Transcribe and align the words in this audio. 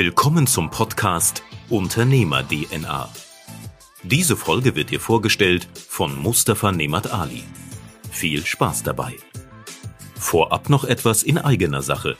Willkommen 0.00 0.46
zum 0.46 0.70
Podcast 0.70 1.42
Unternehmer 1.68 2.46
DNA. 2.46 3.08
Diese 4.04 4.36
Folge 4.36 4.76
wird 4.76 4.90
dir 4.90 5.00
vorgestellt 5.00 5.66
von 5.74 6.16
Mustafa 6.16 6.70
Nemat 6.70 7.10
Ali. 7.10 7.42
Viel 8.08 8.46
Spaß 8.46 8.84
dabei. 8.84 9.16
Vorab 10.14 10.68
noch 10.68 10.84
etwas 10.84 11.24
in 11.24 11.36
eigener 11.36 11.82
Sache. 11.82 12.16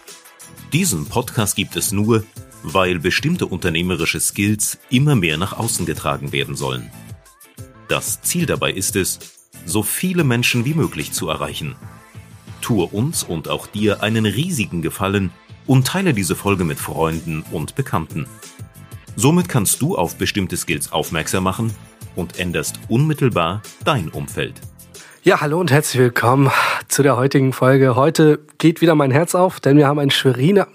Diesen 0.72 1.06
Podcast 1.06 1.54
gibt 1.54 1.76
es 1.76 1.92
nur, 1.92 2.24
weil 2.64 2.98
bestimmte 2.98 3.46
unternehmerische 3.46 4.18
Skills 4.18 4.78
immer 4.90 5.14
mehr 5.14 5.36
nach 5.36 5.52
außen 5.52 5.86
getragen 5.86 6.32
werden 6.32 6.56
sollen. 6.56 6.90
Das 7.86 8.20
Ziel 8.22 8.46
dabei 8.46 8.72
ist 8.72 8.96
es, 8.96 9.20
so 9.66 9.84
viele 9.84 10.24
Menschen 10.24 10.64
wie 10.64 10.74
möglich 10.74 11.12
zu 11.12 11.28
erreichen. 11.28 11.76
Tue 12.60 12.86
uns 12.86 13.22
und 13.22 13.48
auch 13.48 13.68
dir 13.68 14.02
einen 14.02 14.26
riesigen 14.26 14.82
Gefallen 14.82 15.30
und 15.68 15.86
teile 15.86 16.14
diese 16.14 16.34
Folge 16.34 16.64
mit 16.64 16.80
Freunden 16.80 17.44
und 17.52 17.76
Bekannten. 17.76 18.26
Somit 19.14 19.48
kannst 19.48 19.80
du 19.80 19.96
auf 19.96 20.16
bestimmte 20.16 20.56
Skills 20.56 20.90
aufmerksam 20.90 21.44
machen 21.44 21.72
und 22.16 22.40
änderst 22.40 22.80
unmittelbar 22.88 23.62
dein 23.84 24.08
Umfeld. 24.08 24.54
Ja, 25.22 25.40
hallo 25.40 25.60
und 25.60 25.70
herzlich 25.70 26.00
willkommen 26.00 26.50
zu 26.88 27.02
der 27.02 27.16
heutigen 27.16 27.52
Folge. 27.52 27.96
Heute 27.96 28.40
geht 28.56 28.80
wieder 28.80 28.94
mein 28.94 29.10
Herz 29.10 29.34
auf, 29.34 29.60
denn 29.60 29.76
wir 29.76 29.86
haben 29.86 29.98
einen 29.98 30.10
Schweriner, 30.10 30.68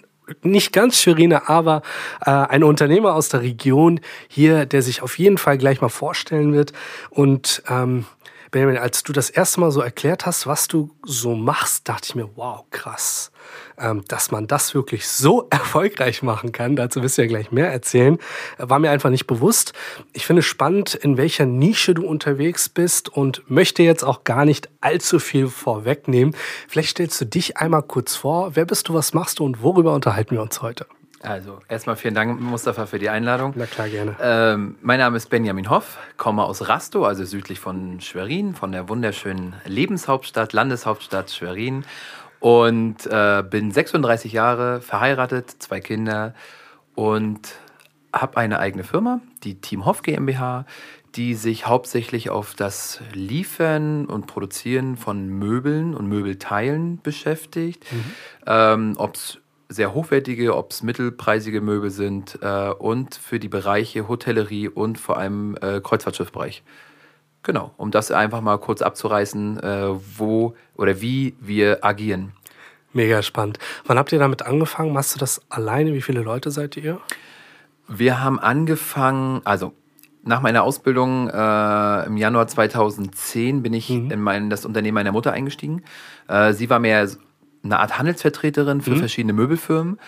nicht 0.44 0.72
ganz 0.72 1.02
Schweriner, 1.02 1.50
aber 1.50 1.82
äh, 2.22 2.30
ein 2.30 2.64
Unternehmer 2.64 3.16
aus 3.16 3.30
der 3.30 3.42
Region 3.42 4.00
hier, 4.28 4.66
der 4.66 4.84
sich 4.84 5.02
auf 5.02 5.18
jeden 5.18 5.38
Fall 5.38 5.58
gleich 5.58 5.82
mal 5.82 5.90
vorstellen 5.90 6.54
wird. 6.54 6.72
Und 7.10 7.64
ähm, 7.68 8.06
Benjamin, 8.54 8.78
als 8.78 9.02
du 9.02 9.14
das 9.14 9.32
erste 9.32 9.60
Mal 9.60 9.72
so 9.72 9.82
erklärt 9.82 10.28
hast, 10.28 10.46
was 10.46 10.68
du 10.68 10.92
so 11.04 11.34
machst, 11.34 11.90
dachte 11.90 12.10
ich 12.10 12.16
mir, 12.16 12.30
wow, 12.36 12.64
krass. 12.70 13.32
Ähm, 13.80 14.06
dass 14.08 14.30
man 14.30 14.46
das 14.46 14.76
wirklich 14.76 15.08
so 15.08 15.48
erfolgreich 15.50 16.22
machen 16.22 16.52
kann, 16.52 16.76
dazu 16.76 17.02
wirst 17.02 17.18
du 17.18 17.24
ja 17.24 17.28
gleich 17.28 17.52
mehr 17.52 17.72
erzählen, 17.72 18.20
war 18.60 18.78
mir 18.78 18.92
einfach 18.92 19.10
nicht 19.10 19.26
bewusst. 19.26 19.74
Ich 20.14 20.28
finde 20.28 20.44
spannend, 20.44 20.94
in 20.94 21.18
welcher 21.18 21.48
Nische 21.48 21.96
du 21.96 22.06
unterwegs 22.06 22.70
bist 22.70 23.10
und 23.10 23.42
möchte 23.50 23.82
jetzt 23.82 24.04
auch 24.04 24.24
gar 24.24 24.46
nicht 24.46 24.70
allzu 24.82 25.18
viel 25.18 25.48
vorwegnehmen. 25.48 26.36
Vielleicht 26.68 26.90
stellst 26.92 27.20
du 27.22 27.26
dich 27.26 27.58
einmal 27.58 27.82
kurz 27.82 28.16
vor. 28.16 28.56
Wer 28.56 28.66
bist 28.66 28.88
du, 28.88 28.94
was 28.94 29.16
machst 29.16 29.40
du 29.40 29.46
und 29.46 29.64
worüber 29.64 29.96
unterhalten 29.96 30.36
wir 30.36 30.44
uns 30.44 30.62
heute? 30.62 30.86
Also, 31.24 31.60
erstmal 31.70 31.96
vielen 31.96 32.16
Dank, 32.16 32.40
Mustafa, 32.42 32.86
für 32.86 33.00
die 33.00 33.10
Einladung. 33.10 33.54
Na 33.56 33.66
klar, 33.66 33.88
gerne. 33.88 34.16
Ähm, 34.22 34.76
mein 34.82 35.00
Name 35.00 35.16
ist 35.16 35.30
Benjamin 35.30 35.70
Hoff, 35.70 35.98
komme 36.18 36.44
aus 36.44 36.68
Rastow, 36.68 37.06
also 37.06 37.24
südlich 37.24 37.62
von 37.62 38.02
Schwerin, 38.02 38.56
von 38.56 38.74
der 38.74 38.90
wunderschönen 38.90 39.56
Lebenshauptstadt, 39.66 40.52
Landeshauptstadt 40.52 41.32
Schwerin. 41.32 41.86
Und 42.42 43.06
äh, 43.06 43.42
bin 43.50 43.72
36 43.72 44.34
Jahre, 44.34 44.82
verheiratet, 44.82 45.50
zwei 45.50 45.80
Kinder 45.80 46.34
und 46.94 47.56
habe 48.12 48.36
eine 48.36 48.60
eigene 48.60 48.84
Firma, 48.84 49.22
die 49.44 49.62
Team 49.62 49.86
Hoff 49.86 50.02
GmbH, 50.02 50.66
die 51.16 51.36
sich 51.36 51.68
hauptsächlich 51.68 52.32
auf 52.32 52.54
das 52.54 53.00
Liefern 53.14 54.06
und 54.08 54.28
Produzieren 54.28 54.98
von 54.98 55.28
Möbeln 55.28 55.94
und 55.94 56.08
Möbelteilen 56.08 57.02
beschäftigt. 57.02 57.86
Mhm. 57.92 58.14
Ähm, 58.46 58.94
Ob 58.98 59.16
es 59.16 59.40
sehr 59.70 59.94
hochwertige, 59.94 60.56
ob 60.56 60.72
es 60.72 60.84
mittelpreisige 60.84 61.62
Möbel 61.62 61.90
sind 61.90 62.40
äh, 62.42 62.70
und 62.70 63.16
für 63.16 63.40
die 63.40 63.50
Bereiche 63.50 64.08
Hotellerie 64.08 64.68
und 64.68 65.00
vor 65.00 65.18
allem 65.18 65.58
äh, 65.62 65.82
Kreuzfahrtschiffbereich. 65.82 66.64
Genau, 67.44 67.72
um 67.78 67.92
das 67.92 68.12
einfach 68.12 68.42
mal 68.42 68.58
kurz 68.58 68.82
abzureißen, 68.82 69.60
äh, 69.60 69.90
wo 70.18 70.56
oder 70.76 71.02
wie 71.02 71.36
wir 71.40 71.84
agieren. 71.84 72.32
Mega 72.94 73.22
spannend. 73.22 73.60
Wann 73.86 73.98
habt 73.98 74.12
ihr 74.12 74.20
damit 74.20 74.44
angefangen? 74.44 74.94
Machst 74.94 75.16
du 75.16 75.20
das 75.20 75.42
alleine? 75.50 75.94
Wie 75.94 76.02
viele 76.02 76.22
Leute 76.22 76.52
seid 76.52 76.78
ihr? 76.78 77.00
Wir 77.88 78.24
haben 78.24 78.40
angefangen, 78.40 79.42
also 79.44 79.74
nach 80.24 80.42
meiner 80.42 80.64
Ausbildung 80.64 81.28
äh, 81.30 82.06
im 82.06 82.16
Januar 82.16 82.48
2010 82.48 83.62
bin 83.62 83.74
ich 83.74 83.90
mhm. 83.90 84.12
in 84.12 84.22
mein, 84.22 84.50
das 84.50 84.66
Unternehmen 84.66 84.96
meiner 84.96 85.12
Mutter 85.12 85.34
eingestiegen. 85.34 85.84
Äh, 86.30 86.54
sie 86.54 86.70
war 86.70 86.80
mehr 86.80 87.08
eine 87.64 87.80
Art 87.80 87.98
Handelsvertreterin 87.98 88.82
für 88.82 88.92
mhm. 88.92 88.98
verschiedene 88.98 89.34
Möbelfirmen. 89.34 90.00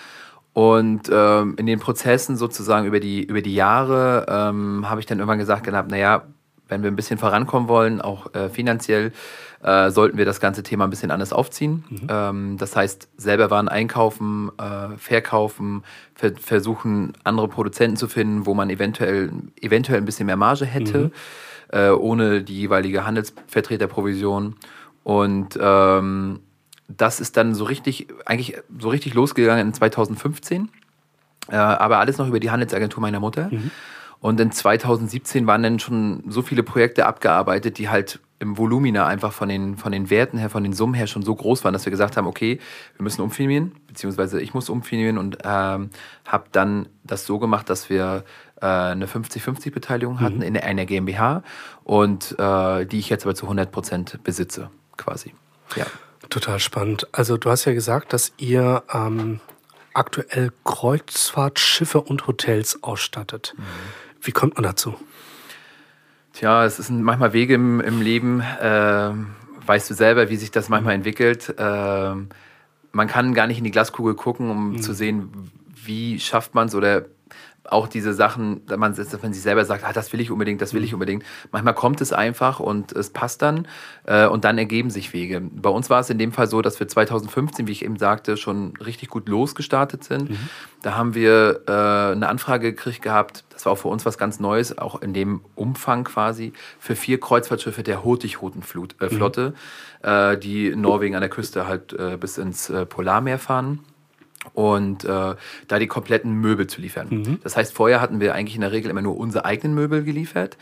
Und 0.53 1.09
ähm, 1.11 1.55
in 1.57 1.65
den 1.65 1.79
Prozessen 1.79 2.37
sozusagen 2.37 2.87
über 2.87 3.01
die, 3.01 3.23
über 3.23 3.41
die 3.41 3.55
Jahre 3.55 4.25
ähm, 4.29 4.89
habe 4.89 5.01
ich 5.01 5.05
dann 5.05 5.19
irgendwann 5.19 5.39
gesagt 5.39 5.65
gehabt, 5.65 5.91
naja, 5.91 6.23
wenn 6.67 6.81
wir 6.81 6.89
ein 6.89 6.95
bisschen 6.95 7.17
vorankommen 7.17 7.67
wollen, 7.67 8.01
auch 8.01 8.33
äh, 8.33 8.49
finanziell, 8.49 9.11
äh, 9.61 9.89
sollten 9.91 10.17
wir 10.17 10.25
das 10.25 10.39
ganze 10.39 10.63
Thema 10.63 10.85
ein 10.85 10.89
bisschen 10.89 11.11
anders 11.11 11.33
aufziehen. 11.33 11.83
Mhm. 11.89 12.07
Ähm, 12.09 12.57
das 12.57 12.75
heißt, 12.75 13.09
selber 13.17 13.51
Waren 13.51 13.67
einkaufen, 13.67 14.51
äh, 14.57 14.97
verkaufen, 14.97 15.83
ver 16.13 16.31
versuchen, 16.39 17.13
andere 17.23 17.47
Produzenten 17.47 17.97
zu 17.97 18.07
finden, 18.07 18.45
wo 18.45 18.53
man 18.53 18.69
eventuell, 18.69 19.31
eventuell 19.59 19.97
ein 19.99 20.05
bisschen 20.05 20.25
mehr 20.25 20.37
Marge 20.37 20.65
hätte, 20.65 20.97
mhm. 20.97 21.11
Äh, 21.69 21.89
ohne 21.89 22.43
die 22.43 22.59
jeweilige 22.59 23.07
Handelsvertreterprovision. 23.07 24.55
Und 25.03 25.57
ähm, 25.59 26.39
das 26.87 27.19
ist 27.19 27.37
dann 27.37 27.55
so 27.55 27.65
richtig, 27.65 28.07
eigentlich 28.25 28.57
so 28.79 28.89
richtig 28.89 29.13
losgegangen 29.13 29.67
in 29.67 29.73
2015. 29.73 30.69
Äh, 31.49 31.55
aber 31.55 31.99
alles 31.99 32.17
noch 32.17 32.27
über 32.27 32.39
die 32.39 32.51
Handelsagentur 32.51 33.01
meiner 33.01 33.19
Mutter. 33.19 33.49
Mhm. 33.51 33.71
Und 34.19 34.39
in 34.39 34.51
2017 34.51 35.45
waren 35.45 35.61
dann 35.61 35.79
schon 35.79 36.23
so 36.27 36.41
viele 36.41 36.63
Projekte 36.63 37.05
abgearbeitet, 37.05 37.77
die 37.77 37.89
halt 37.89 38.19
im 38.39 38.57
Volumina 38.57 39.05
einfach 39.07 39.31
von 39.31 39.49
den, 39.49 39.77
von 39.77 39.91
den 39.91 40.09
Werten 40.09 40.37
her, 40.37 40.49
von 40.49 40.63
den 40.63 40.73
Summen 40.73 40.93
her 40.93 41.07
schon 41.07 41.23
so 41.23 41.33
groß 41.33 41.63
waren, 41.63 41.73
dass 41.73 41.85
wir 41.85 41.91
gesagt 41.91 42.17
haben, 42.17 42.27
okay, 42.27 42.59
wir 42.97 43.03
müssen 43.03 43.21
umfirmieren, 43.21 43.73
beziehungsweise 43.87 44.41
ich 44.41 44.53
muss 44.53 44.69
umfirmieren 44.69 45.17
und 45.17 45.37
ähm, 45.43 45.89
habe 46.25 46.45
dann 46.51 46.87
das 47.03 47.25
so 47.25 47.39
gemacht, 47.39 47.69
dass 47.69 47.89
wir 47.89 48.23
äh, 48.61 48.65
eine 48.65 49.05
50-50-Beteiligung 49.05 50.19
hatten 50.19 50.37
mhm. 50.37 50.41
in 50.43 50.57
einer 50.57 50.85
GmbH 50.85 51.43
und 51.83 52.35
äh, 52.37 52.85
die 52.85 52.99
ich 52.99 53.09
jetzt 53.09 53.25
aber 53.25 53.35
zu 53.35 53.45
100 53.45 53.71
Prozent 53.71 54.19
besitze, 54.23 54.69
quasi. 54.97 55.33
Ja. 55.75 55.85
Total 56.29 56.59
spannend. 56.59 57.07
Also 57.11 57.37
du 57.37 57.49
hast 57.49 57.65
ja 57.65 57.73
gesagt, 57.73 58.13
dass 58.13 58.33
ihr 58.37 58.83
ähm, 58.93 59.39
aktuell 59.93 60.51
Kreuzfahrtschiffe 60.63 62.01
und 62.01 62.27
Hotels 62.27 62.83
ausstattet. 62.83 63.53
Mhm. 63.57 63.63
Wie 64.21 64.31
kommt 64.31 64.55
man 64.55 64.63
dazu? 64.63 64.95
Tja, 66.33 66.65
es 66.65 66.77
sind 66.77 67.01
manchmal 67.01 67.33
Wege 67.33 67.53
im, 67.53 67.79
im 67.79 68.01
Leben. 68.01 68.41
Äh, 68.41 69.11
weißt 69.65 69.89
du 69.89 69.93
selber, 69.93 70.29
wie 70.29 70.35
sich 70.35 70.51
das 70.51 70.67
manchmal 70.67 70.93
mhm. 70.93 70.99
entwickelt. 70.99 71.53
Äh, 71.57 72.15
man 72.91 73.07
kann 73.07 73.33
gar 73.33 73.47
nicht 73.47 73.57
in 73.57 73.63
die 73.63 73.71
Glaskugel 73.71 74.15
gucken, 74.15 74.49
um 74.49 74.71
mhm. 74.71 74.81
zu 74.81 74.93
sehen, 74.93 75.51
wie 75.83 76.19
schafft 76.19 76.55
man 76.55 76.67
es 76.67 76.75
oder 76.75 77.05
auch 77.71 77.87
diese 77.87 78.13
Sachen, 78.13 78.61
wenn 78.67 78.79
man, 78.79 78.97
wenn 78.97 79.19
man 79.21 79.33
sich 79.33 79.41
selber 79.41 79.65
sagt, 79.65 79.83
ah, 79.83 79.93
das 79.93 80.13
will 80.13 80.19
ich 80.19 80.31
unbedingt, 80.31 80.61
das 80.61 80.73
will 80.73 80.83
ich 80.83 80.91
mhm. 80.91 80.95
unbedingt. 80.95 81.23
Manchmal 81.51 81.73
kommt 81.73 82.01
es 82.01 82.13
einfach 82.13 82.59
und 82.59 82.91
es 82.91 83.09
passt 83.09 83.41
dann 83.41 83.67
äh, 84.05 84.27
und 84.27 84.45
dann 84.45 84.57
ergeben 84.57 84.89
sich 84.89 85.13
Wege. 85.13 85.41
Bei 85.41 85.69
uns 85.69 85.89
war 85.89 85.99
es 85.99 86.09
in 86.09 86.17
dem 86.17 86.31
Fall 86.31 86.47
so, 86.47 86.61
dass 86.61 86.79
wir 86.79 86.87
2015, 86.87 87.67
wie 87.67 87.71
ich 87.71 87.83
eben 87.83 87.97
sagte, 87.97 88.37
schon 88.37 88.73
richtig 88.77 89.09
gut 89.09 89.27
losgestartet 89.29 90.03
sind. 90.03 90.29
Mhm. 90.31 90.49
Da 90.81 90.95
haben 90.95 91.15
wir 91.15 91.61
äh, 91.67 91.71
eine 91.71 92.27
Anfrage 92.27 92.71
gekriegt 92.71 93.01
gehabt, 93.01 93.43
das 93.49 93.65
war 93.65 93.73
auch 93.73 93.77
für 93.77 93.87
uns 93.87 94.05
was 94.05 94.17
ganz 94.17 94.39
Neues, 94.39 94.77
auch 94.77 95.01
in 95.01 95.13
dem 95.13 95.41
Umfang 95.55 96.03
quasi, 96.03 96.53
für 96.79 96.95
vier 96.95 97.19
Kreuzfahrtschiffe 97.19 97.83
der 97.83 98.03
Hurtigruten-Flotte, 98.03 99.53
äh, 100.03 100.31
mhm. 100.31 100.33
äh, 100.33 100.37
die 100.37 100.67
in 100.67 100.81
Norwegen 100.81 101.15
an 101.15 101.21
der 101.21 101.29
Küste 101.29 101.67
halt 101.67 101.93
äh, 101.93 102.17
bis 102.17 102.37
ins 102.37 102.69
äh, 102.69 102.85
Polarmeer 102.85 103.39
fahren 103.39 103.79
und 104.53 105.03
äh, 105.03 105.35
da 105.67 105.79
die 105.79 105.87
kompletten 105.87 106.33
Möbel 106.33 106.67
zu 106.67 106.81
liefern. 106.81 107.07
Mhm. 107.09 107.39
Das 107.43 107.57
heißt, 107.57 107.73
vorher 107.73 108.01
hatten 108.01 108.19
wir 108.19 108.33
eigentlich 108.35 108.55
in 108.55 108.61
der 108.61 108.71
Regel 108.71 108.89
immer 108.91 109.01
nur 109.01 109.17
unsere 109.17 109.45
eigenen 109.45 109.75
Möbel 109.75 110.03
geliefert, 110.03 110.57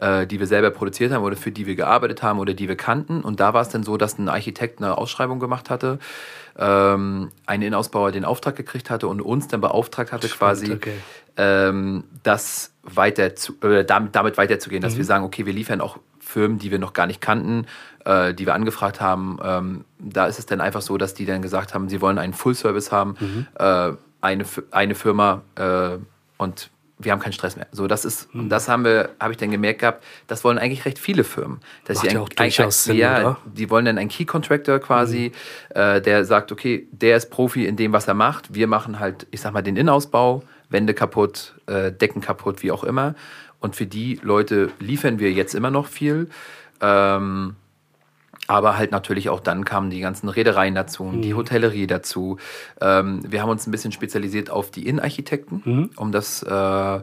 äh, 0.00 0.26
die 0.26 0.40
wir 0.40 0.46
selber 0.46 0.70
produziert 0.70 1.12
haben 1.12 1.24
oder 1.24 1.36
für 1.36 1.50
die 1.50 1.66
wir 1.66 1.74
gearbeitet 1.74 2.22
haben 2.22 2.38
oder 2.38 2.54
die 2.54 2.68
wir 2.68 2.76
kannten. 2.76 3.22
Und 3.22 3.40
da 3.40 3.54
war 3.54 3.62
es 3.62 3.68
dann 3.68 3.82
so, 3.82 3.96
dass 3.96 4.18
ein 4.18 4.28
Architekt 4.28 4.80
eine 4.80 4.96
Ausschreibung 4.96 5.40
gemacht 5.40 5.70
hatte, 5.70 5.98
ähm, 6.58 7.30
ein 7.46 7.62
Innenausbauer 7.62 8.12
den 8.12 8.24
Auftrag 8.24 8.56
gekriegt 8.56 8.90
hatte 8.90 9.08
und 9.08 9.20
uns 9.20 9.48
dann 9.48 9.60
beauftragt 9.60 10.12
hatte, 10.12 10.28
Spannend, 10.28 10.60
quasi 10.60 10.72
okay. 10.72 10.94
ähm, 11.36 12.04
das 12.22 12.72
weiter 12.82 13.34
zu, 13.34 13.54
äh, 13.62 13.84
damit, 13.84 14.14
damit 14.14 14.38
weiterzugehen, 14.38 14.82
dass 14.82 14.94
mhm. 14.94 14.98
wir 14.98 15.04
sagen, 15.04 15.24
okay, 15.24 15.46
wir 15.46 15.52
liefern 15.52 15.80
auch 15.80 15.98
Firmen, 16.34 16.58
die 16.58 16.72
wir 16.72 16.80
noch 16.80 16.92
gar 16.92 17.06
nicht 17.06 17.20
kannten, 17.20 17.66
äh, 18.04 18.34
die 18.34 18.44
wir 18.44 18.54
angefragt 18.54 19.00
haben. 19.00 19.38
Ähm, 19.42 19.84
da 20.00 20.26
ist 20.26 20.40
es 20.40 20.46
dann 20.46 20.60
einfach 20.60 20.82
so, 20.82 20.98
dass 20.98 21.14
die 21.14 21.26
dann 21.26 21.42
gesagt 21.42 21.74
haben, 21.74 21.88
sie 21.88 22.00
wollen 22.00 22.18
einen 22.18 22.34
Full-Service 22.34 22.90
haben, 22.90 23.14
mhm. 23.20 23.46
äh, 23.58 23.92
eine, 24.20 24.44
eine 24.72 24.94
Firma 24.96 25.42
äh, 25.54 25.98
und 26.38 26.70
wir 26.98 27.12
haben 27.12 27.20
keinen 27.20 27.32
Stress 27.32 27.56
mehr. 27.56 27.66
So, 27.70 27.86
das 27.86 28.04
ist, 28.04 28.34
mhm. 28.34 28.48
das 28.48 28.68
haben 28.68 28.84
wir, 28.84 29.10
habe 29.20 29.32
ich 29.32 29.36
dann 29.36 29.50
gemerkt 29.50 29.80
gehabt, 29.80 30.04
das 30.26 30.42
wollen 30.44 30.58
eigentlich 30.58 30.84
recht 30.84 30.98
viele 30.98 31.22
Firmen. 31.22 31.60
Dass 31.84 31.98
Macht 31.98 32.08
sie 32.08 32.14
ja 32.14 32.20
auch 32.20 32.28
durchaus 32.28 32.84
Sinn, 32.84 32.96
ja, 32.96 33.20
oder? 33.20 33.36
Die 33.44 33.70
wollen 33.70 33.84
dann 33.84 33.98
einen 33.98 34.08
Key 34.08 34.24
Contractor 34.24 34.78
quasi, 34.80 35.32
mhm. 35.74 35.80
äh, 35.80 36.00
der 36.00 36.24
sagt, 36.24 36.50
okay, 36.50 36.88
der 36.90 37.16
ist 37.16 37.30
Profi 37.30 37.66
in 37.66 37.76
dem, 37.76 37.92
was 37.92 38.08
er 38.08 38.14
macht. 38.14 38.54
Wir 38.54 38.66
machen 38.66 38.98
halt, 38.98 39.26
ich 39.30 39.40
sag 39.40 39.52
mal, 39.52 39.62
den 39.62 39.76
Innenausbau, 39.76 40.42
Wände 40.68 40.94
kaputt, 40.94 41.54
äh, 41.66 41.92
Decken 41.92 42.20
kaputt, 42.20 42.62
wie 42.62 42.72
auch 42.72 42.84
immer. 42.84 43.14
Und 43.64 43.76
für 43.76 43.86
die 43.86 44.20
Leute 44.22 44.70
liefern 44.78 45.18
wir 45.18 45.32
jetzt 45.32 45.54
immer 45.54 45.70
noch 45.70 45.86
viel. 45.86 46.28
Ähm, 46.82 47.56
Aber 48.46 48.76
halt 48.76 48.90
natürlich 48.90 49.30
auch 49.30 49.40
dann 49.40 49.64
kamen 49.64 49.88
die 49.88 50.00
ganzen 50.00 50.28
Reedereien 50.28 50.74
dazu, 50.74 51.04
mhm. 51.04 51.22
die 51.22 51.32
Hotellerie 51.32 51.86
dazu. 51.86 52.36
Ähm, 52.82 53.22
wir 53.26 53.40
haben 53.40 53.48
uns 53.48 53.66
ein 53.66 53.70
bisschen 53.70 53.90
spezialisiert 53.90 54.50
auf 54.50 54.70
die 54.70 54.86
Innenarchitekten, 54.86 55.62
mhm. 55.64 55.90
um 55.96 56.12
das, 56.12 56.42
äh, 56.42 57.00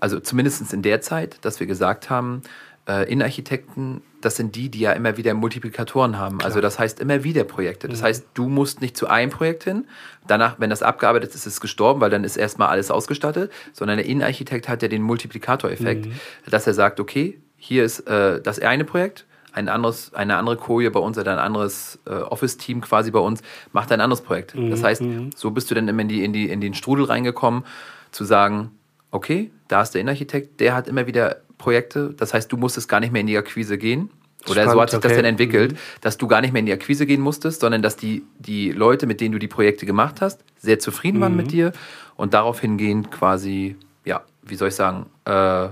also 0.00 0.20
zumindest 0.20 0.72
in 0.72 0.80
der 0.80 1.02
Zeit, 1.02 1.36
dass 1.42 1.60
wir 1.60 1.66
gesagt 1.66 2.08
haben, 2.08 2.40
äh, 2.88 3.04
Innenarchitekten, 3.12 4.00
das 4.24 4.36
sind 4.36 4.56
die, 4.56 4.68
die 4.68 4.80
ja 4.80 4.92
immer 4.92 5.16
wieder 5.16 5.34
Multiplikatoren 5.34 6.18
haben. 6.18 6.38
Klar. 6.38 6.48
Also 6.48 6.60
das 6.60 6.78
heißt 6.78 7.00
immer 7.00 7.24
wieder 7.24 7.44
Projekte. 7.44 7.88
Das 7.88 8.00
mhm. 8.00 8.04
heißt, 8.04 8.26
du 8.34 8.48
musst 8.48 8.80
nicht 8.80 8.96
zu 8.96 9.08
einem 9.08 9.30
Projekt 9.30 9.64
hin, 9.64 9.86
danach, 10.26 10.56
wenn 10.58 10.70
das 10.70 10.82
abgearbeitet 10.82 11.30
ist, 11.30 11.46
ist 11.46 11.54
es 11.54 11.60
gestorben, 11.60 12.00
weil 12.00 12.10
dann 12.10 12.24
ist 12.24 12.36
erstmal 12.36 12.68
alles 12.68 12.90
ausgestattet, 12.90 13.52
sondern 13.72 13.98
der 13.98 14.06
Innenarchitekt 14.06 14.68
hat 14.68 14.82
ja 14.82 14.88
den 14.88 15.02
Multiplikatoreffekt, 15.02 16.06
mhm. 16.06 16.12
dass 16.48 16.66
er 16.66 16.74
sagt, 16.74 17.00
okay, 17.00 17.38
hier 17.56 17.84
ist 17.84 18.00
äh, 18.00 18.40
das 18.40 18.58
eine 18.58 18.84
Projekt, 18.84 19.26
ein 19.52 19.68
anderes, 19.68 20.14
eine 20.14 20.36
andere 20.36 20.56
Koje 20.56 20.90
bei 20.90 21.00
uns 21.00 21.18
oder 21.18 21.32
ein 21.32 21.38
anderes 21.38 21.98
äh, 22.06 22.10
Office-Team 22.10 22.80
quasi 22.80 23.10
bei 23.10 23.18
uns 23.18 23.42
macht 23.72 23.92
ein 23.92 24.00
anderes 24.00 24.22
Projekt. 24.22 24.54
Mhm. 24.54 24.70
Das 24.70 24.82
heißt, 24.82 25.02
mhm. 25.02 25.30
so 25.36 25.50
bist 25.50 25.70
du 25.70 25.74
dann 25.74 25.88
immer 25.88 26.02
in, 26.02 26.08
die, 26.08 26.24
in, 26.24 26.32
die, 26.32 26.48
in 26.48 26.60
den 26.60 26.74
Strudel 26.74 27.04
reingekommen, 27.04 27.64
zu 28.10 28.24
sagen, 28.24 28.70
okay, 29.10 29.50
da 29.68 29.82
ist 29.82 29.90
der 29.90 30.00
Innenarchitekt, 30.00 30.60
der 30.60 30.74
hat 30.74 30.88
immer 30.88 31.06
wieder 31.06 31.36
Projekte. 31.62 32.14
Das 32.16 32.34
heißt, 32.34 32.50
du 32.50 32.56
musstest 32.56 32.88
gar 32.88 33.00
nicht 33.00 33.12
mehr 33.12 33.20
in 33.20 33.26
die 33.26 33.38
Akquise 33.38 33.78
gehen. 33.78 34.10
Oder 34.46 34.62
Spannend, 34.62 34.72
so 34.72 34.80
hat 34.82 34.90
sich 34.90 34.98
okay. 34.98 35.08
das 35.08 35.16
dann 35.16 35.24
entwickelt, 35.24 35.72
mhm. 35.72 35.76
dass 36.00 36.18
du 36.18 36.26
gar 36.26 36.40
nicht 36.40 36.52
mehr 36.52 36.60
in 36.60 36.66
die 36.66 36.72
Akquise 36.72 37.06
gehen 37.06 37.20
musstest, 37.20 37.60
sondern 37.60 37.80
dass 37.80 37.96
die, 37.96 38.24
die 38.38 38.72
Leute, 38.72 39.06
mit 39.06 39.20
denen 39.20 39.32
du 39.32 39.38
die 39.38 39.48
Projekte 39.48 39.86
gemacht 39.86 40.20
hast, 40.20 40.44
sehr 40.58 40.80
zufrieden 40.80 41.20
waren 41.20 41.36
mit 41.36 41.46
mhm. 41.46 41.50
dir 41.50 41.72
und 42.16 42.34
darauf 42.34 42.60
hingehend 42.60 43.12
quasi, 43.12 43.76
ja, 44.04 44.22
wie 44.42 44.56
soll 44.56 44.68
ich 44.68 44.74
sagen, 44.74 45.06
äh, 45.26 45.68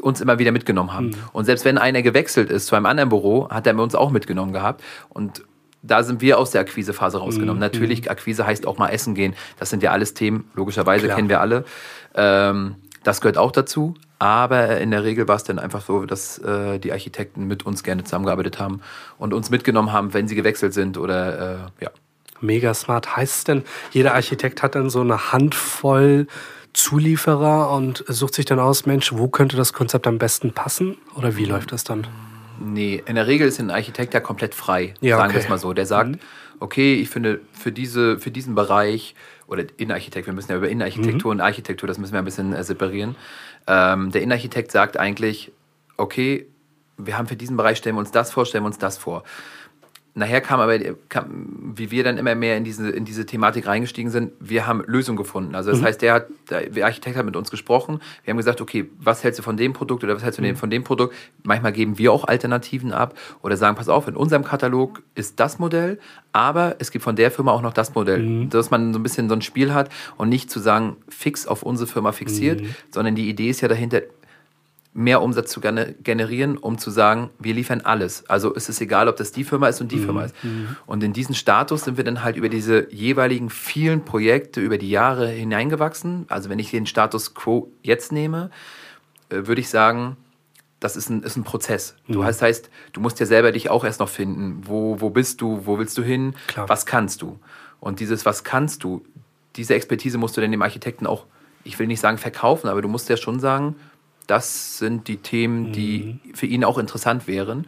uns 0.00 0.20
immer 0.20 0.38
wieder 0.38 0.52
mitgenommen 0.52 0.92
haben. 0.92 1.06
Mhm. 1.06 1.14
Und 1.32 1.44
selbst 1.44 1.64
wenn 1.64 1.78
einer 1.78 2.02
gewechselt 2.02 2.50
ist 2.50 2.66
zu 2.66 2.76
einem 2.76 2.86
anderen 2.86 3.08
Büro, 3.08 3.48
hat 3.50 3.66
er 3.66 3.78
uns 3.78 3.94
auch 3.94 4.10
mitgenommen 4.10 4.52
gehabt. 4.52 4.82
Und 5.08 5.44
da 5.82 6.02
sind 6.02 6.20
wir 6.20 6.38
aus 6.38 6.50
der 6.50 6.62
Akquisephase 6.62 7.18
rausgenommen. 7.18 7.56
Mhm. 7.56 7.60
Natürlich, 7.60 8.02
mhm. 8.02 8.08
Akquise 8.08 8.46
heißt 8.46 8.66
auch 8.66 8.78
mal 8.78 8.88
essen 8.88 9.14
gehen. 9.14 9.34
Das 9.58 9.70
sind 9.70 9.82
ja 9.82 9.92
alles 9.92 10.14
Themen, 10.14 10.50
logischerweise 10.54 11.06
Klar. 11.06 11.16
kennen 11.16 11.28
wir 11.28 11.40
alle. 11.40 11.64
Ähm, 12.14 12.76
das 13.02 13.20
gehört 13.20 13.38
auch 13.38 13.52
dazu. 13.52 13.94
Aber 14.18 14.78
in 14.78 14.90
der 14.90 15.04
Regel 15.04 15.28
war 15.28 15.36
es 15.36 15.44
dann 15.44 15.58
einfach 15.58 15.82
so, 15.82 16.04
dass 16.04 16.38
äh, 16.38 16.78
die 16.78 16.92
Architekten 16.92 17.46
mit 17.46 17.64
uns 17.64 17.84
gerne 17.84 18.02
zusammengearbeitet 18.02 18.58
haben 18.58 18.80
und 19.18 19.32
uns 19.32 19.50
mitgenommen 19.50 19.92
haben, 19.92 20.12
wenn 20.12 20.26
sie 20.26 20.34
gewechselt 20.34 20.74
sind 20.74 20.98
oder 20.98 21.70
äh, 21.80 21.84
ja. 21.84 21.90
Mega 22.40 22.74
smart. 22.74 23.16
Heißt 23.16 23.36
es 23.38 23.44
denn, 23.44 23.64
jeder 23.92 24.14
Architekt 24.14 24.62
hat 24.62 24.74
dann 24.74 24.90
so 24.90 25.00
eine 25.00 25.32
Handvoll 25.32 26.26
Zulieferer 26.72 27.70
und 27.72 28.04
sucht 28.06 28.34
sich 28.34 28.44
dann 28.44 28.60
aus, 28.60 28.86
Mensch, 28.86 29.12
wo 29.12 29.28
könnte 29.28 29.56
das 29.56 29.72
Konzept 29.72 30.06
am 30.06 30.18
besten 30.18 30.52
passen? 30.52 30.96
Oder 31.16 31.36
wie 31.36 31.44
läuft 31.44 31.72
das 31.72 31.82
dann? 31.82 32.06
Nee, 32.60 33.02
in 33.06 33.14
der 33.14 33.26
Regel 33.26 33.48
ist 33.48 33.58
ein 33.58 33.70
Architekt 33.70 34.14
ja 34.14 34.20
komplett 34.20 34.54
frei, 34.54 34.94
ja, 35.00 35.16
sagen 35.16 35.30
okay. 35.30 35.34
wir 35.36 35.42
es 35.42 35.48
mal 35.48 35.58
so. 35.58 35.72
Der 35.72 35.86
sagt, 35.86 36.10
mhm. 36.10 36.18
okay, 36.60 36.94
ich 36.94 37.08
finde 37.08 37.40
für, 37.52 37.72
diese, 37.72 38.18
für 38.18 38.30
diesen 38.30 38.54
Bereich, 38.54 39.14
oder 39.48 39.64
Innenarchitekt, 39.78 40.26
wir 40.26 40.34
müssen 40.34 40.52
ja 40.52 40.58
über 40.58 40.68
Innenarchitektur 40.68 41.32
mhm. 41.32 41.40
und 41.40 41.44
Architektur, 41.44 41.86
das 41.86 41.98
müssen 41.98 42.12
wir 42.12 42.20
ein 42.20 42.24
bisschen 42.24 42.52
äh, 42.52 42.62
separieren. 42.62 43.16
Ähm, 43.66 44.12
der 44.12 44.22
Innenarchitekt 44.22 44.70
sagt 44.70 44.98
eigentlich, 44.98 45.50
okay, 45.96 46.46
wir 46.98 47.16
haben 47.16 47.26
für 47.26 47.36
diesen 47.36 47.56
Bereich, 47.56 47.78
stellen 47.78 47.96
wir 47.96 48.00
uns 48.00 48.10
das 48.10 48.30
vor, 48.30 48.44
stellen 48.44 48.64
wir 48.64 48.68
uns 48.68 48.78
das 48.78 48.98
vor. 48.98 49.24
Nachher 50.18 50.40
kam 50.40 50.58
aber, 50.58 50.78
kam, 51.08 51.72
wie 51.76 51.90
wir 51.90 52.02
dann 52.02 52.18
immer 52.18 52.34
mehr 52.34 52.56
in 52.56 52.64
diese, 52.64 52.90
in 52.90 53.04
diese 53.04 53.24
Thematik 53.24 53.66
reingestiegen 53.66 54.10
sind, 54.10 54.32
wir 54.40 54.66
haben 54.66 54.82
Lösungen 54.86 55.16
gefunden. 55.16 55.54
Also 55.54 55.70
das 55.70 55.80
mhm. 55.80 55.84
heißt, 55.84 56.02
der, 56.02 56.14
hat, 56.14 56.26
der 56.50 56.84
Architekt 56.84 57.16
hat 57.16 57.24
mit 57.24 57.36
uns 57.36 57.50
gesprochen. 57.50 58.00
Wir 58.24 58.32
haben 58.32 58.36
gesagt, 58.36 58.60
okay, 58.60 58.90
was 58.98 59.22
hältst 59.22 59.38
du 59.38 59.42
von 59.44 59.56
dem 59.56 59.72
Produkt 59.72 60.02
oder 60.02 60.16
was 60.16 60.24
hältst 60.24 60.38
du 60.38 60.42
mhm. 60.42 60.56
von 60.56 60.70
dem 60.70 60.82
Produkt? 60.82 61.14
Manchmal 61.44 61.72
geben 61.72 61.98
wir 61.98 62.12
auch 62.12 62.24
Alternativen 62.24 62.92
ab 62.92 63.16
oder 63.42 63.56
sagen, 63.56 63.76
pass 63.76 63.88
auf, 63.88 64.08
in 64.08 64.16
unserem 64.16 64.44
Katalog 64.44 65.02
ist 65.14 65.38
das 65.38 65.58
Modell, 65.58 66.00
aber 66.32 66.76
es 66.80 66.90
gibt 66.90 67.04
von 67.04 67.14
der 67.14 67.30
Firma 67.30 67.52
auch 67.52 67.62
noch 67.62 67.72
das 67.72 67.94
Modell. 67.94 68.22
Mhm. 68.22 68.50
Dass 68.50 68.70
man 68.70 68.92
so 68.92 68.98
ein 68.98 69.02
bisschen 69.02 69.28
so 69.28 69.34
ein 69.34 69.42
Spiel 69.42 69.72
hat 69.72 69.88
und 70.16 70.28
nicht 70.28 70.50
zu 70.50 70.58
sagen, 70.58 70.96
fix 71.08 71.46
auf 71.46 71.62
unsere 71.62 71.86
Firma 71.88 72.12
fixiert, 72.12 72.60
mhm. 72.60 72.74
sondern 72.90 73.14
die 73.14 73.28
Idee 73.28 73.50
ist 73.50 73.60
ja 73.60 73.68
dahinter, 73.68 74.02
mehr 74.98 75.22
Umsatz 75.22 75.52
zu 75.52 75.60
generieren, 75.60 76.58
um 76.58 76.76
zu 76.76 76.90
sagen, 76.90 77.30
wir 77.38 77.54
liefern 77.54 77.82
alles. 77.82 78.28
Also 78.28 78.52
es 78.56 78.68
ist 78.68 78.80
egal, 78.80 79.06
ob 79.06 79.14
das 79.14 79.30
die 79.30 79.44
Firma 79.44 79.68
ist 79.68 79.80
und 79.80 79.92
die 79.92 79.96
mhm. 79.96 80.04
Firma 80.04 80.24
ist. 80.24 80.34
Mhm. 80.42 80.76
Und 80.86 81.04
in 81.04 81.12
diesen 81.12 81.36
Status 81.36 81.84
sind 81.84 81.96
wir 81.96 82.02
dann 82.02 82.24
halt 82.24 82.36
über 82.36 82.48
diese 82.48 82.92
jeweiligen 82.92 83.48
vielen 83.48 84.04
Projekte 84.04 84.60
über 84.60 84.76
die 84.76 84.90
Jahre 84.90 85.28
hineingewachsen. 85.28 86.26
Also 86.28 86.50
wenn 86.50 86.58
ich 86.58 86.72
den 86.72 86.84
Status 86.84 87.34
quo 87.34 87.70
jetzt 87.82 88.10
nehme, 88.10 88.50
äh, 89.28 89.46
würde 89.46 89.60
ich 89.60 89.68
sagen, 89.68 90.16
das 90.80 90.96
ist 90.96 91.10
ein, 91.10 91.22
ist 91.22 91.36
ein 91.36 91.44
Prozess. 91.44 91.94
Mhm. 92.08 92.14
Du 92.14 92.24
hast, 92.24 92.42
heißt, 92.42 92.68
du 92.92 93.00
musst 93.00 93.20
ja 93.20 93.26
selber 93.26 93.52
dich 93.52 93.70
auch 93.70 93.84
erst 93.84 94.00
noch 94.00 94.08
finden. 94.08 94.62
Wo, 94.64 95.00
wo 95.00 95.10
bist 95.10 95.40
du? 95.40 95.64
Wo 95.64 95.78
willst 95.78 95.96
du 95.96 96.02
hin? 96.02 96.34
Klar. 96.48 96.68
Was 96.68 96.86
kannst 96.86 97.22
du? 97.22 97.38
Und 97.78 98.00
dieses 98.00 98.26
Was 98.26 98.42
kannst 98.42 98.82
du, 98.82 99.04
diese 99.54 99.74
Expertise 99.74 100.18
musst 100.18 100.36
du 100.36 100.40
dann 100.40 100.50
dem 100.50 100.62
Architekten 100.62 101.06
auch, 101.06 101.24
ich 101.62 101.78
will 101.78 101.86
nicht 101.86 102.00
sagen 102.00 102.18
verkaufen, 102.18 102.68
aber 102.68 102.82
du 102.82 102.88
musst 102.88 103.08
ja 103.08 103.16
schon 103.16 103.38
sagen, 103.38 103.76
das 104.28 104.78
sind 104.78 105.08
die 105.08 105.16
Themen, 105.16 105.72
die 105.72 106.20
mhm. 106.22 106.34
für 106.34 106.46
ihn 106.46 106.62
auch 106.62 106.78
interessant 106.78 107.26
wären. 107.26 107.66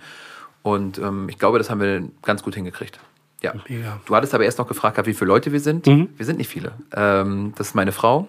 Und 0.62 0.98
ähm, 0.98 1.28
ich 1.28 1.38
glaube, 1.38 1.58
das 1.58 1.70
haben 1.70 1.80
wir 1.80 2.04
ganz 2.22 2.42
gut 2.42 2.54
hingekriegt. 2.54 3.00
Ja. 3.42 3.54
Mega. 3.68 4.00
Du 4.04 4.14
hattest 4.14 4.34
aber 4.34 4.44
erst 4.44 4.58
noch 4.58 4.68
gefragt, 4.68 5.04
wie 5.06 5.14
viele 5.14 5.28
Leute 5.28 5.52
wir 5.52 5.60
sind. 5.60 5.86
Mhm. 5.86 6.10
Wir 6.16 6.26
sind 6.26 6.36
nicht 6.36 6.48
viele. 6.48 6.72
Ähm, 6.94 7.54
das 7.56 7.68
ist 7.68 7.74
meine 7.74 7.92
Frau, 7.92 8.28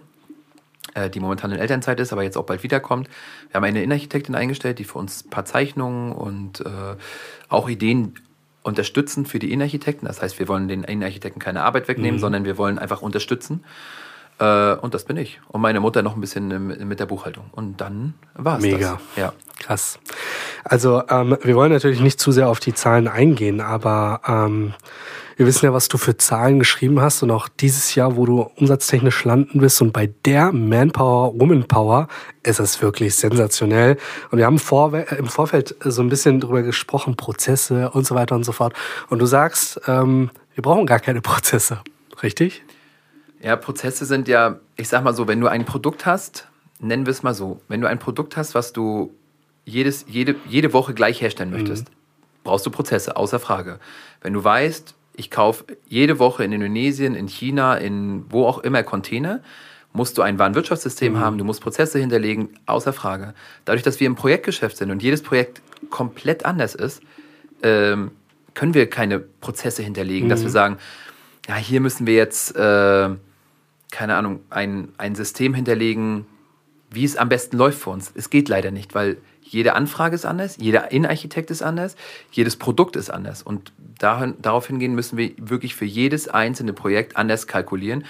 äh, 0.94 1.10
die 1.10 1.19
momentan 1.19 1.51
in 1.51 1.60
Elternzeit 1.60 2.00
ist, 2.00 2.13
aber 2.13 2.24
jetzt 2.24 2.38
auch 2.38 2.45
bald 2.45 2.63
wiederkommt. 2.63 3.10
Wir 3.50 3.56
haben 3.56 3.66
eine 3.66 3.83
Innenarchitektin 3.83 4.34
eingestellt, 4.34 4.80
die 4.80 4.86
für 4.86 4.98
uns 4.98 5.25
ein 5.25 5.30
paar 5.30 5.44
Zeichnungen 5.44 6.13
und 6.13 6.62
äh, 6.62 6.95
auch 7.50 7.68
Ideen 7.68 8.16
unterstützen 8.63 9.25
für 9.25 9.39
die 9.39 9.51
Innenarchitekten. 9.51 10.07
Das 10.07 10.22
heißt, 10.22 10.39
wir 10.39 10.48
wollen 10.48 10.69
den 10.69 10.86
Innenarchitekten 10.86 11.42
keine 11.42 11.63
Arbeit 11.63 11.89
wegnehmen, 11.89 12.16
mhm. 12.16 12.22
sondern 12.22 12.45
wir 12.45 12.57
wollen 12.57 12.80
einfach 12.80 13.01
unterstützen. 13.01 13.66
Äh, 14.42 14.74
und 14.82 14.94
das 14.94 15.06
bin 15.06 15.18
ich. 15.18 15.40
Und 15.48 15.62
meine 15.62 15.80
Mutter 15.80 16.02
noch 16.02 16.16
ein 16.16 16.22
bisschen 16.22 16.88
mit 16.88 17.00
der 17.00 17.06
Buchhaltung. 17.06 17.46
Und 17.52 17.80
dann 17.80 18.16
war 18.34 18.58
es 18.58 18.64
Mega. 18.64 18.94
Das. 18.94 19.16
Ja. 19.16 19.34
Krass. 19.60 20.00
Also 20.64 21.04
ähm, 21.08 21.38
wir 21.44 21.56
wollen 21.56 21.72
natürlich 21.72 22.02
nicht 22.02 22.20
zu 22.20 22.32
sehr 22.32 22.50
auf 22.50 22.60
die 22.60 22.74
Zahlen 22.74 23.08
eingehen, 23.08 23.62
aber 23.62 24.22
ähm, 24.28 24.74
wir 25.38 25.46
wissen 25.46 25.66
ja, 25.66 25.74
was 25.74 25.88
du 25.88 25.98
für 26.00 26.18
Zahlen 26.18 26.58
geschrieben 26.58 27.00
hast 27.00 27.22
und 27.22 27.30
auch 27.30 27.48
dieses 27.48 27.94
Jahr, 27.94 28.16
wo 28.16 28.26
du 28.26 28.42
umsatztechnisch 28.56 29.24
landen 29.24 29.60
bist 29.60 29.80
und 29.82 29.94
bei 29.94 30.12
der 30.26 30.52
Manpower, 30.52 31.40
Womanpower 31.40 32.08
ist 32.42 32.60
es 32.60 32.82
wirklich 32.82 33.16
sensationell. 33.16 33.98
Und 34.32 34.40
wir 34.40 34.46
haben 34.46 34.58
vor, 34.58 34.94
im 34.94 35.28
Vorfeld 35.28 35.76
so 35.84 36.02
ein 36.02 36.10
bisschen 36.10 36.40
drüber 36.40 36.64
gesprochen, 36.64 37.16
Prozesse 37.16 37.92
und 37.92 38.08
so 38.08 38.16
weiter 38.16 38.36
und 38.36 38.44
so 38.44 38.52
fort. 38.52 38.74
Und 39.10 39.20
du 39.20 39.28
sagst, 39.28 39.82
ähm, 39.88 40.32
wir 40.56 40.64
brauchen 40.64 40.88
gar 40.88 41.00
keine 41.00 41.22
Prozesse, 41.22 41.82
richtig? 42.24 42.64
Ja, 43.44 43.56
Prozesse 43.56 44.06
sind 44.06 44.28
ja, 44.28 44.60
ich 44.78 44.88
sag 44.88 45.04
mal 45.04 45.14
so, 45.14 45.28
wenn 45.28 45.40
du 45.42 45.48
ein 45.48 45.66
Produkt 45.66 46.06
hast, 46.06 46.48
nennen 46.80 47.06
wir 47.06 47.12
es 47.12 47.24
mal 47.24 47.34
so, 47.34 47.60
wenn 47.68 47.82
du 47.82 47.88
ein 47.88 48.00
Produkt 48.00 48.38
hast, 48.38 48.56
was 48.56 48.74
du 48.74 49.13
jedes, 49.65 50.06
jede, 50.08 50.36
jede 50.48 50.74
Woche 50.74 50.94
gleich 50.94 51.22
herstellen 51.22 51.50
mhm. 51.50 51.58
möchtest, 51.58 51.89
mhm. 51.89 51.94
brauchst 52.44 52.65
du 52.65 52.70
Prozesse, 52.72 53.15
außer 53.15 53.39
Frage. 53.39 53.80
Wenn 54.22 54.34
du 54.34 54.44
weißt, 54.44 54.94
ich 55.15 55.32
kaufe 55.32 55.65
jede 55.88 56.20
Woche 56.20 56.44
in 56.44 56.51
Indonesien, 56.51 57.15
in 57.15 57.27
China, 57.27 57.75
in 57.75 58.25
wo 58.30 58.46
auch 58.46 58.60
immer 58.60 58.84
Container, 58.84 59.42
musst 59.94 60.18
du 60.18 60.22
ein 60.22 60.39
Warenwirtschaftssystem 60.39 61.13
mhm. 61.13 61.20
haben, 61.20 61.38
du 61.38 61.44
musst 61.44 61.62
Prozesse 61.62 62.00
hinterlegen, 62.00 62.50
außer 62.65 62.94
Frage. 62.94 63.34
Dadurch, 63.65 63.84
dass 63.84 64.00
wir 64.00 64.08
im 64.08 64.15
Projektgeschäft 64.15 64.77
sind 64.77 64.92
und 64.92 65.04
jedes 65.04 65.22
Projekt 65.22 65.62
komplett 65.89 66.46
anders 66.46 66.75
ist, 66.75 67.01
ähm, 67.63 68.12
können 68.54 68.74
wir 68.74 68.89
keine 68.89 69.20
Prozesse 69.20 69.84
hinterlegen, 69.84 70.27
mhm. 70.27 70.30
dass 70.30 70.44
wir 70.44 70.50
sagen, 70.50 70.77
ja, 71.48 71.56
hier 71.56 71.82
müssen 71.82 72.08
wir 72.08 72.15
jetzt 72.15 72.56
äh, 72.56 73.10
keine 73.91 74.15
Ahnung, 74.15 74.39
ein, 74.50 74.89
ein 74.98 75.15
System 75.15 75.53
hinterlegen, 75.53 76.25
wie 76.89 77.05
es 77.05 77.15
am 77.17 77.29
besten 77.29 77.57
läuft 77.57 77.79
für 77.79 77.91
uns. 77.91 78.12
Es 78.15 78.29
geht 78.29 78.50
leider 78.50 78.71
nicht, 78.71 78.95
weil 78.95 79.17
jede 79.41 79.74
Anfrage 79.74 80.15
ist 80.15 80.25
anders, 80.25 80.57
jeder 80.60 80.91
Innenarchitekt 80.91 81.51
ist 81.51 81.62
anders, 81.62 81.95
jedes 82.31 82.55
Produkt 82.55 82.95
ist 82.95 83.10
anders. 83.10 83.43
Und 83.43 83.74
dahin, 83.98 84.36
darauf 84.41 84.67
hingehen 84.67 84.95
müssen 84.95 85.17
wir 85.17 85.31
wirklich 85.38 85.75
für 85.75 85.86
jedes 85.86 86.27
einzelne 86.27 86.74
Projekt 86.74 87.17
anders 87.17 87.48
kalkulieren. 87.48 88.05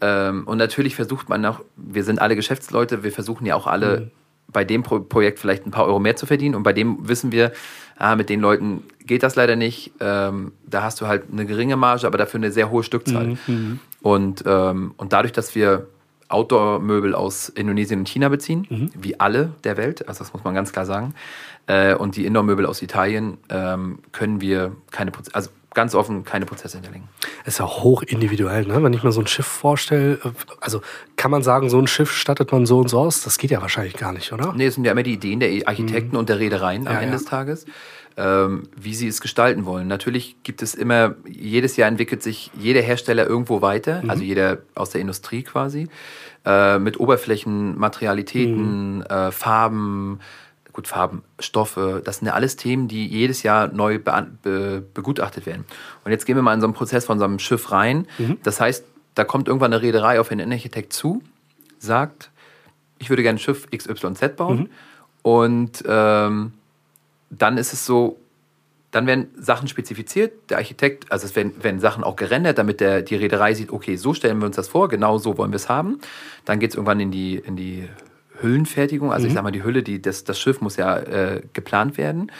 Ähm, 0.00 0.46
und 0.46 0.58
natürlich 0.58 0.96
versucht 0.96 1.28
man 1.28 1.44
auch, 1.44 1.60
wir 1.76 2.04
sind 2.04 2.20
alle 2.20 2.36
Geschäftsleute, 2.36 3.04
wir 3.04 3.12
versuchen 3.12 3.46
ja 3.46 3.54
auch 3.54 3.66
alle 3.66 4.00
mhm. 4.00 4.10
bei 4.48 4.64
dem 4.64 4.82
Pro 4.82 5.00
Projekt 5.00 5.38
vielleicht 5.38 5.66
ein 5.66 5.70
paar 5.70 5.86
Euro 5.86 6.00
mehr 6.00 6.16
zu 6.16 6.26
verdienen. 6.26 6.54
Und 6.54 6.62
bei 6.62 6.72
dem 6.72 7.08
wissen 7.08 7.30
wir, 7.32 7.52
ah, 7.96 8.16
mit 8.16 8.28
den 8.28 8.40
Leuten 8.40 8.84
geht 9.04 9.22
das 9.22 9.36
leider 9.36 9.56
nicht. 9.56 9.92
Ähm, 10.00 10.52
da 10.66 10.82
hast 10.82 11.00
du 11.00 11.06
halt 11.06 11.24
eine 11.30 11.46
geringe 11.46 11.76
Marge, 11.76 12.06
aber 12.06 12.18
dafür 12.18 12.38
eine 12.38 12.50
sehr 12.50 12.70
hohe 12.70 12.82
Stückzahl. 12.82 13.36
Mhm. 13.46 13.80
Und, 14.02 14.44
ähm, 14.46 14.94
und 14.96 15.12
dadurch, 15.12 15.32
dass 15.32 15.54
wir 15.54 15.86
Outdoor-Möbel 16.28 17.14
aus 17.14 17.48
Indonesien 17.48 18.00
und 18.00 18.08
China 18.08 18.28
beziehen, 18.28 18.66
mhm. 18.68 18.90
wie 18.94 19.18
alle 19.18 19.52
der 19.64 19.76
Welt, 19.76 20.08
also 20.08 20.20
das 20.20 20.32
muss 20.32 20.44
man 20.44 20.54
ganz 20.54 20.72
klar 20.72 20.86
sagen, 20.86 21.14
äh, 21.66 21.94
und 21.94 22.16
die 22.16 22.24
Indoor-Möbel 22.24 22.66
aus 22.66 22.82
Italien, 22.82 23.38
ähm, 23.48 23.98
können 24.12 24.40
wir 24.40 24.72
keine 24.90 25.10
Prozesse, 25.10 25.34
also 25.34 25.50
ganz 25.74 25.94
offen 25.94 26.24
keine 26.24 26.46
Prozesse 26.46 26.78
hinterlegen. 26.78 27.08
ist 27.44 27.58
ja 27.58 27.66
hoch 27.66 28.02
individuell, 28.02 28.66
ne? 28.66 28.82
Wenn 28.82 28.92
ich 28.92 29.02
mir 29.02 29.12
so 29.12 29.20
ein 29.20 29.26
Schiff 29.26 29.46
vorstelle, 29.46 30.14
äh, 30.14 30.30
also 30.60 30.82
kann 31.16 31.30
man 31.30 31.42
sagen, 31.42 31.70
so 31.70 31.78
ein 31.78 31.86
Schiff 31.86 32.12
stattet 32.12 32.50
man 32.52 32.66
so 32.66 32.78
und 32.78 32.88
so 32.88 32.98
aus? 32.98 33.22
Das 33.22 33.38
geht 33.38 33.50
ja 33.50 33.60
wahrscheinlich 33.60 33.94
gar 33.94 34.12
nicht, 34.12 34.32
oder? 34.32 34.52
Nee, 34.54 34.66
es 34.66 34.74
sind 34.74 34.84
ja 34.84 34.92
immer 34.92 35.02
die 35.02 35.14
Ideen 35.14 35.40
der 35.40 35.68
Architekten 35.68 36.12
mhm. 36.12 36.18
und 36.18 36.28
der 36.28 36.38
Reedereien 36.38 36.86
am 36.86 36.94
ja, 36.94 37.00
Ende 37.00 37.12
ja. 37.12 37.18
des 37.18 37.24
Tages. 37.24 37.66
Ähm, 38.16 38.64
wie 38.76 38.94
sie 38.94 39.08
es 39.08 39.20
gestalten 39.20 39.64
wollen. 39.66 39.88
Natürlich 39.88 40.36
gibt 40.42 40.62
es 40.62 40.74
immer, 40.74 41.14
jedes 41.26 41.76
Jahr 41.76 41.88
entwickelt 41.88 42.22
sich 42.22 42.50
jeder 42.58 42.80
Hersteller 42.80 43.26
irgendwo 43.26 43.62
weiter, 43.62 44.02
mhm. 44.02 44.10
also 44.10 44.22
jeder 44.22 44.58
aus 44.74 44.90
der 44.90 45.00
Industrie 45.00 45.42
quasi, 45.42 45.88
äh, 46.44 46.78
mit 46.78 46.98
Oberflächen, 47.00 47.78
Materialitäten, 47.78 48.98
mhm. 48.98 49.02
äh, 49.02 49.30
Farben, 49.30 50.20
gut, 50.72 50.88
Farben, 50.88 51.22
Stoffe, 51.38 52.02
das 52.04 52.18
sind 52.18 52.26
ja 52.26 52.34
alles 52.34 52.56
Themen, 52.56 52.88
die 52.88 53.06
jedes 53.06 53.42
Jahr 53.42 53.68
neu 53.68 53.98
be 53.98 54.26
be 54.42 54.82
begutachtet 54.94 55.46
werden. 55.46 55.64
Und 56.04 56.12
jetzt 56.12 56.26
gehen 56.26 56.36
wir 56.36 56.42
mal 56.42 56.54
in 56.54 56.60
so 56.60 56.66
einen 56.66 56.74
Prozess 56.74 57.04
von 57.04 57.18
so 57.18 57.24
einem 57.24 57.38
Schiff 57.38 57.72
rein. 57.72 58.06
Mhm. 58.18 58.38
Das 58.42 58.60
heißt, 58.60 58.84
da 59.14 59.24
kommt 59.24 59.48
irgendwann 59.48 59.72
eine 59.72 59.82
Reederei 59.82 60.20
auf 60.20 60.30
einen 60.30 60.40
Innenarchitekt 60.40 60.92
zu, 60.92 61.22
sagt, 61.78 62.30
ich 62.98 63.10
würde 63.10 63.22
gerne 63.22 63.36
ein 63.36 63.40
Schiff 63.40 63.66
XYZ 63.70 64.36
bauen. 64.36 64.58
Mhm. 64.58 64.68
Und 65.22 65.84
ähm, 65.86 66.52
dann 67.30 67.56
ist 67.56 67.72
es 67.72 67.86
so, 67.86 68.18
dann 68.90 69.06
werden 69.06 69.28
Sachen 69.36 69.68
spezifiziert. 69.68 70.50
Der 70.50 70.58
Architekt, 70.58 71.10
also 71.12 71.26
es 71.26 71.36
werden, 71.36 71.62
werden 71.62 71.80
Sachen 71.80 72.02
auch 72.02 72.16
gerendert, 72.16 72.58
damit 72.58 72.80
der, 72.80 73.02
die 73.02 73.14
Reederei 73.14 73.54
sieht, 73.54 73.70
okay, 73.70 73.96
so 73.96 74.14
stellen 74.14 74.38
wir 74.40 74.46
uns 74.46 74.56
das 74.56 74.68
vor, 74.68 74.88
genau 74.88 75.18
so 75.18 75.38
wollen 75.38 75.52
wir 75.52 75.56
es 75.56 75.68
haben. 75.68 76.00
Dann 76.44 76.58
geht 76.58 76.70
es 76.70 76.76
irgendwann 76.76 77.00
in 77.00 77.10
die, 77.10 77.36
in 77.36 77.56
die 77.56 77.88
Hüllenfertigung. 78.40 79.12
Also 79.12 79.24
mhm. 79.24 79.28
ich 79.28 79.34
sag 79.34 79.42
mal, 79.44 79.52
die 79.52 79.62
Hülle, 79.62 79.82
die, 79.82 80.02
das, 80.02 80.24
das 80.24 80.38
Schiff 80.40 80.60
muss 80.60 80.76
ja 80.76 80.98
äh, 80.98 81.42
geplant 81.52 81.96
werden. 81.98 82.32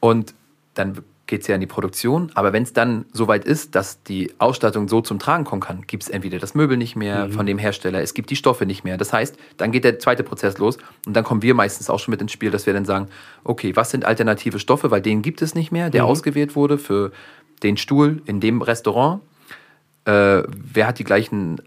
Und 0.00 0.34
dann 0.74 0.98
geht 1.30 1.42
es 1.42 1.46
ja 1.46 1.54
in 1.54 1.60
die 1.60 1.66
Produktion. 1.66 2.30
Aber 2.34 2.52
wenn 2.52 2.64
es 2.64 2.72
dann 2.72 3.06
soweit 3.12 3.44
ist, 3.44 3.74
dass 3.74 4.02
die 4.02 4.32
Ausstattung 4.38 4.88
so 4.88 5.00
zum 5.00 5.18
Tragen 5.18 5.44
kommen 5.44 5.62
kann, 5.62 5.82
gibt 5.86 6.02
es 6.02 6.08
entweder 6.08 6.38
das 6.38 6.54
Möbel 6.54 6.76
nicht 6.76 6.96
mehr 6.96 7.28
mhm. 7.28 7.32
von 7.32 7.46
dem 7.46 7.56
Hersteller, 7.56 8.02
es 8.02 8.12
gibt 8.12 8.30
die 8.30 8.36
Stoffe 8.36 8.66
nicht 8.66 8.84
mehr. 8.84 8.98
Das 8.98 9.12
heißt, 9.12 9.36
dann 9.56 9.70
geht 9.70 9.84
der 9.84 9.98
zweite 10.00 10.24
Prozess 10.24 10.58
los 10.58 10.76
und 11.06 11.14
dann 11.14 11.24
kommen 11.24 11.40
wir 11.40 11.54
meistens 11.54 11.88
auch 11.88 12.00
schon 12.00 12.10
mit 12.10 12.20
ins 12.20 12.32
Spiel, 12.32 12.50
dass 12.50 12.66
wir 12.66 12.74
dann 12.74 12.84
sagen, 12.84 13.06
okay, 13.44 13.74
was 13.76 13.90
sind 13.92 14.04
alternative 14.04 14.58
Stoffe, 14.58 14.90
weil 14.90 15.00
den 15.00 15.22
gibt 15.22 15.40
es 15.40 15.54
nicht 15.54 15.70
mehr, 15.70 15.88
der 15.88 16.02
mhm. 16.02 16.08
ausgewählt 16.10 16.56
wurde 16.56 16.76
für 16.76 17.12
den 17.62 17.76
Stuhl 17.76 18.20
in 18.26 18.40
dem 18.40 18.60
Restaurant. 18.60 19.22
Äh, 20.04 20.42
wer 20.48 20.88
hat 20.88 20.98
die 20.98 21.04
gleichen 21.04 21.62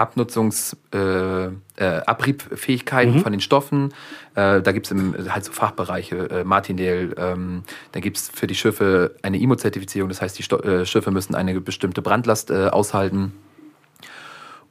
Abnutzungs, 0.00 0.76
äh, 0.92 1.44
äh, 1.46 1.50
Abriebfähigkeiten 1.78 3.16
mhm. 3.16 3.20
von 3.20 3.32
den 3.32 3.40
Stoffen. 3.40 3.92
Äh, 4.34 4.62
da 4.62 4.72
gibt 4.72 4.90
es 4.90 5.30
halt 5.30 5.44
so 5.44 5.52
Fachbereiche, 5.52 6.30
äh, 6.30 6.44
Martindale, 6.44 7.14
ähm, 7.16 7.62
da 7.92 8.00
gibt 8.00 8.16
es 8.16 8.30
für 8.34 8.46
die 8.46 8.54
Schiffe 8.54 9.14
eine 9.22 9.38
IMO-Zertifizierung, 9.38 10.08
das 10.08 10.22
heißt, 10.22 10.38
die 10.38 10.42
Sto 10.42 10.58
äh, 10.58 10.86
Schiffe 10.86 11.10
müssen 11.10 11.34
eine 11.34 11.60
bestimmte 11.60 12.02
Brandlast 12.02 12.50
aushalten. 12.50 13.32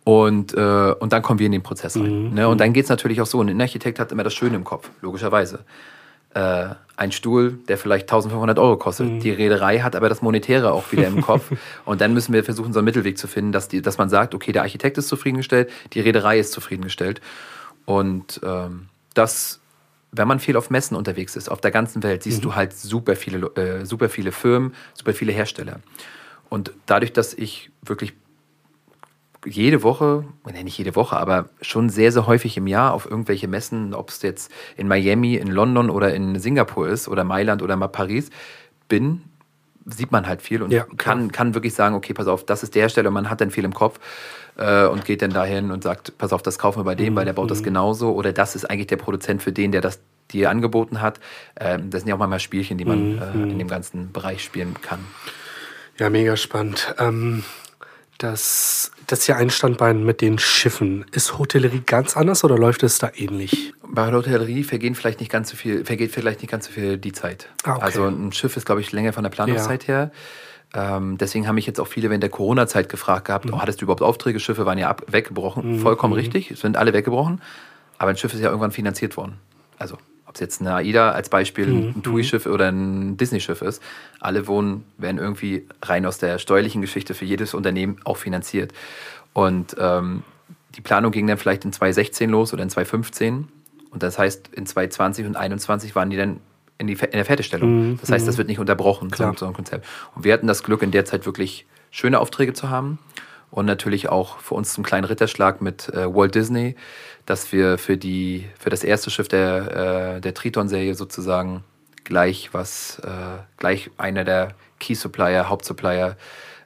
Und, 0.03 0.53
und 0.53 1.13
dann 1.13 1.21
kommen 1.21 1.37
wir 1.37 1.45
in 1.45 1.51
den 1.51 1.61
Prozess 1.61 1.95
rein. 1.95 2.29
Mhm. 2.29 2.33
Ne? 2.33 2.47
Und 2.47 2.59
dann 2.59 2.73
geht 2.73 2.85
es 2.85 2.89
natürlich 2.89 3.21
auch 3.21 3.27
so. 3.27 3.41
Ein 3.41 3.61
Architekt 3.61 3.99
hat 3.99 4.11
immer 4.11 4.23
das 4.23 4.33
Schöne 4.33 4.55
im 4.55 4.63
Kopf, 4.63 4.89
logischerweise 5.01 5.59
äh, 6.33 6.69
ein 6.95 7.11
Stuhl, 7.13 7.59
der 7.67 7.77
vielleicht 7.77 8.03
1500 8.03 8.59
Euro 8.59 8.77
kostet. 8.77 9.07
Mhm. 9.07 9.19
Die 9.21 9.31
Reederei 9.31 9.79
hat 9.79 9.95
aber 9.95 10.09
das 10.09 10.21
Monetäre 10.21 10.73
auch 10.73 10.91
wieder 10.91 11.07
im 11.07 11.21
Kopf. 11.25 11.49
Und 11.85 12.01
dann 12.01 12.13
müssen 12.13 12.33
wir 12.33 12.43
versuchen, 12.43 12.73
so 12.73 12.79
einen 12.79 12.85
Mittelweg 12.85 13.17
zu 13.17 13.27
finden, 13.27 13.51
dass, 13.51 13.69
die, 13.69 13.81
dass 13.81 13.97
man 13.97 14.09
sagt, 14.09 14.35
okay, 14.35 14.51
der 14.51 14.63
Architekt 14.63 14.97
ist 14.97 15.07
zufriedengestellt, 15.07 15.71
die 15.93 16.01
Reederei 16.01 16.39
ist 16.39 16.51
zufriedengestellt. 16.51 17.21
Und 17.85 18.41
ähm, 18.43 18.89
das, 19.13 19.61
wenn 20.11 20.27
man 20.27 20.39
viel 20.39 20.57
auf 20.57 20.69
Messen 20.69 20.97
unterwegs 20.97 21.35
ist, 21.35 21.49
auf 21.49 21.61
der 21.61 21.71
ganzen 21.71 22.03
Welt, 22.03 22.23
siehst 22.23 22.39
mhm. 22.39 22.43
du 22.43 22.55
halt 22.55 22.73
super 22.73 23.15
viele, 23.15 23.47
äh, 23.55 23.85
super 23.85 24.09
viele 24.09 24.31
Firmen, 24.31 24.75
super 24.93 25.13
viele 25.13 25.31
Hersteller. 25.31 25.79
Und 26.49 26.73
dadurch, 26.85 27.13
dass 27.13 27.33
ich 27.33 27.71
wirklich 27.81 28.13
jede 29.45 29.83
Woche, 29.83 30.25
nee, 30.51 30.63
nicht 30.63 30.77
jede 30.77 30.95
Woche, 30.95 31.17
aber 31.17 31.49
schon 31.61 31.89
sehr, 31.89 32.11
sehr 32.11 32.27
häufig 32.27 32.57
im 32.57 32.67
Jahr 32.67 32.93
auf 32.93 33.09
irgendwelche 33.09 33.47
Messen, 33.47 33.93
ob 33.93 34.09
es 34.09 34.21
jetzt 34.21 34.51
in 34.75 34.87
Miami, 34.87 35.35
in 35.35 35.47
London 35.47 35.89
oder 35.89 36.13
in 36.13 36.39
Singapur 36.39 36.87
ist 36.87 37.07
oder 37.07 37.23
Mailand 37.23 37.61
oder 37.61 37.75
mal 37.75 37.87
Paris, 37.87 38.29
bin, 38.87 39.21
sieht 39.85 40.11
man 40.11 40.27
halt 40.27 40.41
viel 40.41 40.61
und 40.61 40.71
ja, 40.71 40.85
kann, 40.97 41.31
kann 41.31 41.53
wirklich 41.53 41.73
sagen, 41.73 41.95
okay, 41.95 42.13
pass 42.13 42.27
auf, 42.27 42.45
das 42.45 42.63
ist 42.63 42.75
der 42.75 42.83
Hersteller, 42.83 43.11
man 43.11 43.29
hat 43.29 43.41
dann 43.41 43.51
viel 43.51 43.63
im 43.63 43.73
Kopf 43.73 43.99
äh, 44.57 44.85
und 44.85 45.05
geht 45.05 45.21
dann 45.21 45.31
dahin 45.31 45.71
und 45.71 45.83
sagt, 45.83 46.17
pass 46.17 46.33
auf, 46.33 46.41
das 46.41 46.59
kaufen 46.59 46.79
wir 46.79 46.83
bei 46.83 46.95
dem, 46.95 47.13
mhm. 47.13 47.17
weil 47.17 47.25
der 47.25 47.33
baut 47.33 47.49
das 47.49 47.61
mhm. 47.61 47.65
genauso 47.65 48.11
oder 48.13 48.33
das 48.33 48.55
ist 48.55 48.69
eigentlich 48.69 48.87
der 48.87 48.97
Produzent 48.97 49.41
für 49.41 49.51
den, 49.51 49.71
der 49.71 49.81
das 49.81 50.01
dir 50.31 50.49
angeboten 50.49 51.01
hat. 51.01 51.19
Ähm, 51.59 51.89
das 51.89 52.01
sind 52.01 52.09
ja 52.09 52.15
auch 52.15 52.19
manchmal 52.19 52.39
Spielchen, 52.39 52.77
die 52.77 52.85
man 52.85 53.15
mhm. 53.15 53.21
äh, 53.21 53.51
in 53.51 53.57
dem 53.57 53.67
ganzen 53.67 54.11
Bereich 54.11 54.43
spielen 54.43 54.75
kann. 54.81 54.99
Ja, 55.97 56.09
mega 56.09 56.37
spannend. 56.37 56.93
Ähm, 56.99 57.43
das, 58.19 58.91
das 59.07 59.25
ja 59.27 59.37
ein 59.37 59.49
Standbein 59.49 60.03
mit 60.03 60.21
den 60.21 60.37
Schiffen. 60.37 61.05
Ist 61.11 61.39
Hotellerie 61.39 61.81
ganz 61.85 62.15
anders 62.15 62.43
oder 62.43 62.57
läuft 62.57 62.83
es 62.83 62.99
da 62.99 63.11
ähnlich? 63.15 63.73
Bei 63.87 64.05
der 64.05 64.19
Hotellerie 64.19 64.63
vergehen 64.63 64.93
vielleicht 64.93 65.19
nicht 65.19 65.31
ganz 65.31 65.49
so 65.49 65.55
viel, 65.55 65.83
vergeht 65.85 66.11
vielleicht 66.11 66.41
nicht 66.41 66.51
ganz 66.51 66.67
so 66.67 66.71
viel 66.71 66.97
die 66.97 67.13
Zeit. 67.13 67.49
Ah, 67.63 67.75
okay. 67.75 67.81
Also 67.81 68.05
ein 68.05 68.31
Schiff 68.31 68.55
ist, 68.57 68.65
glaube 68.65 68.81
ich, 68.81 68.91
länger 68.91 69.13
von 69.13 69.23
der 69.23 69.31
Planungszeit 69.31 69.87
ja. 69.87 69.95
her. 69.95 70.11
Ähm, 70.73 71.17
deswegen 71.17 71.47
haben 71.47 71.55
mich 71.55 71.65
jetzt 71.65 71.79
auch 71.79 71.87
viele 71.87 72.09
während 72.09 72.21
der 72.21 72.29
Corona-Zeit 72.29 72.89
gefragt 72.89 73.25
gehabt, 73.25 73.45
mhm. 73.45 73.53
oh, 73.55 73.61
hattest 73.61 73.81
du 73.81 73.85
überhaupt 73.85 74.03
Aufträge? 74.03 74.39
Schiffe 74.39 74.65
waren 74.65 74.77
ja 74.77 74.89
ab, 74.89 75.03
weggebrochen. 75.07 75.77
Mhm. 75.77 75.79
Vollkommen 75.79 76.13
mhm. 76.13 76.19
richtig, 76.19 76.53
sind 76.59 76.77
alle 76.77 76.93
weggebrochen. 76.93 77.41
Aber 77.97 78.11
ein 78.11 78.17
Schiff 78.17 78.33
ist 78.33 78.41
ja 78.41 78.49
irgendwann 78.49 78.71
finanziert 78.71 79.17
worden. 79.17 79.39
Also 79.77 79.97
ob 80.29 80.35
es 80.35 80.41
jetzt 80.41 80.61
eine 80.61 80.75
AIDA 80.75 81.11
als 81.11 81.27
Beispiel, 81.27 81.65
mhm. 81.65 81.93
ein 81.95 82.03
TUI-Schiff 82.03 82.45
oder 82.45 82.69
ein 82.69 83.17
Disney-Schiff 83.17 83.63
ist, 83.63 83.81
alle 84.19 84.45
wohnen, 84.45 84.85
werden 84.99 85.17
irgendwie 85.17 85.65
rein 85.81 86.05
aus 86.05 86.19
der 86.19 86.37
steuerlichen 86.37 86.81
Geschichte 86.81 87.15
für 87.15 87.25
jedes 87.25 87.55
Unternehmen 87.55 87.97
auch 88.03 88.17
finanziert. 88.17 88.71
Und 89.33 89.75
ähm, 89.79 90.21
die 90.75 90.81
Planung 90.81 91.11
ging 91.11 91.25
dann 91.25 91.39
vielleicht 91.39 91.65
in 91.65 91.73
2016 91.73 92.29
los 92.29 92.53
oder 92.53 92.61
in 92.61 92.69
2015. 92.69 93.47
Und 93.89 94.03
das 94.03 94.19
heißt, 94.19 94.49
in 94.49 94.67
2020 94.67 95.25
und 95.25 95.33
2021 95.33 95.95
waren 95.95 96.11
die 96.11 96.17
dann 96.17 96.39
in, 96.77 96.85
die, 96.85 96.93
in 96.93 97.11
der 97.11 97.25
Fertigstellung. 97.25 97.89
Mhm. 97.89 97.99
Das 97.99 98.11
heißt, 98.11 98.27
das 98.27 98.35
mhm. 98.35 98.37
wird 98.37 98.47
nicht 98.49 98.59
unterbrochen, 98.59 99.09
Klar. 99.09 99.33
so 99.35 99.47
ein 99.47 99.53
Konzept. 99.53 99.87
Und 100.13 100.25
wir 100.25 100.33
hatten 100.33 100.45
das 100.45 100.61
Glück, 100.61 100.83
in 100.83 100.91
der 100.91 101.05
Zeit 101.05 101.25
wirklich 101.25 101.65
schöne 101.89 102.19
Aufträge 102.19 102.53
zu 102.53 102.69
haben. 102.69 102.99
Und 103.51 103.65
natürlich 103.65 104.09
auch 104.09 104.39
für 104.39 104.55
uns 104.55 104.73
zum 104.73 104.83
kleinen 104.83 105.05
Ritterschlag 105.05 105.61
mit 105.61 105.89
äh, 105.89 106.13
Walt 106.13 106.35
Disney, 106.35 106.75
dass 107.25 107.51
wir 107.51 107.77
für, 107.77 107.97
die, 107.97 108.47
für 108.59 108.69
das 108.69 108.83
erste 108.83 109.09
Schiff 109.09 109.27
der, 109.27 110.15
äh, 110.17 110.21
der 110.21 110.33
Triton-Serie 110.33 110.95
sozusagen 110.95 111.63
gleich 112.03 112.49
was, 112.53 112.99
äh, 112.99 113.41
gleich 113.57 113.91
einer 113.97 114.23
der 114.23 114.55
Key-Supplier, 114.79 115.49
Hauptsupplier 115.49 116.17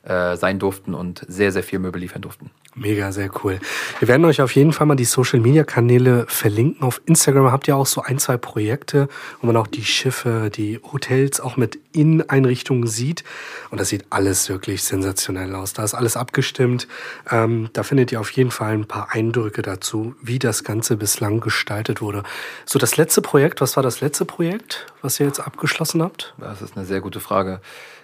äh, 0.04 0.36
sein 0.36 0.60
durften 0.60 0.94
und 0.94 1.26
sehr, 1.28 1.52
sehr 1.52 1.64
viel 1.64 1.80
Möbel 1.80 2.02
liefern 2.02 2.22
durften. 2.22 2.52
Mega, 2.76 3.12
sehr 3.12 3.30
cool. 3.44 3.60
Wir 4.00 4.08
werden 4.08 4.26
euch 4.26 4.42
auf 4.42 4.56
jeden 4.56 4.74
Fall 4.74 4.88
mal 4.88 4.96
die 4.96 5.06
Social 5.06 5.40
Media 5.40 5.64
Kanäle 5.64 6.26
verlinken. 6.28 6.82
Auf 6.82 7.02
Instagram 7.06 7.52
habt 7.52 7.68
ihr 7.68 7.76
auch 7.76 7.86
so 7.86 8.02
ein, 8.02 8.18
zwei 8.18 8.38
Projekte, 8.38 9.10
wo 9.42 9.48
man 9.48 9.58
auch 9.58 9.68
die 9.68 9.86
Schiffe, 9.86 10.50
die 10.50 10.80
Hotels 10.92 11.40
auch 11.40 11.56
mit 11.56 11.78
Inneneinrichtungen 11.92 12.88
sieht. 12.88 13.24
Und 13.70 13.80
das 13.80 13.90
sieht 13.90 14.06
alles 14.10 14.50
wirklich 14.50 14.84
sensationell 14.84 15.54
aus. 15.54 15.74
Da 15.74 15.84
ist 15.84 15.94
alles 15.94 16.18
abgestimmt. 16.18 16.88
Ähm, 17.30 17.70
da 17.74 17.84
findet 17.84 18.12
ihr 18.12 18.20
auf 18.20 18.32
jeden 18.32 18.50
Fall 18.50 18.74
ein 18.74 18.86
paar 18.86 19.10
Eindrücke 19.12 19.62
dazu, 19.62 20.16
wie 20.20 20.40
das 20.40 20.64
Ganze 20.64 20.98
bislang 20.98 21.42
gestaltet 21.42 22.02
wurde. 22.02 22.24
So, 22.66 22.80
das 22.80 22.98
letzte 22.98 23.22
Projekt, 23.22 23.62
was 23.62 23.76
war 23.76 23.84
das 23.84 24.02
letzte 24.02 24.26
Projekt, 24.26 24.88
was 25.04 25.20
ihr 25.20 25.28
jetzt 25.28 25.40
abgeschlossen 25.40 26.02
habt? 26.02 26.34
Das 26.40 26.64
ist 26.64 26.76
eine 26.76 26.86
sehr 26.86 27.02
gute 27.02 27.20
Frage. 27.20 27.62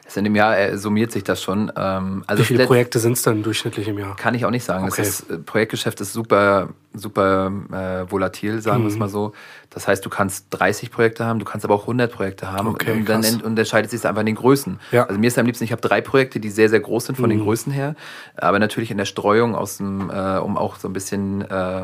Also 0.10 0.22
in 0.22 0.24
dem 0.24 0.36
Jahr 0.36 0.58
äh, 0.58 0.76
summiert 0.76 1.12
sich 1.12 1.24
das 1.24 1.40
schon. 1.40 1.72
Ähm, 1.78 2.24
also 2.26 2.42
Wie 2.42 2.48
viele 2.48 2.66
Projekte 2.66 2.98
sind 2.98 3.14
es 3.14 3.22
dann 3.22 3.44
durchschnittlich 3.44 3.88
im 3.88 4.00
Jahr? 4.00 4.16
Kann 4.16 4.34
ich 4.34 4.44
auch 4.44 4.50
nicht 4.50 4.64
sagen. 4.64 4.88
Okay. 4.88 5.04
Das 5.04 5.08
ist, 5.08 5.30
äh, 5.30 5.38
Projektgeschäft 5.38 6.02
ist 6.02 6.14
super, 6.14 6.70
super 6.96 7.52
äh, 7.72 8.12
volatil, 8.12 8.60
sagen 8.60 8.80
mhm. 8.80 8.86
wir 8.86 8.92
es 8.92 8.98
mal 8.98 9.08
so. 9.08 9.34
Das 9.70 9.88
heißt, 9.88 10.04
du 10.04 10.10
kannst 10.10 10.48
30 10.50 10.90
Projekte 10.90 11.26
haben, 11.26 11.38
du 11.38 11.46
kannst 11.46 11.64
aber 11.64 11.76
auch 11.76 11.84
100 11.84 12.12
Projekte 12.12 12.52
haben. 12.52 12.70
Okay, 12.70 12.94
und 12.94 13.08
dann 13.08 13.22
krass. 13.22 13.40
unterscheidet 13.44 13.92
sich 13.92 14.00
es 14.00 14.06
einfach 14.08 14.22
in 14.22 14.26
den 14.26 14.36
Größen. 14.36 14.80
Ja. 14.92 15.06
Also 15.06 15.20
mir 15.20 15.28
ist 15.28 15.38
am 15.38 15.46
liebsten, 15.46 15.64
ich 15.64 15.72
habe 15.72 15.82
drei 15.84 16.02
Projekte, 16.02 16.40
die 16.40 16.50
sehr, 16.50 16.70
sehr 16.70 16.80
groß 16.80 17.06
sind 17.06 17.16
von 17.16 17.26
mhm. 17.26 17.36
den 17.36 17.44
Größen 17.44 17.72
her. 17.72 17.96
Aber 18.36 18.58
natürlich 18.58 18.90
in 18.90 18.98
der 18.98 19.06
Streuung, 19.06 19.54
aus 19.54 19.78
dem, 19.78 20.10
äh, 20.10 20.40
um 20.40 20.58
auch 20.58 20.78
so 20.78 20.88
ein 20.90 20.94
bisschen 20.94 21.42
äh, 21.42 21.84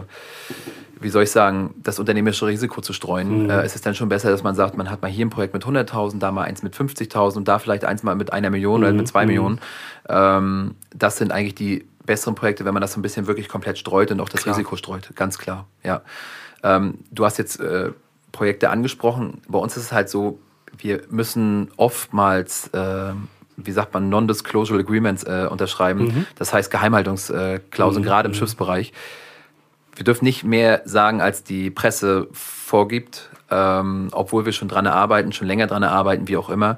wie 1.00 1.10
soll 1.10 1.24
ich 1.24 1.32
sagen, 1.32 1.74
das 1.84 2.00
unternehmerische 2.00 2.48
Risiko 2.48 2.82
zu 2.82 2.94
streuen. 2.94 3.44
Mhm. 3.44 3.50
Äh, 3.50 3.62
es 3.62 3.76
ist 3.76 3.86
dann 3.86 3.96
schon 3.96 4.10
besser, 4.10 4.30
dass 4.30 4.44
man 4.44 4.56
sagt, 4.56 4.78
man 4.78 4.90
hat 4.90 5.02
mal 5.02 5.10
hier 5.10 5.26
ein 5.26 5.30
Projekt 5.30 5.54
mit 5.54 5.64
100.000, 5.64 6.20
da 6.20 6.32
mal 6.32 6.44
eins 6.44 6.64
mit 6.64 6.76
50.000 6.76 7.38
und 7.38 7.48
da 7.48 7.60
vielleicht 7.60 7.86
eins 7.86 8.04
mal 8.04 8.16
mit 8.16 8.34
einer 8.34 8.50
Million 8.50 8.82
mhm. 8.82 8.88
oder 8.88 8.94
mit 8.94 9.08
zwei 9.08 9.24
mhm. 9.24 9.28
Millionen. 9.28 9.62
Ähm, 10.08 10.76
das 10.96 11.18
sind 11.18 11.32
eigentlich 11.32 11.56
die 11.56 11.86
besseren 12.06 12.36
Projekte, 12.36 12.66
wenn 12.66 12.74
man 12.74 12.82
das 12.82 12.94
so 12.94 13.00
ein 13.00 13.02
bisschen 13.02 13.28
wirklich 13.28 13.50
komplett 13.50 13.78
streut 13.78 14.12
und 14.12 14.20
auch 14.20 14.30
das 14.30 14.44
klar. 14.44 14.56
Risiko 14.56 14.76
streut. 14.76 15.10
Ganz 15.16 15.38
klar, 15.38 15.68
ja. 15.84 16.02
Ähm, 16.64 17.00
du 17.12 17.26
hast 17.26 17.38
jetzt 17.38 17.60
äh, 17.60 17.92
Projekte 18.32 18.70
angesprochen. 18.70 19.42
Bei 19.48 19.60
uns 19.60 19.76
ist 19.78 19.84
es 19.84 19.92
halt 19.92 20.10
so, 20.10 20.40
wir 20.78 21.02
müssen 21.10 21.72
oftmals 21.78 22.68
äh, 22.70 23.14
wie 23.58 23.72
sagt 23.72 23.94
man, 23.94 24.10
Non-Disclosure 24.10 24.80
Agreements 24.80 25.24
äh, 25.24 25.48
unterschreiben. 25.50 26.06
Mhm. 26.06 26.26
Das 26.36 26.54
heißt 26.54 26.70
Geheimhaltungsklauseln, 26.72 28.04
mhm. 28.04 28.06
gerade 28.06 28.28
im 28.28 28.34
mhm. 28.34 28.38
Schiffsbereich 28.38 28.92
wir 29.96 30.04
dürfen 30.04 30.26
nicht 30.26 30.44
mehr 30.44 30.82
sagen, 30.86 31.22
als 31.22 31.44
die 31.44 31.72
Presse 31.72 32.28
vorgibt, 32.32 33.30
ähm, 33.50 34.10
obwohl 34.12 34.46
wir 34.46 34.52
schon 34.52 34.68
dran 34.68 34.88
arbeiten, 34.88 35.32
schon 35.32 35.48
länger 35.48 35.68
dran 35.68 35.84
arbeiten, 35.84 36.28
wie 36.28 36.38
auch 36.38 36.50
immer. 36.50 36.78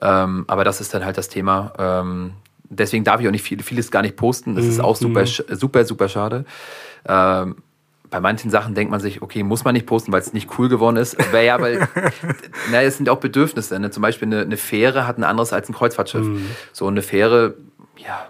Ähm, 0.00 0.44
aber 0.48 0.64
das 0.64 0.80
ist 0.80 0.92
dann 0.92 1.04
halt 1.04 1.16
das 1.16 1.28
Thema. 1.28 1.72
Ähm, 1.78 2.32
deswegen 2.68 3.04
darf 3.04 3.20
ich 3.20 3.28
auch 3.28 3.32
nicht 3.32 3.42
viel, 3.42 3.62
vieles 3.62 3.90
gar 3.90 4.02
nicht 4.02 4.16
posten. 4.16 4.54
Das 4.54 4.64
ist 4.64 4.80
auch 4.80 4.96
super, 4.96 5.22
mhm. 5.22 5.56
super, 5.56 5.84
super 5.84 6.08
schade. 6.08 6.44
Ähm, 7.08 7.56
bei 8.10 8.20
manchen 8.20 8.50
Sachen 8.50 8.74
denkt 8.74 8.90
man 8.90 9.00
sich, 9.00 9.22
okay, 9.22 9.42
muss 9.42 9.64
man 9.64 9.74
nicht 9.74 9.86
posten, 9.86 10.12
weil 10.12 10.20
es 10.20 10.32
nicht 10.32 10.58
cool 10.58 10.68
geworden 10.68 10.96
ist. 10.96 11.18
Wäre 11.32 11.44
ja, 11.44 11.60
weil, 11.60 11.88
na, 12.70 12.82
es 12.82 12.96
sind 12.96 13.08
auch 13.08 13.18
Bedürfnisse. 13.18 13.78
Ne? 13.80 13.90
Zum 13.90 14.02
Beispiel 14.02 14.28
eine, 14.28 14.42
eine, 14.42 14.56
Fähre 14.56 15.06
hat 15.06 15.18
ein 15.18 15.24
anderes 15.24 15.52
als 15.52 15.68
ein 15.68 15.74
Kreuzfahrtschiff. 15.74 16.24
Mhm. 16.24 16.46
So 16.72 16.86
eine 16.86 17.02
Fähre, 17.02 17.54
ja, 17.96 18.28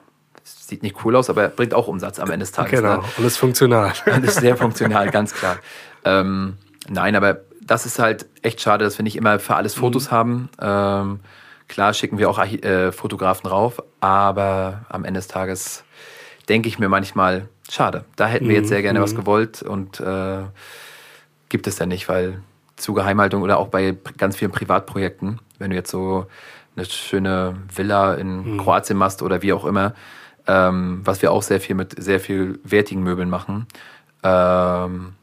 sieht 0.66 0.82
nicht 0.82 1.04
cool 1.04 1.14
aus, 1.14 1.30
aber 1.30 1.48
bringt 1.48 1.74
auch 1.74 1.86
Umsatz 1.86 2.18
am 2.18 2.30
Ende 2.30 2.44
des 2.44 2.52
Tages. 2.52 2.80
Genau, 2.80 3.02
ne? 3.18 3.26
ist 3.26 3.36
funktional. 3.36 3.92
Ist 4.22 4.40
sehr 4.40 4.56
funktional, 4.56 5.10
ganz 5.10 5.32
klar. 5.32 5.58
Ähm, 6.04 6.56
nein, 6.88 7.14
aber 7.14 7.42
das 7.60 7.86
ist 7.86 7.98
halt 7.98 8.26
echt 8.42 8.60
schade, 8.60 8.84
dass 8.84 8.98
wir 8.98 9.02
nicht 9.02 9.16
immer 9.16 9.38
für 9.38 9.54
alles 9.56 9.74
Fotos 9.74 10.10
mhm. 10.10 10.14
haben. 10.14 10.48
Ähm, 10.60 11.20
klar 11.68 11.94
schicken 11.94 12.18
wir 12.18 12.30
auch 12.30 12.38
äh, 12.38 12.92
Fotografen 12.92 13.48
rauf, 13.48 13.82
aber 14.00 14.86
am 14.88 15.04
Ende 15.04 15.18
des 15.18 15.28
Tages 15.28 15.84
denke 16.48 16.68
ich 16.68 16.78
mir 16.78 16.88
manchmal, 16.88 17.48
schade, 17.70 18.04
da 18.16 18.26
hätten 18.26 18.48
wir 18.48 18.56
jetzt 18.56 18.68
sehr 18.68 18.82
gerne 18.82 19.00
mhm. 19.00 19.02
was 19.04 19.14
gewollt 19.14 19.62
und 19.62 20.00
äh, 20.00 20.44
gibt 21.48 21.66
es 21.66 21.78
ja 21.78 21.86
nicht, 21.86 22.08
weil 22.08 22.40
zu 22.76 22.92
Geheimhaltung 22.92 23.42
oder 23.42 23.58
auch 23.58 23.68
bei 23.68 23.96
ganz 24.16 24.36
vielen 24.36 24.52
Privatprojekten, 24.52 25.40
wenn 25.58 25.70
du 25.70 25.76
jetzt 25.76 25.90
so 25.90 26.26
eine 26.76 26.84
schöne 26.84 27.56
Villa 27.74 28.14
in 28.14 28.54
mhm. 28.54 28.58
Kroatien 28.58 28.98
machst 28.98 29.22
oder 29.22 29.42
wie 29.42 29.52
auch 29.52 29.64
immer, 29.64 29.94
ähm, 30.46 31.00
was 31.04 31.22
wir 31.22 31.32
auch 31.32 31.42
sehr 31.42 31.60
viel 31.60 31.74
mit 31.74 32.02
sehr 32.02 32.20
viel 32.20 32.58
wertigen 32.64 33.02
Möbeln 33.02 33.30
machen, 33.30 33.66
ähm, 34.22 35.14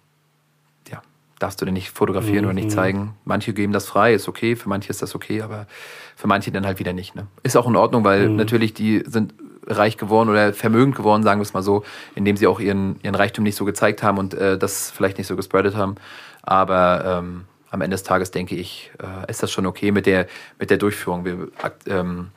ja, 0.90 1.02
darfst 1.40 1.62
du 1.62 1.66
den 1.66 1.74
nicht 1.74 1.92
fotografieren 1.92 2.46
mhm. 2.46 2.46
oder 2.46 2.54
nicht 2.54 2.70
mhm. 2.70 2.72
zeigen. 2.72 3.14
Manche 3.26 3.54
geben 3.54 3.74
das 3.74 3.88
frei, 3.88 4.14
ist 4.14 4.28
okay, 4.28 4.56
für 4.56 4.70
manche 4.70 4.90
ist 4.90 5.02
das 5.02 5.16
okay, 5.16 5.42
aber 5.42 5.68
für 6.16 6.28
manche 6.28 6.52
dann 6.52 6.66
halt 6.66 6.80
wieder 6.80 6.94
nicht. 6.94 7.16
Ne? 7.16 7.28
Ist 7.44 7.58
auch 7.58 7.68
in 7.68 7.76
Ordnung, 7.76 8.04
weil 8.04 8.30
mhm. 8.30 8.36
natürlich 8.36 8.74
die 8.74 9.04
sind 9.06 9.34
reich 9.68 9.98
geworden 9.98 10.30
oder 10.30 10.54
vermögend 10.54 10.96
geworden, 10.96 11.24
sagen 11.24 11.40
wir 11.40 11.44
es 11.44 11.54
mal 11.54 11.64
so, 11.64 11.84
indem 12.16 12.36
sie 12.38 12.48
auch 12.48 12.60
ihren, 12.60 13.00
ihren 13.02 13.16
Reichtum 13.16 13.44
nicht 13.44 13.56
so 13.56 13.66
gezeigt 13.66 14.04
haben 14.04 14.18
und 14.18 14.34
äh, 14.34 14.58
das 14.58 14.92
vielleicht 14.92 15.18
nicht 15.18 15.28
so 15.28 15.36
gespreadet 15.36 15.76
haben. 15.76 15.96
Aber 16.42 17.22
ähm, 17.24 17.46
am 17.70 17.82
Ende 17.82 17.96
des 17.96 18.04
Tages 18.04 18.32
denke 18.32 18.56
ich, 18.56 18.92
äh, 19.02 19.30
ist 19.30 19.42
das 19.42 19.52
schon 19.52 19.66
okay 19.66 19.92
mit 19.92 20.06
der, 20.06 20.28
mit 20.60 20.70
der 20.70 20.78
Durchführung. 20.78 21.26
Wir, 21.26 21.48
ähm, 21.88 22.28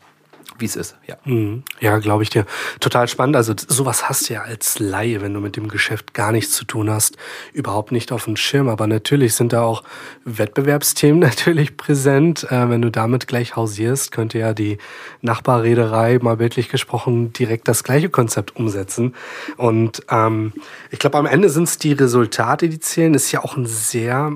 wie 0.59 0.65
es 0.65 0.77
ist. 0.77 0.97
Ja, 1.07 1.17
mhm. 1.25 1.63
ja 1.81 1.99
glaube 1.99 2.23
ich 2.23 2.31
dir. 2.31 2.47
Total 2.81 3.09
spannend. 3.09 3.37
Also 3.37 3.55
sowas 3.57 4.09
hast 4.09 4.29
du 4.29 4.35
ja 4.35 4.43
als 4.43 4.79
Laie, 4.79 5.21
wenn 5.21 5.35
du 5.35 5.41
mit 5.41 5.57
dem 5.57 5.69
Geschäft 5.69 6.15
gar 6.15 6.33
nichts 6.33 6.53
zu 6.53 6.65
tun 6.65 6.91
hast, 6.91 7.17
überhaupt 7.53 7.93
nicht 7.93 8.13
auf 8.13 8.25
dem 8.25 8.37
Schirm. 8.37 8.69
Aber 8.69 8.87
natürlich 8.87 9.35
sind 9.35 9.53
da 9.53 9.63
auch 9.63 9.83
Wettbewerbsthemen 10.25 11.19
natürlich 11.21 11.77
präsent. 11.77 12.45
Äh, 12.51 12.71
wenn 12.71 12.83
du 12.83 12.91
damit 12.91 13.27
gleich 13.27 13.57
hausierst, 13.57 14.13
könnte 14.13 14.39
ja 14.39 14.55
die 14.55 14.79
Nachbarreederei 15.21 16.19
mal 16.21 16.37
bildlich 16.37 16.69
gesprochen 16.69 17.33
direkt 17.33 17.69
das 17.69 17.85
gleiche 17.85 18.09
Konzept 18.09 18.57
umsetzen. 18.57 19.15
Und 19.57 20.03
ähm, 20.11 20.53
ich 20.91 20.99
glaube, 20.99 21.19
am 21.19 21.27
Ende 21.27 21.51
sind 21.51 21.65
es 21.65 21.79
die 21.79 21.93
Resultate, 21.93 22.69
die 22.69 22.81
zählen. 22.81 23.15
Ist 23.15 23.33
ja 23.33 23.43
auch 23.43 23.57
ein 23.57 23.67
sehr 23.67 24.33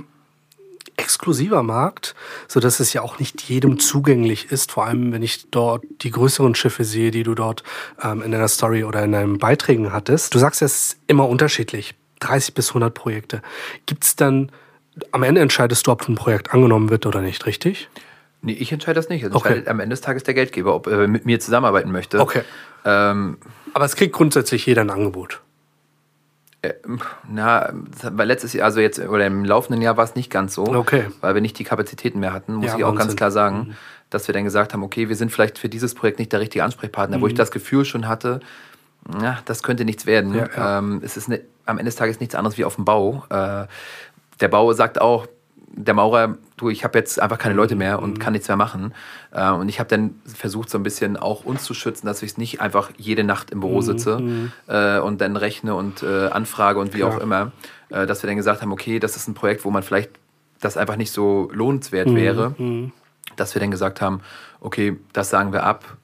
exklusiver 1.01 1.63
Markt, 1.63 2.15
so 2.47 2.61
dass 2.61 2.81
es 2.81 2.93
ja 2.93 3.03
auch 3.03 3.19
nicht 3.19 3.43
jedem 3.43 3.79
zugänglich 3.79 4.53
ist. 4.53 4.73
Vor 4.73 4.87
allem, 4.87 5.13
wenn 5.13 5.23
ich 5.23 5.51
dort 5.51 5.85
die 6.03 6.11
größeren 6.11 6.55
Schiffe 6.55 6.85
sehe, 6.85 7.11
die 7.11 7.23
du 7.23 7.35
dort 7.35 7.63
ähm, 8.03 8.23
in 8.23 8.31
deiner 8.31 8.49
Story 8.49 8.85
oder 8.85 9.03
in 9.03 9.13
deinen 9.13 9.39
Beiträgen 9.39 9.93
hattest. 9.93 10.35
Du 10.35 10.39
sagst, 10.39 10.63
es 10.63 10.73
ist 10.73 10.99
immer 11.07 11.29
unterschiedlich. 11.29 11.95
30 12.21 12.55
bis 12.55 12.69
100 12.69 12.93
Projekte. 12.93 13.43
Gibt 13.87 14.05
es 14.05 14.15
dann, 14.15 14.53
am 15.11 15.23
Ende 15.23 15.41
entscheidest 15.41 15.87
du, 15.87 15.93
ob 15.93 16.07
ein 16.07 16.15
Projekt 16.15 16.53
angenommen 16.53 16.91
wird 16.91 17.07
oder 17.07 17.23
nicht, 17.23 17.47
richtig? 17.47 17.89
Nee, 18.43 18.53
ich 18.53 18.73
entscheide 18.73 18.95
das 18.95 19.09
nicht. 19.09 19.25
Das 19.25 19.35
okay. 19.35 19.49
entscheidet 19.49 19.69
am 19.69 19.81
Ende 19.81 19.95
des 19.95 20.01
Tages 20.01 20.23
der 20.23 20.35
Geldgeber, 20.35 20.75
ob 20.75 20.87
er 20.87 21.09
mit 21.09 21.27
mir 21.27 21.41
zusammenarbeiten 21.41 21.91
möchte. 21.91 22.21
Okay. 22.21 22.43
Ähm, 22.85 23.39
Aber 23.75 23.85
es 23.85 23.97
kriegt 23.97 24.15
grundsätzlich 24.15 24.65
jeder 24.67 24.83
ein 24.83 24.91
Angebot. 24.91 25.41
Äh, 26.63 26.75
na, 27.29 27.73
weil 28.03 28.29
letztes 28.29 28.53
Jahr, 28.53 28.67
also 28.67 28.81
jetzt 28.81 28.99
oder 28.99 29.27
im 29.27 29.45
laufenden 29.45 29.81
Jahr 29.81 29.97
war 29.97 30.05
es 30.05 30.15
nicht 30.15 30.31
ganz 30.31 30.55
so, 30.55 30.67
okay. 30.67 31.07
weil 31.21 31.35
wir 31.35 31.41
nicht 31.41 31.59
die 31.59 31.65
Kapazitäten 31.65 32.21
mehr 32.21 32.33
hatten, 32.33 32.55
muss 32.55 32.67
ja, 32.67 32.77
ich 32.77 32.85
auch 32.85 32.95
ganz 32.95 33.17
klar 33.17 33.31
sagen, 33.31 33.57
mhm. 33.57 33.75
dass 34.11 34.29
wir 34.29 34.35
dann 34.35 34.45
gesagt 34.45 34.75
haben, 34.75 34.83
okay, 34.83 35.09
wir 35.09 35.17
sind 35.17 35.33
vielleicht 35.33 35.59
für 35.59 35.71
dieses 35.71 35.95
Projekt 35.95 36.19
nicht 36.19 36.33
der 36.33 36.41
richtige 36.41 36.63
Ansprechpartner, 36.63 37.17
mhm. 37.17 37.23
wo 37.23 37.27
ich 37.27 37.33
mhm. 37.33 37.39
das 37.39 37.51
Gefühl 37.51 37.85
schon 37.85 38.09
hatte, 38.09 38.41
ja, 39.23 39.39
das 39.47 39.63
könnte 39.63 39.85
nichts 39.87 40.05
werden. 40.05 40.35
Ja, 40.35 40.49
ja. 40.55 40.79
Ähm, 40.79 41.01
es 41.03 41.17
ist 41.17 41.29
ne, 41.29 41.41
am 41.65 41.79
Ende 41.79 41.89
des 41.89 41.97
Tages 41.97 42.21
nichts 42.21 42.35
anderes 42.35 42.59
wie 42.59 42.65
auf 42.65 42.75
dem 42.75 42.85
Bau. 42.85 43.25
Äh, 43.31 43.67
der 44.41 44.49
Bau 44.49 44.73
sagt 44.75 45.01
auch, 45.01 45.27
der 45.85 45.95
Maurer, 45.95 46.37
du, 46.57 46.69
ich 46.69 46.85
habe 46.85 46.99
jetzt 46.99 47.21
einfach 47.21 47.39
keine 47.39 47.55
Leute 47.55 47.77
mehr 47.77 48.01
und 48.01 48.15
mhm. 48.15 48.19
kann 48.19 48.33
nichts 48.33 48.49
mehr 48.49 48.57
machen. 48.57 48.95
Äh, 49.33 49.51
und 49.51 49.69
ich 49.69 49.79
habe 49.79 49.89
dann 49.89 50.21
versucht, 50.25 50.71
so 50.71 50.79
ein 50.79 50.83
bisschen 50.83 51.17
auch 51.17 51.45
uns 51.45 51.65
zu 51.65 51.75
schützen, 51.75 52.07
dass 52.07 52.23
ich 52.23 52.37
nicht 52.37 52.61
einfach 52.61 52.91
jede 52.97 53.25
Nacht 53.25 53.51
im 53.51 53.61
Büro 53.61 53.77
mhm, 53.77 53.83
sitze 53.83 54.19
mhm. 54.19 54.53
äh, 54.67 54.99
und 54.99 55.21
dann 55.21 55.37
rechne 55.37 55.75
und 55.75 56.03
äh, 56.03 56.29
anfrage 56.29 56.79
und 56.79 56.95
wie 56.95 56.99
Klar. 56.99 57.15
auch 57.15 57.19
immer. 57.19 57.53
Äh, 57.91 58.07
dass 58.07 58.23
wir 58.23 58.29
dann 58.29 58.37
gesagt 58.37 58.63
haben, 58.63 58.73
okay, 58.73 58.99
das 58.99 59.17
ist 59.17 59.29
ein 59.29 59.35
Projekt, 59.35 59.65
wo 59.65 59.71
man 59.71 59.83
vielleicht 59.83 60.11
das 60.61 60.77
einfach 60.77 60.97
nicht 60.97 61.13
so 61.13 61.51
lohnenswert 61.53 62.09
mhm, 62.09 62.17
wäre. 62.17 62.55
Mhm. 62.59 62.93
Dass 63.37 63.55
wir 63.55 63.61
dann 63.61 63.71
gesagt 63.71 64.01
haben, 64.01 64.21
okay, 64.61 64.97
das 65.13 65.31
sagen 65.31 65.53
wir 65.53 65.65
ab, 65.65 65.97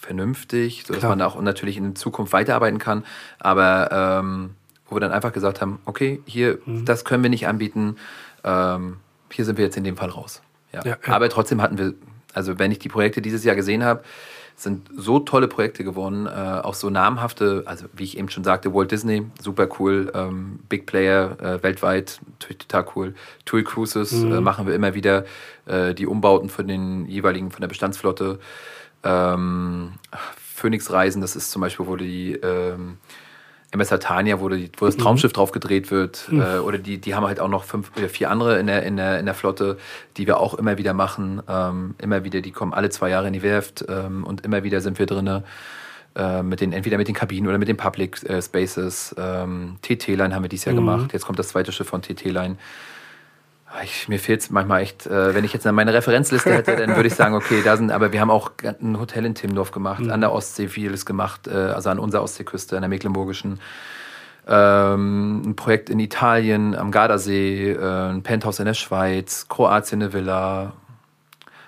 vernünftig, 0.00 0.84
sodass 0.86 1.00
Klar. 1.00 1.16
man 1.16 1.22
auch 1.22 1.40
natürlich 1.40 1.76
in 1.76 1.96
Zukunft 1.96 2.32
weiterarbeiten 2.32 2.78
kann. 2.78 3.04
Aber 3.38 4.20
ähm, 4.20 4.50
wo 4.88 4.96
wir 4.96 5.00
dann 5.00 5.12
einfach 5.12 5.32
gesagt 5.32 5.60
haben, 5.60 5.80
okay, 5.84 6.22
hier, 6.26 6.58
mhm. 6.64 6.84
das 6.84 7.04
können 7.04 7.22
wir 7.22 7.30
nicht 7.30 7.48
anbieten. 7.48 7.96
Ähm, 8.44 8.98
hier 9.30 9.44
sind 9.44 9.58
wir 9.58 9.64
jetzt 9.64 9.76
in 9.76 9.84
dem 9.84 9.96
Fall 9.96 10.10
raus. 10.10 10.42
Ja. 10.72 10.82
Ja, 10.84 10.96
ja. 11.06 11.12
Aber 11.14 11.28
trotzdem 11.28 11.62
hatten 11.62 11.78
wir, 11.78 11.94
also 12.34 12.58
wenn 12.58 12.70
ich 12.70 12.78
die 12.78 12.88
Projekte 12.88 13.22
dieses 13.22 13.44
Jahr 13.44 13.56
gesehen 13.56 13.84
habe, 13.84 14.02
sind 14.58 14.88
so 14.96 15.18
tolle 15.18 15.48
Projekte 15.48 15.84
geworden, 15.84 16.26
äh, 16.26 16.30
auch 16.30 16.72
so 16.72 16.88
namhafte, 16.88 17.62
also 17.66 17.86
wie 17.92 18.04
ich 18.04 18.16
eben 18.16 18.30
schon 18.30 18.42
sagte, 18.42 18.72
Walt 18.72 18.90
Disney, 18.90 19.26
super 19.38 19.68
cool, 19.78 20.10
ähm, 20.14 20.60
Big 20.70 20.86
Player 20.86 21.38
äh, 21.40 21.62
weltweit, 21.62 22.20
total 22.38 22.86
cool. 22.96 23.14
TUI 23.44 23.64
Cruises 23.64 24.12
mhm. 24.12 24.32
äh, 24.32 24.40
machen 24.40 24.66
wir 24.66 24.74
immer 24.74 24.94
wieder, 24.94 25.26
äh, 25.66 25.92
die 25.92 26.06
Umbauten 26.06 26.48
von 26.48 26.66
den 26.66 27.04
jeweiligen, 27.04 27.50
von 27.50 27.60
der 27.60 27.68
Bestandsflotte. 27.68 28.38
Ähm, 29.04 29.92
Phoenix 30.38 30.90
Reisen, 30.90 31.20
das 31.20 31.36
ist 31.36 31.50
zum 31.50 31.60
Beispiel, 31.60 31.86
wo 31.86 31.96
die 31.96 32.32
ähm, 32.32 32.96
MS 33.72 33.88
Titania, 33.88 34.40
wo, 34.40 34.48
die, 34.48 34.70
wo 34.76 34.86
das 34.86 34.96
mhm. 34.96 35.02
Traumschiff 35.02 35.32
mhm. 35.32 35.34
drauf 35.34 35.52
gedreht 35.52 35.90
wird. 35.90 36.28
Mhm. 36.30 36.40
Äh, 36.40 36.58
oder 36.58 36.78
die, 36.78 36.98
die 36.98 37.14
haben 37.14 37.26
halt 37.26 37.40
auch 37.40 37.48
noch 37.48 37.64
fünf 37.64 37.90
oder 37.96 38.08
vier 38.08 38.30
andere 38.30 38.58
in 38.58 38.66
der, 38.66 38.82
in, 38.84 38.96
der, 38.96 39.18
in 39.18 39.26
der 39.26 39.34
Flotte, 39.34 39.76
die 40.16 40.26
wir 40.26 40.38
auch 40.38 40.54
immer 40.54 40.78
wieder 40.78 40.94
machen. 40.94 41.42
Ähm, 41.48 41.94
immer 41.98 42.24
wieder, 42.24 42.40
die 42.40 42.52
kommen 42.52 42.72
alle 42.72 42.90
zwei 42.90 43.10
Jahre 43.10 43.26
in 43.26 43.32
die 43.32 43.42
Werft 43.42 43.84
ähm, 43.88 44.24
und 44.24 44.44
immer 44.44 44.62
wieder 44.62 44.80
sind 44.80 44.98
wir 44.98 45.06
drin. 45.06 45.42
Äh, 46.16 46.42
mit 46.42 46.62
den, 46.62 46.72
entweder 46.72 46.96
mit 46.96 47.08
den 47.08 47.14
Kabinen 47.14 47.46
oder 47.46 47.58
mit 47.58 47.68
den 47.68 47.76
Public 47.76 48.22
äh, 48.28 48.40
Spaces. 48.40 49.14
Ähm, 49.18 49.76
TT-Line 49.82 50.34
haben 50.34 50.42
wir 50.42 50.48
dieses 50.48 50.64
Jahr 50.64 50.72
mhm. 50.72 50.78
gemacht. 50.78 51.12
Jetzt 51.12 51.26
kommt 51.26 51.38
das 51.38 51.48
zweite 51.48 51.72
Schiff 51.72 51.88
von 51.88 52.00
TT-Line. 52.00 52.56
Ich, 53.82 54.08
mir 54.08 54.18
fehlt 54.18 54.40
es 54.40 54.50
manchmal 54.50 54.82
echt, 54.82 55.06
äh, 55.06 55.34
wenn 55.34 55.44
ich 55.44 55.52
jetzt 55.52 55.64
meine 55.70 55.92
Referenzliste 55.92 56.52
hätte, 56.52 56.76
dann 56.76 56.94
würde 56.96 57.08
ich 57.08 57.14
sagen, 57.14 57.34
okay, 57.34 57.62
da 57.64 57.76
sind, 57.76 57.90
aber 57.90 58.12
wir 58.12 58.20
haben 58.20 58.30
auch 58.30 58.52
ein 58.62 58.98
Hotel 58.98 59.24
in 59.24 59.34
Timmendorf 59.34 59.70
gemacht, 59.70 60.02
mhm. 60.02 60.10
an 60.10 60.20
der 60.20 60.32
Ostsee 60.32 60.68
vieles 60.68 61.04
gemacht, 61.04 61.46
äh, 61.46 61.50
also 61.50 61.90
an 61.90 61.98
unserer 61.98 62.22
Ostseeküste, 62.22 62.76
an 62.76 62.82
der 62.82 62.88
Mecklenburgischen. 62.88 63.60
Ähm, 64.48 65.42
ein 65.44 65.56
Projekt 65.56 65.90
in 65.90 65.98
Italien, 65.98 66.76
am 66.76 66.92
Gardasee, 66.92 67.72
äh, 67.72 68.10
ein 68.10 68.22
Penthouse 68.22 68.60
in 68.60 68.66
der 68.66 68.74
Schweiz, 68.74 69.48
Kroatien 69.48 70.00
eine 70.00 70.12
Villa. 70.12 70.72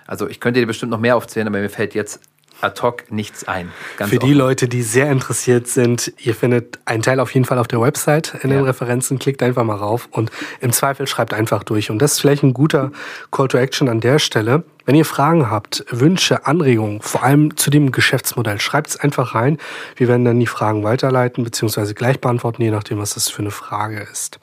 Also 0.06 0.28
ich 0.28 0.40
könnte 0.40 0.60
dir 0.60 0.66
bestimmt 0.66 0.90
noch 0.90 1.00
mehr 1.00 1.16
aufzählen, 1.16 1.48
aber 1.48 1.58
mir 1.58 1.68
fällt 1.68 1.94
jetzt 1.94 2.20
ad 2.60 2.80
hoc 2.82 3.10
nichts 3.10 3.46
ein. 3.46 3.70
Ganz 3.96 4.10
Für 4.10 4.18
die 4.18 4.32
Leute, 4.32 4.68
die 4.68 4.82
sehr 4.82 5.10
interessiert 5.10 5.68
sind, 5.68 6.12
ihr 6.18 6.34
findet 6.34 6.78
einen 6.84 7.02
Teil 7.02 7.20
auf 7.20 7.32
jeden 7.32 7.46
Fall 7.46 7.58
auf 7.58 7.68
der 7.68 7.80
Website 7.80 8.34
in 8.42 8.50
den 8.50 8.64
Referenzen. 8.64 9.18
Klickt 9.18 9.42
einfach 9.42 9.64
mal 9.64 9.76
rauf 9.76 10.08
und 10.10 10.30
im 10.60 10.72
Zweifel 10.72 11.06
schreibt 11.06 11.34
einfach 11.34 11.62
durch. 11.62 11.90
Und 11.90 12.00
das 12.00 12.12
ist 12.12 12.20
vielleicht 12.20 12.42
ein 12.42 12.54
guter 12.54 12.92
Call 13.30 13.48
to 13.48 13.58
Action 13.58 13.88
an 13.88 14.00
der 14.00 14.18
Stelle. 14.18 14.64
Wenn 14.84 14.94
ihr 14.94 15.04
Fragen 15.04 15.50
habt, 15.50 15.84
Wünsche, 15.90 16.46
Anregungen, 16.46 17.02
vor 17.02 17.22
allem 17.22 17.56
zu 17.56 17.70
dem 17.70 17.92
Geschäftsmodell, 17.92 18.58
schreibt 18.58 18.88
es 18.88 18.96
einfach 18.96 19.34
rein. 19.34 19.58
Wir 19.96 20.08
werden 20.08 20.24
dann 20.24 20.40
die 20.40 20.46
Fragen 20.46 20.82
weiterleiten 20.82 21.44
bzw. 21.44 21.92
gleich 21.92 22.20
beantworten, 22.20 22.62
je 22.62 22.70
nachdem, 22.70 22.98
was 22.98 23.14
das 23.14 23.28
für 23.28 23.40
eine 23.40 23.50
Frage 23.50 24.06
ist. 24.10 24.40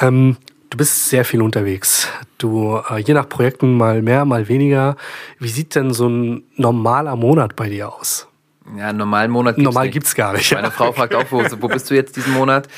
Ähm, 0.00 0.36
Du 0.70 0.76
bist 0.76 1.08
sehr 1.08 1.24
viel 1.24 1.42
unterwegs. 1.42 2.08
Du, 2.38 2.80
äh, 2.88 2.98
je 2.98 3.12
nach 3.12 3.28
Projekten 3.28 3.76
mal 3.76 4.02
mehr, 4.02 4.24
mal 4.24 4.48
weniger. 4.48 4.96
Wie 5.38 5.48
sieht 5.48 5.74
denn 5.74 5.92
so 5.92 6.08
ein 6.08 6.44
normaler 6.56 7.16
Monat 7.16 7.56
bei 7.56 7.68
dir 7.68 7.92
aus? 7.92 8.28
Ja, 8.76 8.88
einen 8.88 8.98
normalen 8.98 9.32
Monat 9.32 9.56
gibt's 9.56 9.64
Normal 9.64 9.86
nicht. 9.86 9.94
gibt's 9.94 10.14
gar 10.14 10.32
nicht. 10.32 10.52
Meine 10.52 10.70
Frau 10.70 10.92
fragt 10.94 11.14
auch, 11.14 11.24
wo, 11.30 11.42
wo 11.60 11.68
bist 11.68 11.90
du 11.90 11.94
jetzt 11.94 12.14
diesen 12.14 12.32
Monat? 12.34 12.68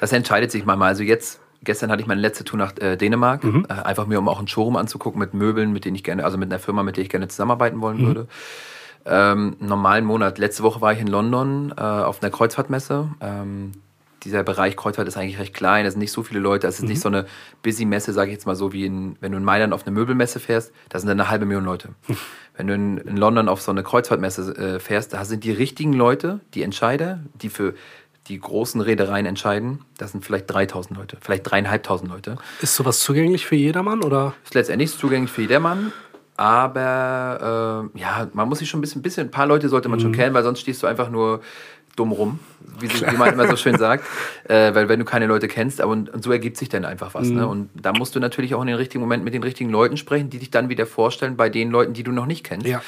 Das 0.00 0.12
entscheidet 0.12 0.50
sich 0.50 0.64
manchmal. 0.64 0.88
Also 0.88 1.02
jetzt 1.02 1.40
gestern 1.62 1.90
hatte 1.90 2.00
ich 2.00 2.08
meine 2.08 2.20
letzte 2.20 2.44
Tour 2.44 2.58
nach 2.58 2.76
äh, 2.78 2.96
Dänemark, 2.96 3.44
mhm. 3.44 3.66
äh, 3.68 3.72
einfach 3.74 4.06
mir 4.06 4.18
um 4.18 4.28
auch 4.28 4.40
ein 4.40 4.48
Showroom 4.48 4.76
anzugucken 4.76 5.18
mit 5.18 5.34
Möbeln, 5.34 5.72
mit 5.72 5.84
denen 5.84 5.94
ich 5.94 6.04
gerne, 6.04 6.24
also 6.24 6.38
mit 6.38 6.50
einer 6.50 6.58
Firma, 6.58 6.82
mit 6.82 6.96
der 6.96 7.04
ich 7.04 7.10
gerne 7.10 7.28
zusammenarbeiten 7.28 7.80
wollen 7.80 7.98
mhm. 7.98 8.06
würde. 8.06 8.28
Ähm, 9.04 9.56
normalen 9.60 10.04
Monat. 10.04 10.38
Letzte 10.38 10.62
Woche 10.62 10.80
war 10.80 10.92
ich 10.92 11.00
in 11.00 11.06
London 11.06 11.74
äh, 11.76 11.80
auf 11.80 12.22
einer 12.22 12.30
Kreuzfahrtmesse. 12.30 13.10
Ähm, 13.20 13.72
dieser 14.24 14.42
Bereich 14.42 14.76
Kreuzfahrt 14.76 15.08
ist 15.08 15.16
eigentlich 15.16 15.38
recht 15.38 15.54
klein, 15.54 15.84
es 15.84 15.94
sind 15.94 16.00
nicht 16.00 16.12
so 16.12 16.22
viele 16.22 16.40
Leute, 16.40 16.66
es 16.66 16.76
ist 16.76 16.82
mhm. 16.82 16.88
nicht 16.88 17.00
so 17.00 17.08
eine 17.08 17.26
busy 17.62 17.84
Messe, 17.84 18.12
sage 18.12 18.30
ich 18.30 18.34
jetzt 18.34 18.46
mal 18.46 18.56
so, 18.56 18.72
wie 18.72 18.86
in, 18.86 19.16
wenn 19.20 19.32
du 19.32 19.38
in 19.38 19.44
Mailand 19.44 19.72
auf 19.72 19.86
eine 19.86 19.92
Möbelmesse 19.94 20.40
fährst, 20.40 20.72
da 20.88 20.98
sind 20.98 21.08
dann 21.08 21.20
eine 21.20 21.30
halbe 21.30 21.46
Million 21.46 21.64
Leute. 21.64 21.90
wenn 22.56 22.66
du 22.66 22.74
in, 22.74 22.98
in, 22.98 23.16
London 23.16 23.48
auf 23.48 23.60
so 23.62 23.70
eine 23.70 23.82
Kreuzfahrtmesse 23.82 24.56
äh, 24.56 24.80
fährst, 24.80 25.12
da 25.12 25.24
sind 25.24 25.44
die 25.44 25.52
richtigen 25.52 25.92
Leute, 25.92 26.40
die 26.54 26.62
Entscheider, 26.62 27.20
die 27.34 27.48
für 27.48 27.74
die 28.28 28.38
großen 28.38 28.80
Reedereien 28.80 29.26
entscheiden, 29.26 29.84
das 29.98 30.12
sind 30.12 30.24
vielleicht 30.24 30.50
3000 30.52 30.96
Leute, 30.96 31.18
vielleicht 31.20 31.50
dreieinhalbtausend 31.50 32.10
Leute. 32.10 32.36
Ist 32.60 32.76
sowas 32.76 33.00
zugänglich 33.00 33.46
für 33.46 33.56
jedermann 33.56 34.02
oder? 34.02 34.34
Ist 34.44 34.54
letztendlich 34.54 34.96
zugänglich 34.96 35.32
für 35.32 35.42
jedermann, 35.42 35.92
aber 36.36 37.90
äh, 37.94 38.00
ja, 38.00 38.28
man 38.32 38.48
muss 38.48 38.60
sich 38.60 38.68
schon 38.70 38.78
ein 38.78 38.80
bisschen, 38.80 39.02
bisschen, 39.02 39.28
ein 39.28 39.30
paar 39.30 39.46
Leute 39.46 39.68
sollte 39.68 39.88
man 39.88 40.00
schon 40.00 40.12
kennen, 40.12 40.34
weil 40.34 40.42
sonst 40.42 40.60
stehst 40.60 40.82
du 40.82 40.86
einfach 40.86 41.10
nur 41.10 41.40
dumm 41.96 42.12
rum, 42.12 42.38
wie, 42.80 42.86
sie, 42.86 43.06
wie 43.06 43.16
man 43.16 43.32
immer 43.32 43.48
so 43.48 43.56
schön 43.56 43.76
sagt, 43.76 44.04
äh, 44.44 44.74
weil 44.74 44.88
wenn 44.88 44.98
du 44.98 45.04
keine 45.04 45.26
Leute 45.26 45.48
kennst, 45.48 45.80
aber 45.80 45.92
und, 45.92 46.08
und 46.08 46.22
so 46.22 46.32
ergibt 46.32 46.56
sich 46.56 46.68
dann 46.68 46.84
einfach 46.84 47.14
was. 47.14 47.28
Ne? 47.28 47.46
Und 47.46 47.70
da 47.74 47.92
musst 47.92 48.14
du 48.14 48.20
natürlich 48.20 48.54
auch 48.54 48.62
in 48.62 48.66
den 48.66 48.76
richtigen 48.76 49.00
Moment 49.00 49.24
mit 49.24 49.34
den 49.34 49.42
richtigen 49.42 49.70
Leuten 49.70 49.96
sprechen, 49.96 50.30
die 50.30 50.38
dich 50.38 50.50
dann 50.50 50.68
wieder 50.68 50.86
vorstellen 50.86 51.36
bei 51.36 51.48
den 51.48 51.70
Leuten, 51.70 51.92
die 51.92 52.02
du 52.02 52.12
noch 52.12 52.26
nicht 52.26 52.44
kennst. 52.44 52.66
Ja. 52.66 52.80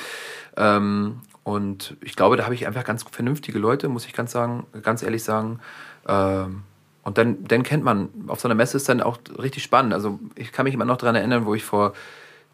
Ähm, 0.57 1.21
und 1.43 1.97
ich 2.01 2.17
glaube, 2.17 2.37
da 2.37 2.45
habe 2.45 2.55
ich 2.55 2.67
einfach 2.67 2.85
ganz 2.85 3.05
vernünftige 3.11 3.59
Leute, 3.59 3.89
muss 3.89 4.07
ich 4.07 4.15
ganz 4.15 4.33
sagen, 4.33 4.67
ganz 4.83 5.03
ehrlich 5.03 5.23
sagen. 5.23 5.61
Ähm, 6.09 6.63
und 7.03 7.19
dann, 7.19 7.45
dann 7.45 7.63
kennt 7.63 7.85
man, 7.85 8.09
auf 8.29 8.41
so 8.41 8.49
einer 8.49 8.55
Messe 8.55 8.79
ist 8.79 8.89
dann 8.89 9.03
auch 9.03 9.19
richtig 9.39 9.63
spannend. 9.63 9.93
Also 9.93 10.19
ich 10.37 10.53
kann 10.53 10.65
mich 10.65 10.73
immer 10.73 10.87
noch 10.87 10.97
daran 10.97 11.17
erinnern, 11.17 11.45
wo 11.45 11.55
ich 11.55 11.63
vor 11.63 11.93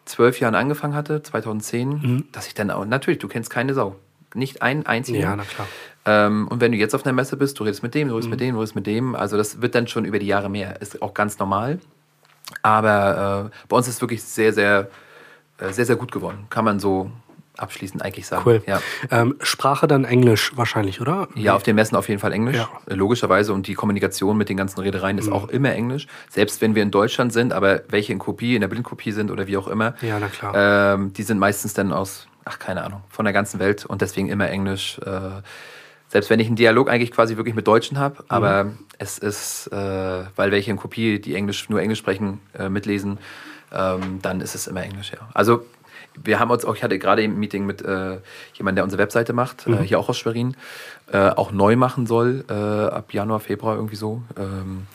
zwölf 0.03 0.41
Jahren 0.41 0.55
angefangen 0.55 0.93
hatte, 0.93 1.23
2010, 1.23 2.25
dass 2.33 2.47
ich 2.47 2.53
dann 2.53 2.69
auch, 2.69 2.85
natürlich, 2.85 3.19
du 3.19 3.29
kennst 3.29 3.49
keine 3.49 3.73
Sau. 3.73 3.95
Nicht 4.33 4.61
einen 4.61 4.85
einzigen. 4.85 5.19
Ja, 5.21 5.35
na 5.35 5.43
klar. 5.43 5.67
Ähm, 6.05 6.47
und 6.47 6.61
wenn 6.61 6.71
du 6.71 6.77
jetzt 6.77 6.95
auf 6.95 7.05
einer 7.05 7.13
Messe 7.13 7.37
bist, 7.37 7.59
du 7.59 7.63
redest 7.63 7.83
mit 7.83 7.93
dem, 7.93 8.07
du 8.07 8.15
redest 8.15 8.29
mit 8.29 8.39
dem, 8.39 8.53
du 8.55 8.59
redest 8.61 8.75
mit 8.75 8.87
dem. 8.87 9.15
Also 9.15 9.37
das 9.37 9.61
wird 9.61 9.75
dann 9.75 9.87
schon 9.87 10.05
über 10.05 10.19
die 10.19 10.27
Jahre 10.27 10.49
mehr. 10.49 10.81
Ist 10.81 11.01
auch 11.01 11.13
ganz 11.13 11.37
normal. 11.37 11.79
Aber 12.63 13.51
äh, 13.51 13.65
bei 13.67 13.77
uns 13.77 13.87
ist 13.87 13.95
es 13.95 14.01
wirklich 14.01 14.23
sehr, 14.23 14.53
sehr, 14.53 14.89
äh, 15.57 15.71
sehr, 15.71 15.85
sehr 15.85 15.95
gut 15.95 16.11
geworden. 16.11 16.45
Kann 16.49 16.65
man 16.65 16.79
so 16.79 17.11
abschließend 17.57 18.01
eigentlich 18.03 18.25
sagen. 18.25 18.43
Cool. 18.45 18.63
Ja. 18.65 18.81
Ähm, 19.11 19.35
Sprache 19.41 19.85
dann 19.87 20.03
Englisch 20.05 20.51
wahrscheinlich, 20.55 20.99
oder? 21.01 21.27
Ja, 21.35 21.53
auf 21.55 21.63
den 21.63 21.75
Messen 21.75 21.95
auf 21.95 22.09
jeden 22.09 22.19
Fall 22.19 22.31
Englisch, 22.33 22.57
Ja. 22.57 22.69
äh, 22.87 22.95
logischerweise. 22.95 23.53
Und 23.53 23.67
die 23.67 23.75
Kommunikation 23.75 24.35
mit 24.37 24.49
den 24.49 24.57
ganzen 24.57 24.79
Reedereien 24.79 25.17
ist 25.17 25.31
auch 25.31 25.47
immer 25.49 25.71
Englisch. 25.73 26.07
Selbst 26.29 26.61
wenn 26.61 26.73
wir 26.75 26.81
in 26.81 26.91
Deutschland 26.91 27.31
sind, 27.33 27.53
aber 27.53 27.81
welche 27.89 28.13
in 28.13 28.19
Kopie, 28.19 28.55
in 28.55 28.61
der 28.61 28.67
Blindkopie 28.69 29.11
sind 29.11 29.29
oder 29.29 29.45
wie 29.47 29.57
auch 29.57 29.67
immer, 29.67 29.93
Ja, 30.01 30.17
na 30.19 30.27
klar. 30.27 30.95
ähm, 30.95 31.13
die 31.13 31.23
sind 31.23 31.37
meistens 31.37 31.73
dann 31.73 31.91
aus, 31.93 32.27
ach 32.51 32.59
keine 32.59 32.83
Ahnung, 32.83 33.01
von 33.09 33.25
der 33.25 33.33
ganzen 33.33 33.59
Welt 33.59 33.85
und 33.85 34.01
deswegen 34.01 34.29
immer 34.29 34.49
Englisch. 34.49 34.99
Äh, 34.99 35.41
selbst 36.09 36.29
wenn 36.29 36.41
ich 36.41 36.47
einen 36.47 36.57
Dialog 36.57 36.89
eigentlich 36.89 37.11
quasi 37.11 37.37
wirklich 37.37 37.55
mit 37.55 37.65
Deutschen 37.67 37.97
habe, 37.97 38.23
aber 38.27 38.71
es 38.97 39.17
ist, 39.17 39.67
äh, 39.67 39.75
weil 40.35 40.51
welche 40.51 40.69
in 40.69 40.75
Kopie, 40.77 41.19
die 41.19 41.35
Englisch, 41.35 41.69
nur 41.69 41.79
Englisch 41.81 41.99
sprechen, 41.99 42.41
äh, 42.57 42.67
mitlesen, 42.67 43.17
ähm, 43.71 44.19
dann 44.21 44.41
ist 44.41 44.53
es 44.53 44.67
immer 44.67 44.83
Englisch, 44.83 45.13
ja. 45.13 45.29
Also 45.33 45.65
wir 46.21 46.41
haben 46.41 46.51
uns 46.51 46.65
auch, 46.65 46.75
ich 46.75 46.83
hatte 46.83 46.99
gerade 46.99 47.21
ein 47.23 47.39
Meeting 47.39 47.65
mit 47.65 47.81
äh, 47.81 48.17
jemandem, 48.55 48.75
der 48.75 48.83
unsere 48.83 49.01
Webseite 49.01 49.31
macht, 49.31 49.65
äh, 49.67 49.77
hier 49.77 49.97
auch 49.99 50.09
aus 50.09 50.17
Schwerin, 50.17 50.57
äh, 51.13 51.29
auch 51.29 51.53
neu 51.53 51.77
machen 51.77 52.05
soll, 52.05 52.43
äh, 52.49 52.53
ab 52.53 53.13
Januar, 53.13 53.39
Februar 53.39 53.75
irgendwie 53.75 53.95
so. 53.95 54.21
Ähm, 54.37 54.87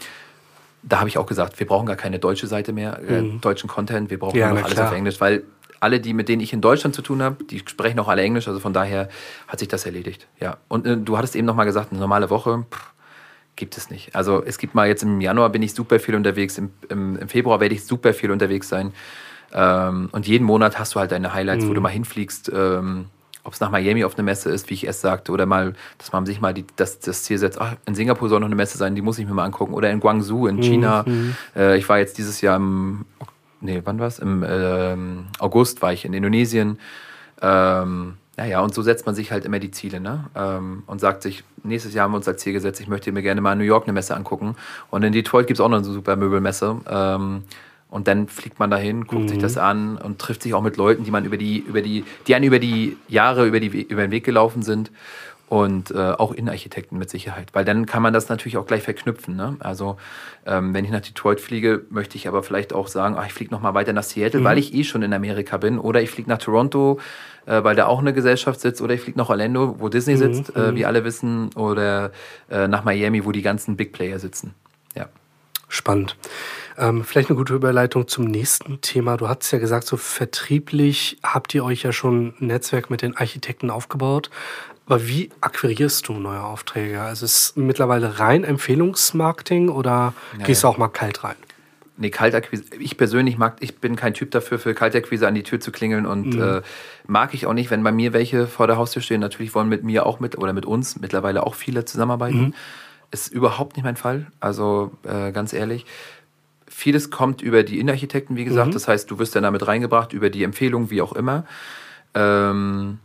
da 0.83 1.01
habe 1.01 1.09
ich 1.09 1.17
auch 1.17 1.27
gesagt, 1.27 1.59
wir 1.59 1.67
brauchen 1.67 1.87
gar 1.87 1.97
keine 1.97 2.19
deutsche 2.19 2.47
Seite 2.47 2.75
mehr, 2.75 3.01
äh, 3.03 3.23
deutschen 3.41 3.69
Content, 3.69 4.11
wir 4.11 4.19
brauchen 4.19 4.37
Ja, 4.39 4.49
nur 4.49 4.59
noch 4.59 4.65
alles 4.65 4.77
klar. 4.77 4.89
auf 4.91 4.95
Englisch, 4.95 5.19
weil 5.21 5.43
alle, 5.81 6.01
die 6.01 6.15
mit 6.15 6.29
denen 6.29 6.41
ich 6.41 6.53
in 6.53 6.61
Deutschland 6.61 6.95
zu 6.95 7.03
tun 7.03 7.23
habe, 7.23 7.45
die 7.45 7.59
sprechen 7.61 7.99
auch 7.99 8.09
alle 8.09 8.23
Englisch, 8.23 8.49
also 8.49 8.61
von 8.61 8.73
daher 8.73 9.09
hat 9.49 9.59
sich 9.59 9.69
das 9.69 9.87
erledigt. 9.87 10.27
Ja. 10.41 10.57
Und 10.69 10.87
äh, 10.87 10.97
du 10.97 11.17
hattest 11.19 11.37
eben 11.37 11.47
noch 11.47 11.55
mal 11.57 11.65
gesagt, 11.65 11.93
eine 11.93 12.01
normale 12.01 12.31
Woche 12.31 12.65
pff, 12.71 12.93
gibt 13.57 13.77
es 13.77 13.91
nicht. 13.91 14.15
Also 14.15 14.43
es 14.45 14.59
gibt 14.59 14.75
mal 14.75 14.87
jetzt 14.87 15.03
im 15.03 15.21
Januar 15.21 15.51
bin 15.51 15.63
ich 15.63 15.75
super 15.75 15.99
viel 15.99 16.15
unterwegs, 16.15 16.59
im, 16.59 16.71
im, 16.89 17.17
im 17.17 17.29
Februar 17.29 17.61
werde 17.61 17.75
ich 17.75 17.85
super 17.85 18.15
viel 18.15 18.31
unterwegs 18.31 18.69
sein. 18.69 18.93
Ähm, 19.53 20.09
und 20.13 20.27
jeden 20.27 20.45
Monat 20.45 20.79
hast 20.79 20.95
du 20.95 21.01
halt 21.01 21.13
deine 21.13 21.33
Highlights, 21.33 21.67
wo 21.67 21.75
du 21.75 21.81
mal 21.81 21.89
hinfliegst. 21.89 22.51
Ähm, 22.55 23.07
ob 23.45 23.53
es 23.53 23.61
nach 23.61 23.71
Miami 23.71 24.03
auf 24.03 24.15
eine 24.15 24.25
Messe 24.25 24.51
ist, 24.51 24.69
wie 24.71 24.75
ich 24.75 24.87
erst 24.87 25.03
sagte, 25.03 25.31
oder 25.31 25.47
mal, 25.47 25.75
dass 25.99 26.11
man 26.11 26.27
sich 26.27 26.41
mal 26.41 26.53
die, 26.53 26.65
das, 26.75 26.99
das 26.99 27.23
Ziel 27.23 27.39
setzt, 27.39 27.61
ach, 27.61 27.77
in 27.87 27.95
Singapur 27.95 28.29
soll 28.29 28.41
noch 28.41 28.47
eine 28.47 28.57
Messe 28.57 28.77
sein, 28.77 28.97
die 28.97 29.03
muss 29.03 29.21
ich 29.21 29.27
mir 29.27 29.35
mal 29.35 29.45
angucken. 29.45 29.73
Oder 29.73 29.91
in 29.91 30.01
Guangzhou 30.01 30.49
in 30.49 30.61
China. 30.63 31.05
Äh, 31.55 31.79
ich 31.79 31.89
war 31.89 31.99
jetzt 31.99 32.19
dieses 32.19 32.41
Jahr 32.41 32.57
im, 32.57 33.05
nee, 33.61 33.81
wann 33.85 33.99
war's? 33.99 34.19
Im 34.19 34.45
ähm, 34.49 35.27
August 35.39 35.83
war 35.83 35.93
ich 35.93 36.05
in 36.05 36.13
Indonesien. 36.13 36.79
Ähm, 37.41 38.15
naja, 38.37 38.61
und 38.61 38.75
so 38.75 38.83
setzt 38.83 39.07
man 39.07 39.15
sich 39.15 39.33
halt 39.33 39.45
immer 39.45 39.59
die 39.59 39.71
Ziele, 39.71 39.99
ne? 39.99 40.27
Ähm, 40.35 40.83
und 40.87 41.01
sagt 41.01 41.23
sich, 41.23 41.43
nächstes 41.63 41.95
Jahr 41.95 42.05
haben 42.05 42.13
wir 42.13 42.19
uns 42.19 42.29
als 42.29 42.43
Ziel 42.43 42.53
gesetzt, 42.53 42.81
ich 42.81 42.89
möchte 42.89 43.11
mir 43.13 43.23
gerne 43.23 43.41
mal 43.41 43.53
in 43.53 43.59
New 43.59 43.65
York 43.65 43.85
eine 43.85 43.95
Messe 43.95 44.15
angucken. 44.15 44.57
Und 44.91 45.03
in 45.03 45.13
Detroit 45.13 45.47
gibt 45.47 45.59
es 45.59 45.65
auch 45.65 45.69
noch 45.69 45.79
eine 45.79 45.87
super 45.87 46.17
Möbelmesse. 46.17 46.77
Ähm, 46.89 47.45
und 47.89 48.09
dann 48.09 48.29
fliegt 48.29 48.59
man 48.59 48.71
dahin, 48.71 49.07
guckt 49.07 49.29
sich 49.29 49.39
das 49.39 49.57
an 49.57 49.97
und 49.97 50.19
trifft 50.19 50.43
sich 50.43 50.55
auch 50.55 50.63
mit 50.63 50.77
Leuten, 50.77 51.05
die 51.05 51.11
man 51.11 51.25
über 51.25 51.37
die, 51.37 51.59
über 51.59 51.83
die, 51.83 52.05
die 52.27 52.35
einen 52.35 52.45
über 52.45 52.59
die 52.59 52.97
Jahre 53.09 53.47
über, 53.47 53.61
die, 53.61 53.83
über 53.83 54.03
den 54.03 54.11
Weg 54.11 54.25
gelaufen 54.25 54.63
sind. 54.63 54.91
Und 55.49 55.93
äh, 55.93 55.95
auch 55.97 56.33
Innenarchitekten 56.33 56.99
mit 56.99 57.09
Sicherheit. 57.09 57.51
Weil 57.53 57.65
dann 57.65 57.87
kann 57.87 58.03
man 58.03 58.13
das 58.13 58.29
natürlich 58.29 58.57
auch 58.57 58.67
gleich 58.67 58.83
verknüpfen. 58.83 59.37
Ne? 59.37 59.57
Also 59.61 59.97
ähm, 60.45 60.75
wenn 60.75 60.85
ich 60.85 60.91
nach 60.91 61.03
Detroit 61.03 61.41
fliege, 61.41 61.85
möchte 61.89 62.17
ich 62.17 62.27
aber 62.27 62.43
vielleicht 62.43 62.73
auch 62.73 62.89
sagen, 62.89 63.15
ach, 63.17 63.27
ich 63.27 63.33
fliege 63.33 63.53
noch 63.53 63.61
mal 63.61 63.73
weiter 63.73 63.93
nach 63.93 64.03
Seattle, 64.03 64.43
weil 64.43 64.59
ich 64.59 64.75
eh 64.75 64.83
schon 64.83 65.03
in 65.03 65.13
Amerika 65.13 65.57
bin. 65.59 65.79
Oder 65.79 66.03
ich 66.03 66.11
fliege 66.11 66.29
nach 66.29 66.39
Toronto, 66.39 66.99
äh, 67.47 67.63
weil 67.63 67.77
da 67.77 67.87
auch 67.87 68.01
eine 68.01 68.13
Gesellschaft 68.13 68.61
sitzt. 68.61 68.83
Oder 68.83 68.95
ich 68.95 69.03
fliege 69.03 69.19
nach 69.19 69.29
Orlando, 69.29 69.77
wo 69.79 69.89
Disney 69.89 70.17
sitzt, 70.17 70.57
äh, 70.57 70.75
wie 70.75 70.85
alle 70.85 71.05
wissen. 71.05 71.55
Oder 71.55 72.11
äh, 72.51 72.67
nach 72.67 72.83
Miami, 72.83 73.25
wo 73.25 73.31
die 73.31 73.43
ganzen 73.43 73.77
Big 73.77 73.93
Player 73.93 74.19
sitzen. 74.19 74.53
Ja. 74.97 75.09
Spannend. 75.69 76.17
Ähm, 76.79 77.05
vielleicht 77.05 77.31
eine 77.31 77.37
gute 77.37 77.55
Überleitung 77.55 78.07
zum 78.09 78.25
nächsten 78.25 78.81
Thema. 78.81 79.17
Du 79.17 79.29
hast 79.29 79.51
ja 79.51 79.59
gesagt, 79.59 79.87
so 79.87 79.97
vertrieblich 79.97 81.19
habt 81.23 81.55
ihr 81.55 81.65
euch 81.65 81.83
ja 81.83 81.93
schon 81.93 82.35
ein 82.41 82.47
Netzwerk 82.49 82.91
mit 82.91 83.03
den 83.03 83.17
Architekten 83.17 83.71
aufgebaut. 83.71 84.31
Aber 84.87 85.07
wie 85.07 85.31
akquirierst 85.41 86.07
du 86.09 86.15
neue 86.15 86.43
Aufträge? 86.43 87.01
Also 87.01 87.25
ist 87.25 87.37
es 87.37 87.57
mittlerweile 87.57 88.21
rein 88.21 88.45
Empfehlungsmarketing 88.45 89.69
oder 89.69 90.15
gehst 90.45 90.63
du 90.63 90.69
auch 90.69 90.79
mal 90.79 90.89
kalt 90.89 91.25
rein? 91.25 91.37
Nee, 91.99 92.11
Kaltakquise. 92.11 92.65
Ich 92.79 92.99
persönlich 92.99 93.39
mag, 93.39 93.57
ich 93.61 93.79
bin 93.79 93.97
kein 93.97 94.13
Typ 94.13 94.31
dafür, 94.31 94.59
für 94.59 94.75
Kaltakquise 94.75 95.27
an 95.27 95.35
die 95.35 95.43
Tür 95.43 95.61
zu 95.61 95.73
klingeln 95.73 96.05
und 96.05 96.39
äh, 96.39 96.61
mag 97.07 97.33
ich 97.33 97.47
auch 97.47 97.55
nicht, 97.55 97.71
wenn 97.71 97.83
bei 97.83 97.91
mir 97.91 98.13
welche 98.13 98.47
vor 98.47 98.67
der 98.67 98.77
Haustür 98.77 99.01
stehen. 99.01 99.21
Natürlich 99.21 99.55
wollen 99.55 99.69
mit 99.69 99.83
mir 99.83 100.05
auch 100.05 100.21
mit 100.21 100.37
oder 100.37 100.53
mit 100.53 100.67
uns 100.67 101.01
mittlerweile 101.01 101.45
auch 101.47 101.55
viele 101.55 101.85
zusammenarbeiten. 101.87 102.55
Ist 103.11 103.33
überhaupt 103.33 103.77
nicht 103.77 103.85
mein 103.85 103.97
Fall. 103.97 104.27
Also 104.41 104.93
äh, 105.05 105.33
ganz 105.33 105.53
ehrlich. 105.53 105.87
Vieles 106.67 107.11
kommt 107.11 107.41
über 107.41 107.63
die 107.63 107.79
Innenarchitekten, 107.79 108.37
wie 108.37 108.45
gesagt. 108.45 108.75
Das 108.75 108.89
heißt, 108.89 109.11
du 109.11 109.19
wirst 109.19 109.35
dann 109.35 109.45
damit 109.45 109.67
reingebracht, 109.67 110.13
über 110.13 110.29
die 110.29 110.43
Empfehlung, 110.43 110.91
wie 110.91 111.01
auch 111.01 111.15
immer. 111.15 111.47
Ähm, 112.15 112.99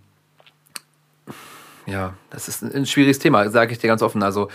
ja, 1.91 2.13
das 2.29 2.47
ist 2.47 2.63
ein, 2.63 2.85
schwieriges 2.85 3.19
Thema, 3.19 3.49
sage 3.49 3.73
ich 3.73 3.79
dir 3.79 3.87
ganz 3.87 4.01
offen. 4.01 4.23
Also 4.23 4.49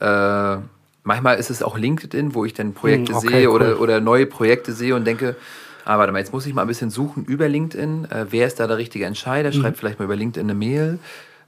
äh, 0.00 0.56
manchmal 1.04 1.38
ist 1.38 1.50
es 1.50 1.62
auch 1.62 1.78
LinkedIn, 1.78 2.34
wo 2.34 2.44
ich 2.44 2.54
dann 2.54 2.74
Projekte 2.74 3.12
Hm, 3.12 3.18
okay, 3.18 3.28
sehe 3.28 3.48
cool. 3.48 3.54
oder, 3.54 3.80
oder 3.80 4.00
neue 4.00 4.26
Projekte 4.26 4.72
sehe 4.72 4.94
und 4.94 5.04
denke, 5.04 5.36
ah, 5.84 5.98
warte 5.98 6.12
mal, 6.12 6.18
jetzt 6.18 6.32
muss 6.32 6.46
ich 6.46 6.54
mal 6.54 6.62
ein 6.62 6.68
bisschen 6.68 6.90
suchen 6.90 7.24
über 7.24 7.48
LinkedIn. 7.48 8.06
Äh, 8.10 8.26
wer 8.30 8.46
ist 8.46 8.60
da 8.60 8.66
der 8.66 8.76
richtige 8.78 9.04
Entscheider? 9.04 9.50
Mhm. 9.50 9.54
Schreibt 9.54 9.78
vielleicht 9.78 9.98
mal 9.98 10.04
über 10.04 10.16
LinkedIn 10.16 10.48
eine 10.48 10.58
Mail. 10.58 10.98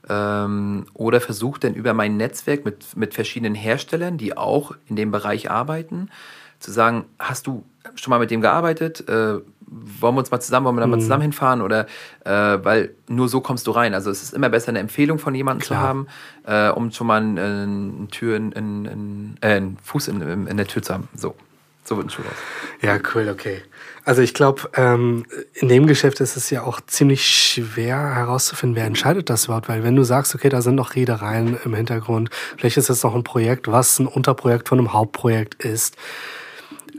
Ähm, 0.09 0.85
oder 0.93 1.21
versucht 1.21 1.63
dann 1.63 1.75
über 1.75 1.93
mein 1.93 2.17
Netzwerk 2.17 2.65
mit, 2.65 2.97
mit 2.97 3.13
verschiedenen 3.13 3.55
Herstellern, 3.55 4.17
die 4.17 4.35
auch 4.35 4.73
in 4.89 4.97
dem 4.97 5.11
Bereich 5.11 5.49
arbeiten, 5.49 6.09
zu 6.59 6.71
sagen, 6.71 7.05
hast 7.19 7.47
du 7.47 7.63
schon 7.95 8.11
mal 8.11 8.19
mit 8.19 8.31
dem 8.31 8.41
gearbeitet? 8.41 9.07
Äh, 9.07 9.39
wollen 9.67 10.15
wir 10.15 10.19
uns 10.19 10.31
mal 10.31 10.39
zusammen, 10.39 10.65
wollen 10.65 10.75
wir 10.75 10.81
da 10.81 10.87
Mhm. 10.87 10.91
mal 10.91 10.99
zusammen 10.99 11.21
hinfahren? 11.23 11.61
Oder 11.61 11.87
äh, 12.25 12.29
weil 12.31 12.91
nur 13.07 13.29
so 13.29 13.41
kommst 13.41 13.67
du 13.67 13.71
rein. 13.71 13.93
Also 13.93 14.09
es 14.11 14.23
ist 14.23 14.33
immer 14.33 14.49
besser, 14.49 14.69
eine 14.69 14.79
Empfehlung 14.79 15.19
von 15.19 15.33
jemandem 15.35 15.65
zu 15.65 15.77
haben, 15.77 16.07
äh, 16.45 16.69
um 16.69 16.91
schon 16.91 17.07
mal 17.07 17.21
einen, 17.21 17.37
einen 17.39 18.07
Tür 18.09 18.35
in, 18.37 18.51
in, 18.51 18.85
in, 18.85 19.37
äh, 19.41 19.47
einen 19.55 19.77
Fuß 19.83 20.07
in, 20.09 20.21
in, 20.21 20.47
in 20.47 20.57
der 20.57 20.67
Tür 20.67 20.81
zu 20.81 20.93
haben. 20.93 21.07
So. 21.15 21.35
So 21.85 21.97
wird 21.97 22.07
ein 22.07 22.09
Schuh 22.11 22.21
aus. 22.21 22.81
Ja, 22.81 22.97
cool, 23.13 23.27
okay. 23.29 23.61
Also 24.05 24.21
ich 24.21 24.33
glaube, 24.33 24.69
ähm, 24.75 25.25
in 25.53 25.67
dem 25.67 25.85
Geschäft 25.85 26.21
ist 26.21 26.37
es 26.37 26.49
ja 26.49 26.63
auch 26.63 26.79
ziemlich 26.79 27.27
schwer 27.27 27.97
herauszufinden, 28.15 28.77
wer 28.77 28.85
entscheidet 28.85 29.29
das 29.29 29.45
überhaupt, 29.45 29.67
weil 29.67 29.83
wenn 29.83 29.95
du 29.97 30.03
sagst, 30.03 30.33
okay, 30.33 30.47
da 30.47 30.61
sind 30.61 30.75
noch 30.75 30.95
Reedereien 30.95 31.57
im 31.65 31.73
Hintergrund, 31.73 32.29
vielleicht 32.57 32.77
ist 32.77 32.89
das 32.89 33.03
noch 33.03 33.13
ein 33.15 33.25
Projekt, 33.25 33.69
was 33.69 33.99
ein 33.99 34.07
Unterprojekt 34.07 34.69
von 34.69 34.79
einem 34.79 34.93
Hauptprojekt 34.93 35.55
ist, 35.61 35.97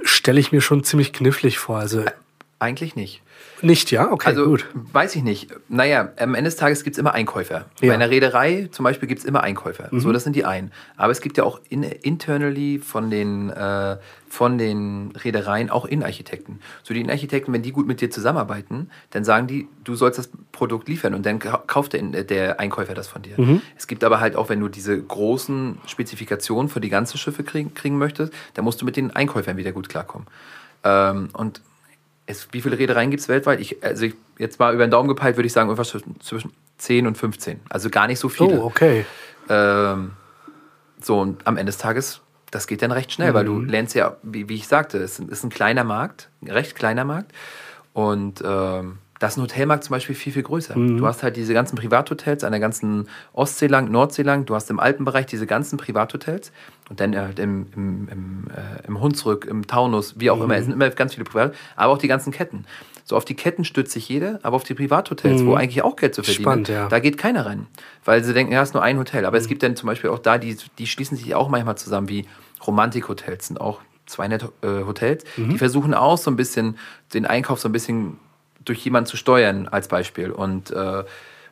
stelle 0.02 0.38
ich 0.38 0.52
mir 0.52 0.60
schon 0.60 0.84
ziemlich 0.84 1.14
knifflig 1.14 1.58
vor. 1.58 1.78
Also 1.78 2.04
Eigentlich 2.64 2.96
nicht. 2.96 3.22
nicht, 3.60 3.90
ja? 3.90 4.10
Okay, 4.10 4.28
Also, 4.28 4.46
gut. 4.46 4.66
weiß 4.74 5.14
ich 5.16 5.22
nicht. 5.22 5.48
Naja, 5.68 6.08
am 6.18 6.34
Ende 6.34 6.48
des 6.48 6.56
Tages 6.56 6.82
gibt 6.82 6.94
es 6.96 6.98
immer 6.98 7.12
Einkäufer. 7.12 7.54
Ja. 7.54 7.64
Mhm. 7.82 7.86
Bei 7.88 7.94
einer 7.94 8.08
Reederei 8.10 8.68
zum 8.72 8.84
Beispiel 8.84 9.06
gibt 9.06 9.18
es 9.20 9.24
immer 9.26 9.42
Einkäufer. 9.42 9.88
So, 9.92 10.12
das 10.12 10.24
sind 10.24 10.34
die 10.34 10.44
einen. 10.46 10.72
Aber 10.96 11.12
es 11.12 11.20
gibt 11.20 11.36
ja 11.36 11.44
auch 11.44 11.60
in, 11.68 11.82
internally 11.82 12.78
von 12.78 13.10
den, 13.10 13.50
äh, 13.50 13.98
von 14.28 14.56
den 14.56 15.12
Reedereien 15.22 15.68
auch 15.68 15.84
Innenarchitekten. 15.84 16.60
So, 16.82 16.94
die 16.94 17.00
Innenarchitekten, 17.00 17.52
wenn 17.52 17.62
die 17.62 17.72
gut 17.72 17.86
mit 17.86 18.00
dir 18.00 18.10
zusammenarbeiten, 18.10 18.90
dann 19.10 19.24
sagen 19.24 19.46
die, 19.46 19.68
du 19.84 19.94
sollst 19.94 20.18
das 20.18 20.30
Produkt 20.52 20.88
liefern 20.88 21.12
und 21.14 21.26
dann 21.26 21.38
ka- 21.38 21.62
kauft 21.66 21.92
der, 21.92 22.02
der 22.24 22.60
Einkäufer 22.60 22.94
das 22.94 23.08
von 23.08 23.20
dir. 23.22 23.34
Mhm. 23.38 23.60
Es 23.76 23.86
gibt 23.86 24.04
aber 24.04 24.20
halt 24.20 24.36
auch, 24.36 24.48
wenn 24.48 24.60
du 24.60 24.68
diese 24.68 24.98
großen 25.00 25.78
Spezifikationen 25.86 26.68
für 26.70 26.80
die 26.80 26.88
ganzen 26.88 27.18
Schiffe 27.18 27.44
kriegen, 27.44 27.74
kriegen 27.74 27.98
möchtest, 27.98 28.32
dann 28.54 28.64
musst 28.64 28.80
du 28.80 28.86
mit 28.86 28.96
den 28.96 29.10
Einkäufern 29.14 29.58
wieder 29.58 29.72
gut 29.72 29.88
klarkommen. 29.90 30.26
Ähm, 30.82 31.28
und 31.34 31.60
es, 32.26 32.48
wie 32.52 32.60
viele 32.60 32.78
Reedereien 32.78 33.10
gibt 33.10 33.20
es 33.20 33.28
weltweit? 33.28 33.60
Ich, 33.60 33.82
also 33.82 34.06
ich, 34.06 34.14
jetzt 34.38 34.58
mal 34.58 34.74
über 34.74 34.86
den 34.86 34.90
Daumen 34.90 35.08
gepeilt, 35.08 35.36
würde 35.36 35.46
ich 35.46 35.52
sagen, 35.52 35.68
irgendwas 35.68 35.88
zwischen, 35.88 36.20
zwischen 36.20 36.52
10 36.78 37.06
und 37.06 37.18
15. 37.18 37.60
Also 37.68 37.90
gar 37.90 38.06
nicht 38.06 38.18
so 38.18 38.28
viele. 38.28 38.60
Oh, 38.60 38.64
okay. 38.64 39.04
ähm, 39.48 40.12
So, 41.00 41.20
und 41.20 41.46
am 41.46 41.56
Ende 41.56 41.70
des 41.70 41.78
Tages, 41.78 42.20
das 42.50 42.66
geht 42.66 42.82
dann 42.82 42.92
recht 42.92 43.12
schnell, 43.12 43.30
mhm. 43.30 43.34
weil 43.34 43.44
du 43.44 43.52
mhm. 43.52 43.68
lernst 43.68 43.94
ja, 43.94 44.16
wie, 44.22 44.48
wie 44.48 44.54
ich 44.54 44.68
sagte, 44.68 44.98
es 44.98 45.18
ist 45.18 45.44
ein 45.44 45.50
kleiner 45.50 45.84
Markt, 45.84 46.30
ein 46.42 46.50
recht 46.50 46.74
kleiner 46.74 47.04
Markt. 47.04 47.32
Und 47.92 48.42
ähm, 48.44 48.98
das 49.24 49.32
ist 49.32 49.38
ein 49.38 49.42
Hotelmarkt 49.42 49.84
zum 49.84 49.92
Beispiel 49.92 50.14
viel, 50.14 50.34
viel 50.34 50.42
größer. 50.42 50.76
Mhm. 50.76 50.98
Du 50.98 51.06
hast 51.06 51.22
halt 51.22 51.36
diese 51.36 51.54
ganzen 51.54 51.76
Privathotels 51.76 52.44
an 52.44 52.52
der 52.52 52.60
ganzen 52.60 53.08
Ostsee 53.32 53.68
lang, 53.68 53.90
Nordsee 53.90 54.22
lang. 54.22 54.44
Du 54.44 54.54
hast 54.54 54.68
im 54.68 54.78
Alpenbereich 54.78 55.24
diese 55.24 55.46
ganzen 55.46 55.78
Privathotels. 55.78 56.52
Und 56.90 57.00
dann 57.00 57.14
äh, 57.14 57.30
im, 57.38 57.66
im, 57.74 58.08
im, 58.10 58.44
äh, 58.50 58.86
im 58.86 59.00
Hunsrück, 59.00 59.46
im 59.46 59.66
Taunus, 59.66 60.14
wie 60.18 60.30
auch 60.30 60.36
mhm. 60.36 60.42
immer. 60.42 60.56
Es 60.56 60.64
sind 60.64 60.74
immer 60.74 60.90
ganz 60.90 61.14
viele 61.14 61.24
Private, 61.24 61.54
aber 61.74 61.94
auch 61.94 61.98
die 61.98 62.06
ganzen 62.06 62.32
Ketten. 62.32 62.66
So 63.06 63.16
auf 63.16 63.24
die 63.24 63.34
Ketten 63.34 63.64
stützt 63.64 63.92
sich 63.92 64.08
jeder, 64.10 64.40
aber 64.42 64.56
auf 64.56 64.64
die 64.64 64.74
Privathotels, 64.74 65.40
mhm. 65.40 65.46
wo 65.46 65.54
eigentlich 65.54 65.82
auch 65.82 65.96
Geld 65.96 66.14
zu 66.14 66.22
verdienen 66.22 66.42
Spannend, 66.42 66.68
ja. 66.68 66.88
da 66.88 66.98
geht 66.98 67.16
keiner 67.16 67.46
rein. 67.46 67.66
Weil 68.04 68.22
sie 68.22 68.34
denken, 68.34 68.52
ja, 68.52 68.60
es 68.60 68.70
ist 68.70 68.74
nur 68.74 68.82
ein 68.82 68.98
Hotel. 68.98 69.24
Aber 69.24 69.38
es 69.38 69.44
mhm. 69.44 69.48
gibt 69.48 69.62
dann 69.62 69.74
zum 69.74 69.86
Beispiel 69.86 70.10
auch 70.10 70.18
da, 70.18 70.36
die, 70.36 70.54
die 70.76 70.86
schließen 70.86 71.16
sich 71.16 71.34
auch 71.34 71.48
manchmal 71.48 71.78
zusammen, 71.78 72.10
wie 72.10 72.26
Romantikhotels 72.66 73.46
sind 73.46 73.58
auch 73.58 73.80
zwei 74.04 74.28
nette 74.28 74.52
äh, 74.62 74.84
Hotels. 74.84 75.24
Die 75.38 75.42
mhm. 75.42 75.56
versuchen 75.56 75.94
auch 75.94 76.18
so 76.18 76.30
ein 76.30 76.36
bisschen 76.36 76.76
den 77.14 77.24
Einkauf 77.24 77.58
so 77.58 77.70
ein 77.70 77.72
bisschen 77.72 78.18
durch 78.64 78.84
jemanden 78.84 79.08
zu 79.08 79.16
steuern, 79.16 79.68
als 79.68 79.88
Beispiel. 79.88 80.30
Und 80.30 80.70
äh, 80.70 81.04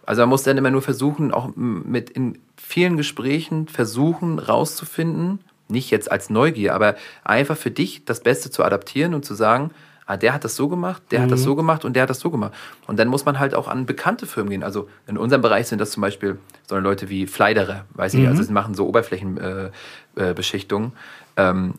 also 0.04 0.22
man 0.22 0.28
muss 0.28 0.42
dann 0.42 0.58
immer 0.58 0.70
nur 0.70 0.82
versuchen, 0.82 1.32
auch 1.32 1.50
mit 1.54 2.10
in 2.10 2.38
vielen 2.56 2.96
Gesprächen 2.96 3.68
versuchen 3.68 4.38
rauszufinden, 4.38 5.40
nicht 5.68 5.90
jetzt 5.90 6.10
als 6.10 6.30
Neugier, 6.30 6.74
aber 6.74 6.96
einfach 7.24 7.56
für 7.56 7.70
dich 7.70 8.04
das 8.04 8.20
Beste 8.20 8.50
zu 8.50 8.64
adaptieren 8.64 9.14
und 9.14 9.24
zu 9.24 9.34
sagen, 9.34 9.70
ah, 10.06 10.16
der 10.16 10.34
hat 10.34 10.44
das 10.44 10.56
so 10.56 10.68
gemacht, 10.68 11.02
der 11.10 11.20
mhm. 11.20 11.24
hat 11.24 11.32
das 11.32 11.40
mhm. 11.40 11.44
so 11.44 11.56
gemacht 11.56 11.84
und 11.84 11.94
der 11.94 12.02
hat 12.02 12.10
das 12.10 12.20
so 12.20 12.30
gemacht. 12.30 12.52
Und 12.86 12.98
dann 12.98 13.08
muss 13.08 13.24
man 13.24 13.38
halt 13.38 13.54
auch 13.54 13.68
an 13.68 13.86
bekannte 13.86 14.26
Firmen 14.26 14.50
gehen. 14.50 14.62
Also 14.62 14.88
in 15.06 15.16
unserem 15.16 15.42
Bereich 15.42 15.68
sind 15.68 15.80
das 15.80 15.92
zum 15.92 16.00
Beispiel 16.00 16.38
so 16.68 16.76
Leute 16.78 17.08
wie 17.08 17.26
Fleiderer, 17.26 17.84
weiß 17.94 18.14
ich, 18.14 18.20
mhm. 18.20 18.28
also 18.28 18.42
sie 18.42 18.52
machen 18.52 18.74
so 18.74 18.86
Oberflächenbeschichtungen. 18.86 20.92
Äh, 21.36 21.42
äh, 21.42 21.50
ähm, 21.50 21.74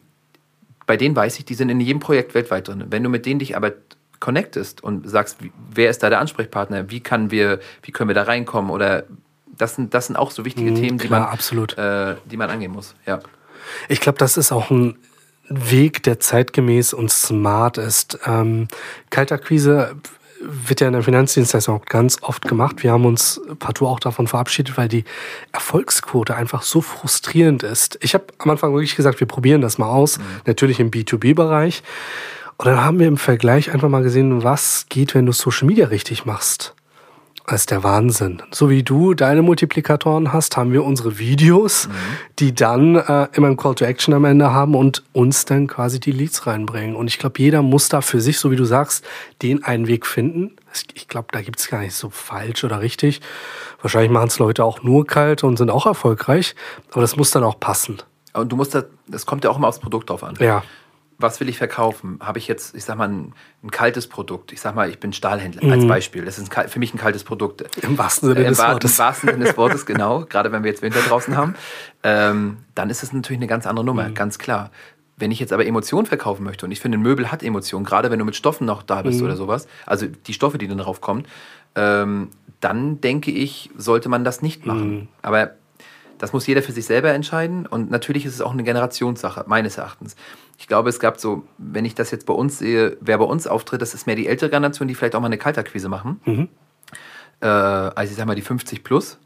bei 0.86 0.98
denen 0.98 1.16
weiß 1.16 1.40
ich, 1.40 1.46
die 1.46 1.54
sind 1.54 1.70
in 1.70 1.80
jedem 1.80 2.02
Projekt 2.02 2.34
weltweit 2.34 2.68
drin. 2.68 2.84
Wenn 2.90 3.04
du 3.04 3.10
mit 3.10 3.26
denen 3.26 3.40
dich 3.40 3.56
aber 3.56 3.72
connectest 4.24 4.82
und 4.82 5.10
sagst, 5.10 5.38
wer 5.76 5.90
ist 5.90 6.02
da 6.02 6.10
der 6.10 6.22
Ansprechpartner, 6.22 6.90
wie, 6.90 7.02
kann 7.02 7.30
wir, 7.30 7.60
wie 7.82 7.92
können 7.92 8.10
wir 8.10 8.16
da 8.16 8.24
reinkommen 8.24 8.72
oder 8.72 9.04
das 9.58 9.76
sind, 9.76 9.94
das 9.94 10.08
sind 10.08 10.16
auch 10.16 10.32
so 10.32 10.46
wichtige 10.46 10.72
mhm, 10.72 10.76
Themen, 10.76 10.98
die, 10.98 11.08
klar, 11.08 11.38
man, 11.52 11.70
äh, 11.78 12.16
die 12.24 12.38
man 12.38 12.50
angehen 12.50 12.72
muss. 12.72 12.96
Ja. 13.06 13.20
Ich 13.90 14.00
glaube, 14.00 14.18
das 14.18 14.38
ist 14.38 14.54
auch 14.54 14.72
ein 14.72 14.98
Weg, 15.50 16.04
der 16.04 16.22
zeitgemäß 16.22 16.94
und 16.94 17.12
smart 17.12 17.78
ist. 17.78 18.18
Ähm, 18.26 18.70
Kaltakquise 19.10 19.98
wird 20.40 20.80
ja 20.80 20.88
in 20.88 20.94
der 20.94 21.04
Finanzdienstleistung 21.04 21.82
auch 21.82 21.86
ganz 21.86 22.20
oft 22.22 22.48
gemacht. 22.48 22.82
Wir 22.82 22.94
haben 22.94 23.06
uns 23.06 23.42
partout 23.60 23.88
auch 23.88 24.00
davon 24.00 24.28
verabschiedet, 24.28 24.78
weil 24.78 24.88
die 24.88 25.04
Erfolgsquote 25.52 26.34
einfach 26.34 26.62
so 26.62 26.80
frustrierend 26.80 27.64
ist. 27.64 27.98
Ich 28.02 28.14
habe 28.14 28.28
am 28.40 28.52
Anfang 28.52 28.74
wirklich 28.74 28.96
gesagt, 28.96 29.20
wir 29.20 29.28
probieren 29.28 29.60
das 29.60 29.78
mal 29.78 29.90
aus, 29.90 30.18
mhm. 30.18 30.24
natürlich 30.46 30.80
im 30.80 30.92
B2B-Bereich. 30.92 31.84
Und 32.58 32.68
dann 32.68 32.84
haben 32.84 33.00
wir 33.00 33.08
im 33.08 33.18
Vergleich 33.18 33.74
einfach 33.74 33.90
mal 33.90 34.04
gesehen, 34.04 34.44
was 34.44 34.86
geht, 34.90 35.16
wenn 35.16 35.26
du 35.26 35.32
Social 35.32 35.68
Media 35.68 35.88
richtig 35.88 36.26
machst. 36.26 36.74
Das 37.46 37.62
ist 37.62 37.72
der 37.72 37.84
Wahnsinn. 37.84 38.42
So 38.52 38.70
wie 38.70 38.84
du 38.84 39.14
deine 39.14 39.42
Multiplikatoren 39.42 40.32
hast, 40.32 40.56
haben 40.56 40.72
wir 40.72 40.86
unsere 40.86 41.20
Videos, 41.20 41.88
mhm. 41.88 41.92
die 42.40 42.56
dann 42.56 42.96
äh, 42.96 43.28
immer 43.34 43.48
ein 43.48 43.58
Call 43.58 43.76
to 43.76 43.84
Action 43.84 44.14
am 44.14 44.24
Ende 44.24 44.54
haben 44.54 44.76
und 44.76 45.04
uns 45.12 45.44
dann 45.44 45.68
quasi 45.68 46.00
die 46.00 46.14
Leads 46.14 46.48
reinbringen. 46.48 46.96
Und 46.96 47.08
ich 47.08 47.20
glaube, 47.20 47.40
jeder 47.40 47.62
muss 47.62 47.90
da 47.90 48.00
für 48.00 48.22
sich, 48.22 48.40
so 48.40 48.50
wie 48.50 48.56
du 48.56 48.64
sagst, 48.64 49.06
den 49.42 49.62
einen 49.64 49.88
Weg 49.88 50.06
finden. 50.06 50.56
Ich 50.94 51.10
glaube, 51.10 51.28
da 51.32 51.42
gibt 51.42 51.60
es 51.60 51.68
gar 51.68 51.82
nicht 51.82 51.96
so 51.96 52.10
falsch 52.10 52.64
oder 52.64 52.80
richtig. 52.80 53.20
Wahrscheinlich 53.82 54.12
machen 54.12 54.30
es 54.30 54.40
Leute 54.40 54.64
auch 54.64 54.82
nur 54.82 55.06
kalt 55.06 55.44
und 55.44 55.58
sind 55.58 55.70
auch 55.70 55.86
erfolgreich. 55.86 56.56
Aber 56.92 57.02
das 57.02 57.18
muss 57.18 57.32
dann 57.32 57.44
auch 57.44 57.60
passen. 57.60 57.98
Und 58.32 58.54
du 58.54 58.56
musst 58.56 58.74
da, 58.74 58.84
das 59.08 59.26
kommt 59.26 59.44
ja 59.44 59.50
auch 59.50 59.58
immer 59.58 59.68
aufs 59.68 59.80
Produkt 59.80 60.10
drauf 60.10 60.24
an. 60.24 60.36
Ja 60.40 60.64
was 61.24 61.40
will 61.40 61.50
ich 61.50 61.58
verkaufen? 61.58 62.20
Habe 62.22 62.38
ich 62.38 62.48
jetzt, 62.48 62.76
ich 62.76 62.86
sag 62.86 62.98
mal, 62.98 63.10
ein, 63.10 63.34
ein, 63.64 63.72
kaltes 63.72 64.08
Produkt? 64.08 64.52
Ich 64.52 64.62
sag 64.62 64.76
mal, 64.76 64.90
ich 64.90 65.00
bin 65.00 65.14
Stahlhändler 65.14 65.66
mhm. 65.66 65.72
als 65.72 65.88
Beispiel. 65.88 66.24
Das 66.24 66.38
ist 66.38 66.56
ein, 66.56 66.70
für 66.70 66.78
mich 66.78 66.94
ein 66.94 67.00
kaltes 67.00 67.24
Produkt. 67.24 67.64
Im 67.82 67.98
wahrsten 67.98 68.30
Sinne 68.30 68.42
äh, 68.42 68.50
des 68.50 68.60
Wortes. 68.60 68.92
Im 68.92 68.98
wahrsten 69.00 69.30
Sinne 69.30 69.46
des 69.46 69.58
Wortes, 69.58 69.86
genau. 69.88 70.26
Gerade 70.26 70.52
wenn 70.52 70.64
wir 70.64 70.70
jetzt 70.70 70.84
Winter 70.84 71.00
draußen 71.00 71.36
haben. 71.36 71.56
Ähm, 72.04 72.58
dann 72.76 72.92
ist 72.92 73.02
es 73.02 73.12
natürlich 73.14 73.40
eine 73.40 73.48
ganz 73.48 73.66
andere 73.66 73.86
Nummer, 73.86 74.10
mhm. 74.10 74.14
ganz 74.14 74.38
klar. 74.38 74.70
Wenn 75.18 75.32
ich 75.32 75.40
jetzt 75.40 75.54
aber 75.54 75.66
Emotionen 75.66 76.06
verkaufen 76.06 76.44
möchte 76.44 76.66
und 76.66 76.72
ich 76.72 76.80
finde, 76.80 76.98
ein 76.98 77.02
Möbel 77.02 77.32
hat 77.32 77.42
Emotionen, 77.42 77.86
gerade 77.86 78.12
wenn 78.12 78.20
du 78.20 78.26
mit 78.26 78.36
Stoffen 78.36 78.68
noch 78.68 78.84
da 78.84 79.02
bist 79.02 79.20
mhm. 79.20 79.26
oder 79.26 79.36
sowas, 79.36 79.68
also 79.86 80.06
die 80.06 80.34
Stoffe, 80.34 80.58
die 80.58 80.68
dann 80.68 80.80
drauf 80.80 81.02
kommen, 81.02 81.26
ähm, 81.76 82.30
dann 82.60 83.02
denke 83.02 83.32
ich, 83.32 83.70
sollte 83.78 84.10
man 84.10 84.24
das 84.24 84.42
nicht 84.42 84.66
machen. 84.66 84.92
Mhm. 84.92 85.08
Aber 85.22 85.52
das 86.18 86.32
muss 86.34 86.48
jeder 86.48 86.62
für 86.62 86.72
sich 86.72 86.86
selber 86.86 87.12
entscheiden 87.14 87.66
und 87.66 87.92
natürlich 87.92 88.26
ist 88.26 88.36
es 88.36 88.42
auch 88.42 88.54
eine 88.54 88.64
Generationssache, 88.64 89.44
meines 89.48 89.78
Erachtens. 89.78 90.16
Ich 90.64 90.68
glaube, 90.70 90.88
es 90.88 91.02
gab 91.02 91.20
so, 91.20 91.44
wenn 91.58 91.84
ich 91.84 91.94
das 91.94 92.10
jetzt 92.12 92.26
bei 92.26 92.34
uns 92.34 92.58
sehe, 92.58 92.96
wer 93.02 93.18
bei 93.18 93.26
uns 93.26 93.48
auftritt, 93.48 93.82
das 93.82 93.94
ist 93.94 94.08
mehr 94.08 94.16
die 94.16 94.28
ältere 94.28 94.50
Generation, 94.50 94.88
die 94.88 94.96
vielleicht 94.96 95.14
auch 95.14 95.20
mal 95.20 95.26
eine 95.26 95.38
Kaltakquise 95.38 95.90
machen. 95.90 96.22
Mhm. 96.24 96.48
Äh, 97.42 97.48
also 97.48 98.12
ich 98.12 98.16
sag 98.16 98.26
mal 98.26 98.36
die 98.36 98.42
50 98.42 98.82
plus. 98.82 99.20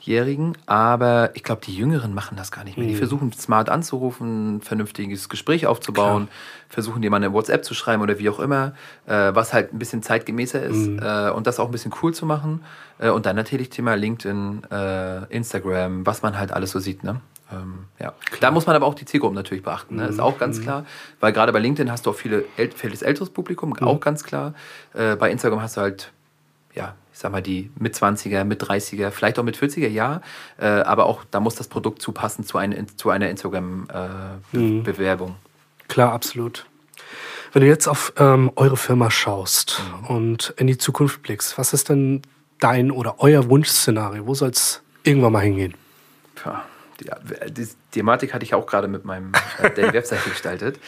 Jährigen, 0.00 0.56
aber 0.64 1.30
ich 1.34 1.42
glaube, 1.44 1.60
die 1.64 1.76
Jüngeren 1.76 2.14
machen 2.14 2.38
das 2.38 2.50
gar 2.50 2.64
nicht 2.64 2.78
mehr. 2.78 2.86
Mhm. 2.86 2.92
Die 2.92 2.96
versuchen 2.96 3.32
smart 3.34 3.68
anzurufen, 3.68 4.56
ein 4.56 4.60
vernünftiges 4.62 5.28
Gespräch 5.28 5.66
aufzubauen, 5.66 6.24
Klar. 6.24 6.36
versuchen 6.70 7.02
dir 7.02 7.10
mal 7.10 7.18
eine 7.18 7.34
WhatsApp 7.34 7.66
zu 7.66 7.74
schreiben 7.74 8.02
oder 8.02 8.18
wie 8.18 8.30
auch 8.30 8.40
immer, 8.40 8.72
äh, 9.04 9.12
was 9.34 9.52
halt 9.52 9.74
ein 9.74 9.78
bisschen 9.78 10.02
zeitgemäßer 10.02 10.62
ist 10.62 10.88
mhm. 10.88 11.00
äh, 11.02 11.30
und 11.30 11.46
das 11.46 11.60
auch 11.60 11.66
ein 11.66 11.70
bisschen 11.70 11.92
cool 12.02 12.14
zu 12.14 12.24
machen. 12.24 12.64
Äh, 12.98 13.10
und 13.10 13.26
dann 13.26 13.36
natürlich 13.36 13.68
Thema 13.68 13.94
LinkedIn, 13.94 14.62
äh, 14.70 15.26
Instagram, 15.26 16.06
was 16.06 16.22
man 16.22 16.38
halt 16.38 16.50
alles 16.50 16.70
so 16.70 16.80
sieht. 16.80 17.04
Ne? 17.04 17.20
Ähm, 17.52 17.86
ja. 17.98 18.14
Da 18.40 18.50
muss 18.50 18.66
man 18.66 18.76
aber 18.76 18.86
auch 18.86 18.94
die 18.94 19.04
Zielgruppen 19.04 19.34
natürlich 19.34 19.62
beachten. 19.62 19.96
Ne? 19.96 20.04
Mhm. 20.04 20.10
Ist 20.10 20.20
auch 20.20 20.38
ganz 20.38 20.58
mhm. 20.58 20.62
klar, 20.62 20.86
weil 21.20 21.32
gerade 21.32 21.52
bei 21.52 21.58
LinkedIn 21.58 21.90
hast 21.90 22.06
du 22.06 22.10
auch 22.10 22.16
viele, 22.16 22.44
vieles 22.74 23.02
älteres 23.02 23.30
Publikum, 23.30 23.70
mhm. 23.70 23.86
auch 23.86 24.00
ganz 24.00 24.24
klar. 24.24 24.54
Äh, 24.94 25.16
bei 25.16 25.30
Instagram 25.30 25.60
hast 25.60 25.76
du 25.76 25.82
halt 25.82 26.12
ja, 26.74 26.94
ich 27.12 27.18
sag 27.18 27.32
mal, 27.32 27.42
die 27.42 27.70
mit 27.78 27.94
20er, 27.94 28.44
mit 28.44 28.62
30er, 28.62 29.10
vielleicht 29.10 29.38
auch 29.38 29.42
mit 29.42 29.56
40er, 29.56 29.88
ja. 29.88 30.20
Äh, 30.58 30.66
aber 30.66 31.06
auch 31.06 31.24
da 31.30 31.40
muss 31.40 31.54
das 31.54 31.68
Produkt 31.68 32.02
zupassen 32.02 32.44
zu, 32.44 32.58
ein, 32.58 32.86
zu 32.96 33.10
einer 33.10 33.28
Instagram-Bewerbung. 33.28 35.28
Äh, 35.28 35.32
mhm. 35.32 35.36
Klar, 35.88 36.12
absolut. 36.12 36.66
Wenn 37.52 37.62
du 37.62 37.68
jetzt 37.68 37.86
auf 37.86 38.14
ähm, 38.16 38.50
eure 38.56 38.78
Firma 38.78 39.10
schaust 39.10 39.82
mhm. 40.00 40.06
und 40.06 40.54
in 40.56 40.66
die 40.66 40.78
Zukunft 40.78 41.22
blickst, 41.22 41.58
was 41.58 41.74
ist 41.74 41.90
denn 41.90 42.22
dein 42.60 42.90
oder 42.90 43.16
euer 43.18 43.50
Wunschszenario? 43.50 44.26
Wo 44.26 44.34
soll 44.34 44.48
es 44.50 44.82
irgendwann 45.02 45.32
mal 45.32 45.40
hingehen? 45.40 45.74
Ja, 46.44 46.64
die, 47.00 47.52
die, 47.52 47.68
Thematik 47.90 48.34
hatte 48.34 48.44
ich 48.44 48.54
auch 48.54 48.66
gerade 48.66 48.88
mit 48.88 49.04
meinem 49.04 49.32
äh, 49.62 49.70
der 49.70 49.92
Webseite 49.92 50.28
gestaltet. 50.28 50.78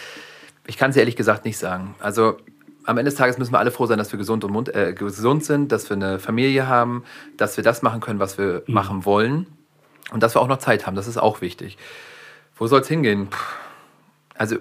Ich 0.67 0.77
kann 0.77 0.91
es 0.91 0.97
ehrlich 0.97 1.17
gesagt 1.17 1.45
nicht 1.45 1.59
sagen. 1.59 1.95
Also 2.01 2.39
am 2.85 2.99
Ende 2.99 3.11
des 3.11 3.19
Tages 3.19 3.39
müssen 3.39 3.53
wir 3.53 3.59
alle 3.59 3.71
froh 3.71 3.87
sein, 3.87 3.99
dass 3.99 4.13
wir 4.13 4.19
gesund, 4.19 4.45
und 4.45 4.53
Mund, 4.53 4.75
äh, 4.75 4.93
gesund 4.93 5.45
sind, 5.45 5.73
dass 5.73 5.89
wir 5.89 5.97
eine 5.97 6.19
Familie 6.19 6.67
haben, 6.67 7.05
dass 7.37 7.57
wir 7.57 7.65
das 7.65 7.83
machen 7.83 8.01
können, 8.01 8.21
was 8.21 8.39
wir 8.39 8.63
mhm. 8.67 8.75
machen 8.75 9.05
wollen 9.05 9.47
und 10.11 10.23
dass 10.23 10.35
wir 10.35 10.41
auch 10.41 10.49
noch 10.49 10.59
Zeit 10.59 10.87
haben. 10.87 10.97
Das 10.97 11.07
ist 11.07 11.17
auch 11.17 11.41
wichtig. 11.41 11.79
Wo 12.57 12.67
soll 12.67 12.81
es 12.81 12.89
hingehen? 12.89 13.29
Puh. 13.29 13.39
Also, 14.37 14.57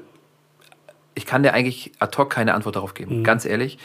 ich 1.15 1.25
kann 1.25 1.43
dir 1.43 1.53
eigentlich 1.53 1.91
ad 1.99 2.17
hoc 2.17 2.29
keine 2.29 2.53
Antwort 2.53 2.75
darauf 2.75 2.93
geben, 2.93 3.19
mhm. 3.19 3.23
ganz 3.23 3.45
ehrlich. 3.45 3.77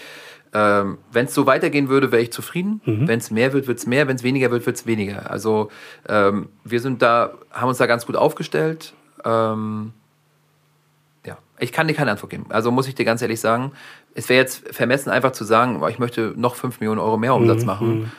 Ähm, 0.55 0.99
wenn 1.13 1.27
es 1.27 1.35
so 1.35 1.47
weitergehen 1.47 1.89
würde, 1.89 2.11
wäre 2.11 2.23
ich 2.23 2.33
zufrieden. 2.33 2.81
Mhm. 2.85 3.09
Wenn 3.09 3.19
es 3.19 3.31
mehr 3.31 3.53
wird, 3.53 3.67
wird 3.67 3.79
es 3.79 3.87
mehr. 3.87 4.09
Wenn 4.09 4.17
es 4.17 4.23
weniger 4.23 4.51
wird, 4.51 4.67
wird 4.67 4.77
es 4.77 4.87
weniger. 4.87 5.31
Also 5.31 5.71
ähm, 6.09 6.49
wir 6.65 6.81
sind 6.81 7.03
da, 7.03 7.33
haben 7.51 7.69
uns 7.69 7.79
da 7.79 7.87
ganz 7.87 8.07
gut 8.07 8.17
aufgestellt. 8.17 8.95
Ähm, 9.25 9.93
ja, 11.27 11.37
ich 11.59 11.73
kann 11.73 11.89
dir 11.89 11.95
keine 11.95 12.11
Antwort 12.11 12.31
geben. 12.31 12.47
Also 12.49 12.71
muss 12.71 12.89
ich 12.89 12.95
dir 12.95 13.05
ganz 13.05 13.21
ehrlich 13.21 13.41
sagen, 13.41 13.73
es 14.15 14.29
wäre 14.29 14.41
jetzt 14.41 14.75
vermessen, 14.75 15.11
einfach 15.11 15.33
zu 15.33 15.45
sagen, 15.45 15.83
ich 15.89 15.99
möchte 15.99 16.35
noch 16.37 16.55
5 16.55 16.81
Millionen 16.81 17.01
Euro 17.01 17.19
mehr 17.19 17.35
Umsatz 17.35 17.61
mhm. 17.61 17.67
machen. 17.67 18.13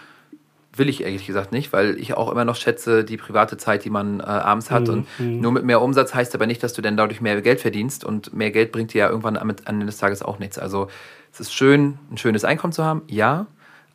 Will 0.80 0.90
ich 0.90 1.04
ehrlich 1.04 1.28
gesagt 1.28 1.52
nicht, 1.52 1.72
weil 1.74 2.00
ich 2.00 2.16
auch 2.16 2.32
immer 2.32 2.46
noch 2.46 2.56
schätze 2.56 3.04
die 3.04 3.18
private 3.18 3.58
Zeit, 3.58 3.86
die 3.86 3.90
man 3.90 4.20
äh, 4.20 4.24
abends 4.24 4.72
hat. 4.72 4.88
Mhm. 4.88 4.94
Und 4.94 5.20
mhm. 5.20 5.42
nur 5.42 5.52
mit 5.52 5.64
mehr 5.64 5.82
Umsatz 5.82 6.16
heißt 6.16 6.34
aber 6.34 6.48
nicht, 6.48 6.64
dass 6.64 6.74
du 6.74 6.82
dann 6.82 6.98
dadurch 6.98 7.22
mehr 7.22 7.40
Geld 7.42 7.62
verdienst. 7.62 8.04
Und 8.04 8.34
mehr 8.34 8.50
Geld 8.50 8.72
bringt 8.72 8.94
dir 8.94 9.00
ja 9.00 9.10
irgendwann 9.10 9.38
am 9.38 9.54
Ende 9.66 9.86
des 9.86 9.98
Tages 9.98 10.24
auch 10.24 10.40
nichts. 10.40 10.58
Also 10.58 10.88
es 11.32 11.40
ist 11.40 11.54
schön, 11.54 12.00
ein 12.12 12.18
schönes 12.18 12.44
Einkommen 12.44 12.74
zu 12.74 12.84
haben, 12.84 13.04
ja, 13.08 13.46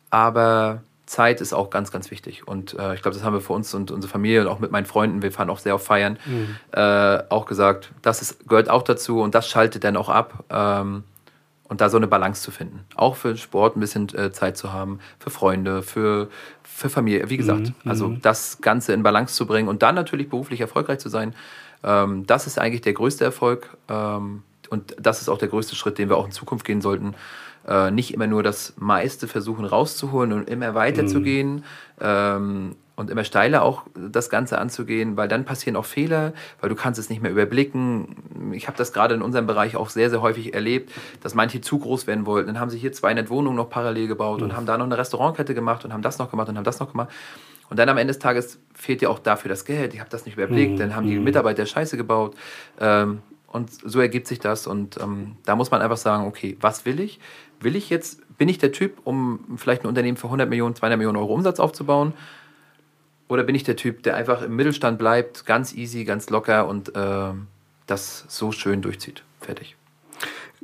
aber 0.09 0.81
Zeit 1.05 1.41
ist 1.41 1.53
auch 1.53 1.69
ganz, 1.69 1.91
ganz 1.91 2.11
wichtig. 2.11 2.47
Und 2.47 2.73
äh, 2.73 2.95
ich 2.95 3.01
glaube, 3.01 3.15
das 3.15 3.23
haben 3.23 3.33
wir 3.33 3.41
für 3.41 3.53
uns 3.53 3.73
und 3.73 3.91
unsere 3.91 4.11
Familie 4.11 4.41
und 4.41 4.47
auch 4.47 4.59
mit 4.59 4.71
meinen 4.71 4.85
Freunden, 4.85 5.21
wir 5.21 5.31
fahren 5.31 5.49
auch 5.49 5.59
sehr 5.59 5.75
auf 5.75 5.83
Feiern, 5.83 6.17
mhm. 6.25 6.55
äh, 6.71 7.23
auch 7.29 7.45
gesagt, 7.45 7.91
das 8.01 8.21
ist, 8.21 8.47
gehört 8.47 8.69
auch 8.69 8.83
dazu 8.83 9.21
und 9.21 9.35
das 9.35 9.47
schaltet 9.47 9.83
dann 9.83 9.97
auch 9.97 10.09
ab. 10.09 10.43
Ähm, 10.49 11.03
und 11.67 11.81
da 11.81 11.89
so 11.89 11.97
eine 11.97 12.07
Balance 12.07 12.41
zu 12.41 12.51
finden. 12.51 12.85
Auch 12.95 13.15
für 13.15 13.35
Sport 13.37 13.75
ein 13.75 13.79
bisschen 13.79 14.13
äh, 14.15 14.31
Zeit 14.31 14.57
zu 14.57 14.71
haben, 14.71 14.99
für 15.19 15.29
Freunde, 15.29 15.81
für, 15.81 16.29
für 16.63 16.89
Familie. 16.89 17.29
Wie 17.29 17.37
gesagt, 17.37 17.67
mhm. 17.67 17.89
also 17.89 18.07
mhm. 18.09 18.21
das 18.21 18.59
Ganze 18.61 18.93
in 18.93 19.03
Balance 19.03 19.35
zu 19.35 19.45
bringen 19.45 19.67
und 19.67 19.81
dann 19.81 19.95
natürlich 19.95 20.29
beruflich 20.29 20.61
erfolgreich 20.61 20.99
zu 20.99 21.09
sein, 21.09 21.33
ähm, 21.83 22.25
das 22.27 22.47
ist 22.47 22.59
eigentlich 22.59 22.81
der 22.81 22.93
größte 22.93 23.23
Erfolg. 23.23 23.75
Ähm, 23.89 24.43
und 24.69 24.95
das 24.99 25.21
ist 25.21 25.29
auch 25.29 25.37
der 25.37 25.47
größte 25.47 25.75
Schritt, 25.75 25.97
den 25.97 26.09
wir 26.09 26.17
auch 26.17 26.25
in 26.25 26.31
Zukunft 26.31 26.65
gehen 26.65 26.81
sollten. 26.81 27.15
Äh, 27.67 27.91
nicht 27.91 28.13
immer 28.13 28.27
nur 28.27 28.43
das 28.43 28.73
meiste 28.77 29.27
versuchen 29.27 29.65
rauszuholen 29.65 30.33
und 30.33 30.49
immer 30.49 30.75
weiter 30.75 31.03
mhm. 31.03 31.07
zu 31.07 31.21
gehen, 31.21 31.63
ähm, 31.99 32.75
und 32.95 33.09
immer 33.09 33.23
steiler 33.23 33.63
auch 33.63 33.83
das 33.93 34.29
Ganze 34.29 34.57
anzugehen, 34.57 35.17
weil 35.17 35.27
dann 35.27 35.43
passieren 35.43 35.75
auch 35.75 35.85
Fehler, 35.85 36.33
weil 36.61 36.69
du 36.69 36.75
kannst 36.75 36.99
es 36.99 37.09
nicht 37.09 37.21
mehr 37.21 37.31
überblicken. 37.31 38.53
Ich 38.53 38.67
habe 38.67 38.77
das 38.77 38.93
gerade 38.93 39.15
in 39.15 39.21
unserem 39.21 39.47
Bereich 39.47 39.75
auch 39.75 39.89
sehr, 39.89 40.09
sehr 40.09 40.21
häufig 40.21 40.53
erlebt, 40.53 40.91
dass 41.21 41.35
manche 41.35 41.61
zu 41.61 41.79
groß 41.79 42.07
werden 42.07 42.25
wollten. 42.25 42.47
Dann 42.47 42.59
haben 42.59 42.69
sie 42.69 42.77
hier 42.77 42.93
200 42.93 43.29
Wohnungen 43.29 43.57
noch 43.57 43.69
parallel 43.69 44.07
gebaut 44.07 44.39
mhm. 44.39 44.45
und 44.45 44.55
haben 44.55 44.65
da 44.65 44.77
noch 44.77 44.85
eine 44.85 44.97
Restaurantkette 44.97 45.53
gemacht 45.53 45.83
und 45.83 45.93
haben 45.93 46.01
das 46.01 46.19
noch 46.19 46.31
gemacht 46.31 46.47
und 46.49 46.57
haben 46.57 46.63
das 46.63 46.79
noch 46.79 46.91
gemacht. 46.91 47.09
Und 47.69 47.79
dann 47.79 47.89
am 47.89 47.97
Ende 47.97 48.13
des 48.13 48.19
Tages 48.19 48.59
fehlt 48.73 49.01
dir 49.01 49.09
auch 49.09 49.19
dafür 49.19 49.49
das 49.49 49.65
Geld. 49.65 49.93
Ich 49.93 49.99
habe 49.99 50.09
das 50.09 50.25
nicht 50.25 50.35
überblickt. 50.35 50.73
Mhm. 50.73 50.77
Dann 50.77 50.95
haben 50.95 51.07
die 51.07 51.17
mhm. 51.17 51.23
Mitarbeiter 51.23 51.65
Scheiße 51.65 51.97
gebaut. 51.97 52.35
Ähm, 52.79 53.21
und 53.47 53.71
so 53.71 53.99
ergibt 53.99 54.27
sich 54.27 54.39
das. 54.39 54.67
Und 54.67 54.99
ähm, 55.01 55.37
da 55.45 55.55
muss 55.55 55.71
man 55.71 55.81
einfach 55.81 55.97
sagen, 55.97 56.27
okay, 56.27 56.57
was 56.61 56.85
will 56.85 56.99
ich? 56.99 57.19
Will 57.59 57.75
ich 57.75 57.89
jetzt, 57.89 58.21
bin 58.37 58.49
ich 58.49 58.57
der 58.57 58.71
Typ, 58.71 58.99
um 59.03 59.39
vielleicht 59.57 59.83
ein 59.83 59.87
Unternehmen 59.87 60.17
für 60.17 60.27
100 60.27 60.47
Millionen, 60.49 60.75
200 60.75 60.97
Millionen 60.97 61.17
Euro 61.17 61.33
Umsatz 61.33 61.59
aufzubauen? 61.59 62.13
Oder 63.27 63.43
bin 63.43 63.55
ich 63.55 63.63
der 63.63 63.75
Typ, 63.75 64.03
der 64.03 64.15
einfach 64.15 64.41
im 64.43 64.55
Mittelstand 64.55 64.99
bleibt, 64.99 65.45
ganz 65.45 65.73
easy, 65.73 66.03
ganz 66.03 66.29
locker 66.29 66.67
und 66.67 66.95
äh, 66.95 67.31
das 67.87 68.25
so 68.27 68.51
schön 68.51 68.81
durchzieht? 68.81 69.23
Fertig. 69.41 69.75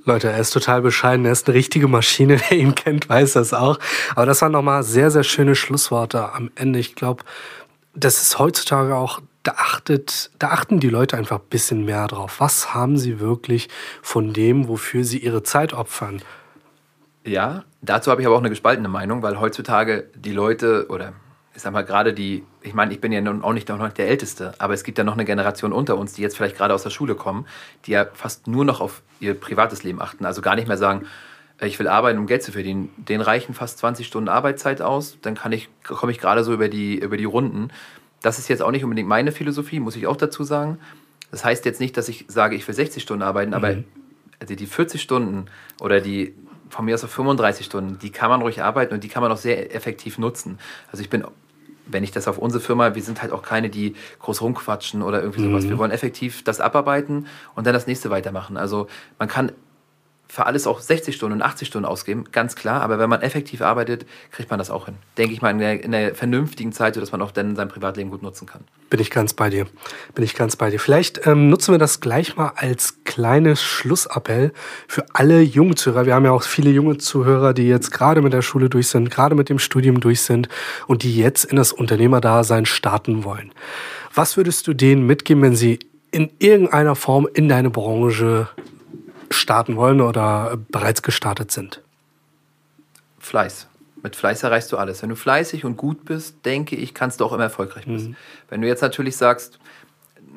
Leute, 0.06 0.30
er 0.30 0.40
ist 0.40 0.52
total 0.52 0.82
bescheiden. 0.82 1.26
Er 1.26 1.32
ist 1.32 1.48
eine 1.48 1.56
richtige 1.56 1.88
Maschine. 1.88 2.40
Wer 2.50 2.58
ihn 2.58 2.76
kennt, 2.76 3.10
weiß 3.10 3.34
das 3.34 3.54
auch. 3.54 3.80
Aber 4.16 4.26
das 4.26 4.42
waren 4.42 4.52
nochmal 4.52 4.84
sehr, 4.84 5.12
sehr 5.12 5.24
schöne 5.24 5.56
Schlussworte 5.56 6.34
am 6.34 6.52
Ende. 6.56 6.80
Ich 6.80 6.96
glaube, 6.96 7.24
das 7.94 8.22
ist 8.22 8.40
heutzutage 8.40 8.96
auch, 8.96 9.22
da 9.44 9.54
achtet, 9.58 10.30
da 10.38 10.50
achten 10.50 10.80
die 10.80 10.90
Leute 10.90 11.18
einfach 11.18 11.40
ein 11.40 11.50
bisschen 11.50 11.84
mehr 11.86 12.08
drauf. 12.08 12.40
Was 12.40 12.76
haben 12.76 12.98
sie 12.98 13.20
wirklich 13.20 13.70
von 14.04 14.34
dem, 14.34 14.68
wofür 14.68 15.04
sie 15.04 15.18
ihre 15.18 15.42
Zeit 15.42 15.74
opfern? 15.74 16.22
Ja, 17.26 17.64
dazu 17.82 18.12
habe 18.12 18.22
ich 18.22 18.28
aber 18.28 18.36
auch 18.36 18.42
eine 18.42 18.50
gespaltene 18.50 18.88
Meinung, 18.88 19.24
weil 19.24 19.40
heutzutage 19.40 20.10
die 20.16 20.32
Leute 20.32 20.88
oder 20.90 21.14
ich 21.56 21.62
sag 21.62 21.74
mal, 21.74 21.84
gerade 21.84 22.14
die, 22.14 22.44
ich 22.64 22.74
meine, 22.74 22.94
ich 22.94 23.02
bin 23.02 23.12
ja 23.12 23.22
nun 23.22 23.44
auch 23.44 23.54
nicht 23.54 23.70
noch 23.70 23.92
der 23.94 24.08
Älteste, 24.08 24.54
aber 24.60 24.74
es 24.74 24.84
gibt 24.84 24.98
ja 24.98 25.04
noch 25.04 25.14
eine 25.14 25.26
Generation 25.26 25.74
unter 25.74 25.98
uns, 25.98 26.14
die 26.14 26.22
jetzt 26.22 26.38
vielleicht 26.38 26.58
gerade 26.58 26.74
aus 26.74 26.84
der 26.84 26.90
Schule 26.90 27.16
kommen, 27.16 27.46
die 27.86 27.92
ja 27.92 28.08
fast 28.14 28.48
nur 28.48 28.66
noch 28.66 28.82
auf 28.82 29.02
ihr 29.20 29.34
privates 29.34 29.84
Leben 29.84 30.02
achten. 30.02 30.26
Also 30.26 30.42
gar 30.42 30.56
nicht 30.56 30.68
mehr 30.68 30.78
sagen, 30.78 31.08
äh, 31.60 31.68
ich 31.68 31.80
will 31.80 31.88
arbeiten, 31.88 32.20
um 32.20 32.28
Geld 32.28 32.44
zu 32.44 32.52
verdienen. 32.52 32.90
Den 32.98 33.22
reichen 33.22 33.54
fast 33.54 33.80
20 33.80 34.06
Stunden 34.06 34.30
Arbeitszeit 34.30 34.82
aus, 34.82 35.18
dann 35.22 35.36
kann 35.36 35.52
ich, 35.52 35.70
komme 35.84 36.12
ich 36.12 36.20
gerade 36.20 36.44
so 36.44 36.54
über 36.54 36.70
die, 36.70 37.00
über 37.00 37.18
die 37.18 37.26
Runden. 37.26 37.70
Das 38.22 38.38
ist 38.38 38.48
jetzt 38.48 38.62
auch 38.62 38.72
nicht 38.72 38.84
unbedingt 38.84 39.08
meine 39.08 39.32
Philosophie, 39.32 39.80
muss 39.80 39.96
ich 39.96 40.06
auch 40.06 40.18
dazu 40.18 40.44
sagen. 40.44 40.78
Das 41.32 41.44
heißt 41.44 41.66
jetzt 41.66 41.80
nicht, 41.80 41.98
dass 41.98 42.10
ich 42.10 42.26
sage, 42.28 42.56
ich 42.56 42.68
will 42.68 42.76
60 42.76 43.02
Stunden 43.02 43.24
arbeiten, 43.24 43.52
mhm. 43.52 43.56
aber 43.56 43.76
also 44.40 44.56
die 44.56 44.66
40 44.66 45.02
Stunden 45.02 45.46
oder 45.80 46.02
die 46.02 46.36
von 46.70 46.86
mir 46.86 46.96
aus 46.96 47.04
auf 47.04 47.12
35 47.12 47.66
Stunden, 47.66 48.00
die 48.00 48.12
kann 48.12 48.30
man 48.30 48.42
ruhig 48.42 48.64
arbeiten 48.64 48.94
und 48.94 49.04
die 49.04 49.08
kann 49.08 49.22
man 49.22 49.32
auch 49.32 49.38
sehr 49.38 49.76
effektiv 49.76 50.18
nutzen. 50.18 50.58
Also 50.92 51.04
ich 51.04 51.10
bin, 51.10 51.24
wenn 51.86 52.04
ich 52.04 52.12
das 52.12 52.28
auf 52.28 52.38
unsere 52.38 52.62
Firma, 52.62 52.96
wir 52.96 53.02
sind 53.02 53.22
halt 53.22 53.32
auch 53.32 53.42
keine, 53.42 53.70
die 53.70 53.96
groß 54.20 54.42
rumquatschen 54.42 55.02
oder 55.02 55.22
irgendwie 55.22 55.44
sowas. 55.44 55.66
Mhm. 55.66 55.70
Wir 55.70 55.78
wollen 55.78 55.92
effektiv 55.92 56.44
das 56.44 56.60
abarbeiten 56.60 57.28
und 57.56 57.68
dann 57.68 57.74
das 57.74 57.88
nächste 57.88 58.10
weitermachen. 58.10 58.58
Also 58.58 58.88
man 59.20 59.28
kann 59.28 59.52
für 60.32 60.46
alles 60.46 60.66
auch 60.66 60.80
60 60.80 61.14
Stunden 61.14 61.34
und 61.34 61.42
80 61.42 61.68
Stunden 61.68 61.86
ausgeben, 61.86 62.24
ganz 62.32 62.56
klar. 62.56 62.82
Aber 62.82 63.00
wenn 63.00 63.10
man 63.10 63.22
effektiv 63.22 63.62
arbeitet, 63.62 64.06
kriegt 64.32 64.50
man 64.50 64.60
das 64.60 64.72
auch 64.72 64.86
hin. 64.86 64.96
Denke 65.18 65.34
ich 65.34 65.42
mal 65.42 65.50
in 65.50 65.60
der, 65.60 65.84
in 65.84 65.92
der 65.92 66.16
vernünftigen 66.16 66.72
Zeit, 66.72 66.94
sodass 66.94 67.12
man 67.12 67.22
auch 67.22 67.32
dann 67.32 67.58
sein 67.58 67.68
Privatleben 67.68 68.12
gut 68.12 68.24
nutzen 68.24 68.48
kann. 68.48 68.62
Bin 68.90 69.02
ich 69.02 69.12
ganz 69.12 69.34
bei 69.34 69.50
dir. 69.50 69.68
Bin 70.16 70.24
ich 70.24 70.34
ganz 70.34 70.56
bei 70.56 70.70
dir. 70.70 70.80
Vielleicht 70.80 71.28
ähm, 71.28 71.50
nutzen 71.50 71.74
wir 71.74 71.80
das 71.80 72.00
gleich 72.00 72.38
mal 72.38 72.54
als 72.56 73.04
kleines 73.04 73.62
Schlussappell 73.62 74.54
für 74.88 75.04
alle 75.12 75.42
jungen 75.42 75.76
Zuhörer. 75.76 76.06
Wir 76.06 76.16
haben 76.16 76.24
ja 76.24 76.32
auch 76.32 76.44
viele 76.44 76.70
junge 76.70 76.98
Zuhörer, 76.98 77.54
die 77.54 77.68
jetzt 77.68 77.92
gerade 77.92 78.22
mit 78.22 78.32
der 78.32 78.42
Schule 78.42 78.70
durch 78.70 78.88
sind, 78.88 79.12
gerade 79.12 79.36
mit 79.36 79.50
dem 79.50 79.60
Studium 79.60 80.00
durch 80.00 80.22
sind 80.22 80.48
und 80.88 81.04
die 81.04 81.18
jetzt 81.18 81.44
in 81.44 81.58
das 81.58 81.74
Unternehmerdasein 81.74 82.66
starten 82.66 83.26
wollen. 83.26 83.52
Was 84.14 84.38
würdest 84.38 84.66
du 84.68 84.74
denen 84.74 85.06
mitgeben, 85.06 85.44
wenn 85.44 85.58
sie 85.58 85.80
in 86.12 86.30
irgendeiner 86.40 86.96
Form 86.96 87.28
in 87.34 87.50
deine 87.50 87.70
Branche 87.70 88.48
starten 89.32 89.76
wollen 89.76 90.02
oder 90.02 90.58
bereits 90.70 91.02
gestartet 91.02 91.52
sind? 91.52 91.82
Fleiß. 93.20 93.68
Mit 94.04 94.16
Fleiß 94.16 94.44
erreichst 94.44 94.72
du 94.72 94.78
alles. 94.78 95.02
Wenn 95.02 95.10
du 95.10 95.16
fleißig 95.16 95.64
und 95.64 95.78
gut 95.78 96.06
bist, 96.06 96.44
denke 96.46 96.76
ich, 96.76 96.94
kannst 96.94 97.20
du 97.20 97.26
auch 97.26 97.34
immer 97.34 97.44
erfolgreich 97.44 97.86
bist. 97.86 98.10
Mhm. 98.10 98.16
Wenn 98.50 98.62
du 98.62 98.68
jetzt 98.68 98.82
natürlich 98.82 99.16
sagst, 99.16 99.60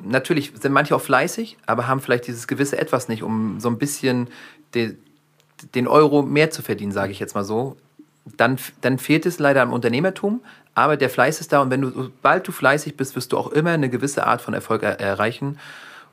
natürlich 0.03 0.53
sind 0.59 0.71
manche 0.71 0.95
auch 0.95 1.01
fleißig, 1.01 1.57
aber 1.65 1.87
haben 1.87 1.99
vielleicht 1.99 2.27
dieses 2.27 2.47
gewisse 2.47 2.77
Etwas 2.77 3.07
nicht, 3.07 3.23
um 3.23 3.59
so 3.59 3.69
ein 3.69 3.77
bisschen 3.77 4.29
den, 4.73 4.97
den 5.73 5.87
Euro 5.87 6.21
mehr 6.21 6.51
zu 6.51 6.61
verdienen, 6.61 6.91
sage 6.91 7.11
ich 7.11 7.19
jetzt 7.19 7.33
mal 7.33 7.43
so. 7.43 7.77
Dann, 8.37 8.57
dann 8.81 8.97
fehlt 8.97 9.25
es 9.25 9.39
leider 9.39 9.61
am 9.61 9.73
Unternehmertum, 9.73 10.41
aber 10.73 10.97
der 10.97 11.09
Fleiß 11.09 11.39
ist 11.39 11.53
da 11.53 11.61
und 11.61 11.69
wenn 11.69 11.81
du, 11.81 11.89
sobald 11.89 12.47
du 12.47 12.51
fleißig 12.51 12.97
bist, 12.97 13.15
wirst 13.15 13.31
du 13.31 13.37
auch 13.37 13.51
immer 13.51 13.71
eine 13.71 13.89
gewisse 13.89 14.25
Art 14.27 14.41
von 14.41 14.53
Erfolg 14.53 14.83
er 14.83 14.99
erreichen. 14.99 15.59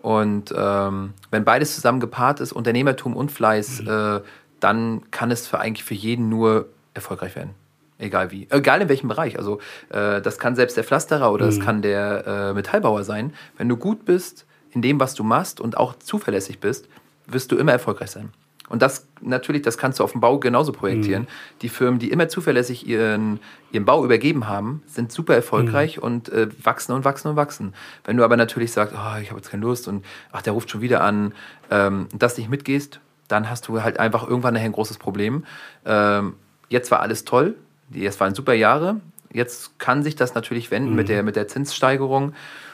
Und 0.02 0.52
ähm, 0.56 1.14
wenn 1.30 1.44
beides 1.44 1.74
zusammen 1.74 2.00
gepaart 2.00 2.40
ist, 2.40 2.52
Unternehmertum 2.52 3.16
und 3.16 3.30
Fleiß, 3.30 3.82
mhm. 3.82 3.88
äh, 3.88 4.20
dann 4.60 5.10
kann 5.10 5.30
es 5.30 5.46
für 5.46 5.60
eigentlich 5.60 5.84
für 5.84 5.94
jeden 5.94 6.28
nur 6.28 6.66
erfolgreich 6.92 7.36
werden. 7.36 7.54
Egal 7.98 8.32
wie. 8.32 8.48
Egal 8.50 8.82
in 8.82 8.88
welchem 8.88 9.08
Bereich. 9.08 9.38
Also 9.38 9.60
äh, 9.90 10.20
das 10.20 10.38
kann 10.40 10.56
selbst 10.56 10.76
der 10.76 10.82
Pflasterer 10.82 11.32
oder 11.32 11.46
mhm. 11.46 11.50
das 11.50 11.60
kann 11.60 11.82
der 11.82 12.26
äh, 12.26 12.52
Metallbauer 12.52 13.04
sein. 13.04 13.32
Wenn 13.56 13.68
du 13.68 13.76
gut 13.76 14.04
bist 14.04 14.44
in 14.72 14.82
dem, 14.82 14.98
was 14.98 15.14
du 15.14 15.22
machst 15.22 15.60
und 15.60 15.76
auch 15.76 15.96
zuverlässig 15.96 16.58
bist, 16.58 16.88
wirst 17.26 17.52
du 17.52 17.56
immer 17.56 17.72
erfolgreich 17.72 18.10
sein. 18.10 18.32
Und 18.72 18.80
das 18.80 19.06
natürlich, 19.20 19.60
das 19.60 19.76
kannst 19.76 20.00
du 20.00 20.04
auf 20.04 20.12
dem 20.12 20.22
Bau 20.22 20.38
genauso 20.38 20.72
projektieren. 20.72 21.24
Mhm. 21.24 21.58
Die 21.60 21.68
Firmen, 21.68 21.98
die 21.98 22.10
immer 22.10 22.28
zuverlässig 22.28 22.86
ihren, 22.86 23.38
ihren 23.70 23.84
Bau 23.84 24.02
übergeben 24.02 24.48
haben, 24.48 24.82
sind 24.86 25.12
super 25.12 25.34
erfolgreich 25.34 25.98
mhm. 25.98 26.02
und 26.02 26.28
äh, 26.30 26.48
wachsen 26.64 26.92
und 26.92 27.04
wachsen 27.04 27.28
und 27.28 27.36
wachsen. 27.36 27.74
Wenn 28.04 28.16
du 28.16 28.24
aber 28.24 28.38
natürlich 28.38 28.72
sagst, 28.72 28.94
oh, 28.96 29.20
ich 29.20 29.28
habe 29.28 29.40
jetzt 29.40 29.50
keine 29.50 29.62
Lust 29.62 29.88
und 29.88 30.06
ach, 30.32 30.40
der 30.40 30.54
ruft 30.54 30.70
schon 30.70 30.80
wieder 30.80 31.02
an, 31.02 31.34
ähm, 31.70 32.08
das 32.16 32.38
nicht 32.38 32.48
mitgehst, 32.48 33.00
dann 33.28 33.50
hast 33.50 33.68
du 33.68 33.82
halt 33.82 34.00
einfach 34.00 34.26
irgendwann 34.26 34.54
nachher 34.54 34.64
ein 34.64 34.72
großes 34.72 34.96
Problem. 34.96 35.44
Ähm, 35.84 36.32
jetzt 36.70 36.90
war 36.90 37.00
alles 37.00 37.26
toll, 37.26 37.56
jetzt 37.92 38.20
waren 38.20 38.34
super 38.34 38.54
Jahre. 38.54 39.02
Jetzt 39.34 39.78
kann 39.78 40.02
sich 40.02 40.16
das 40.16 40.34
natürlich 40.34 40.70
wenden 40.70 40.90
mhm. 40.90 40.96
mit, 40.96 41.10
der, 41.10 41.22
mit 41.22 41.36
der 41.36 41.46
Zinssteigerung. 41.46 42.32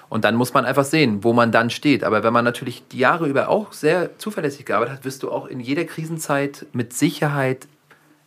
Und 0.09 0.25
dann 0.25 0.35
muss 0.35 0.55
man 0.55 0.64
einfach 0.64 0.85
sehen, 0.85 1.23
wo 1.23 1.33
man 1.33 1.53
dann 1.53 1.71
steht. 1.71 2.03
Aber 2.03 2.23
wenn 2.23 2.33
man 2.33 2.44
natürlich 2.44 2.83
die 2.88 2.99
Jahre 2.99 3.27
über 3.27 3.49
auch 3.49 3.73
sehr 3.73 4.18
zuverlässig 4.18 4.64
gearbeitet 4.64 4.94
hat, 4.94 5.05
wirst 5.05 5.23
du 5.23 5.31
auch 5.31 5.47
in 5.47 5.61
jeder 5.61 5.85
Krisenzeit 5.85 6.66
mit 6.73 6.92
Sicherheit 6.92 7.68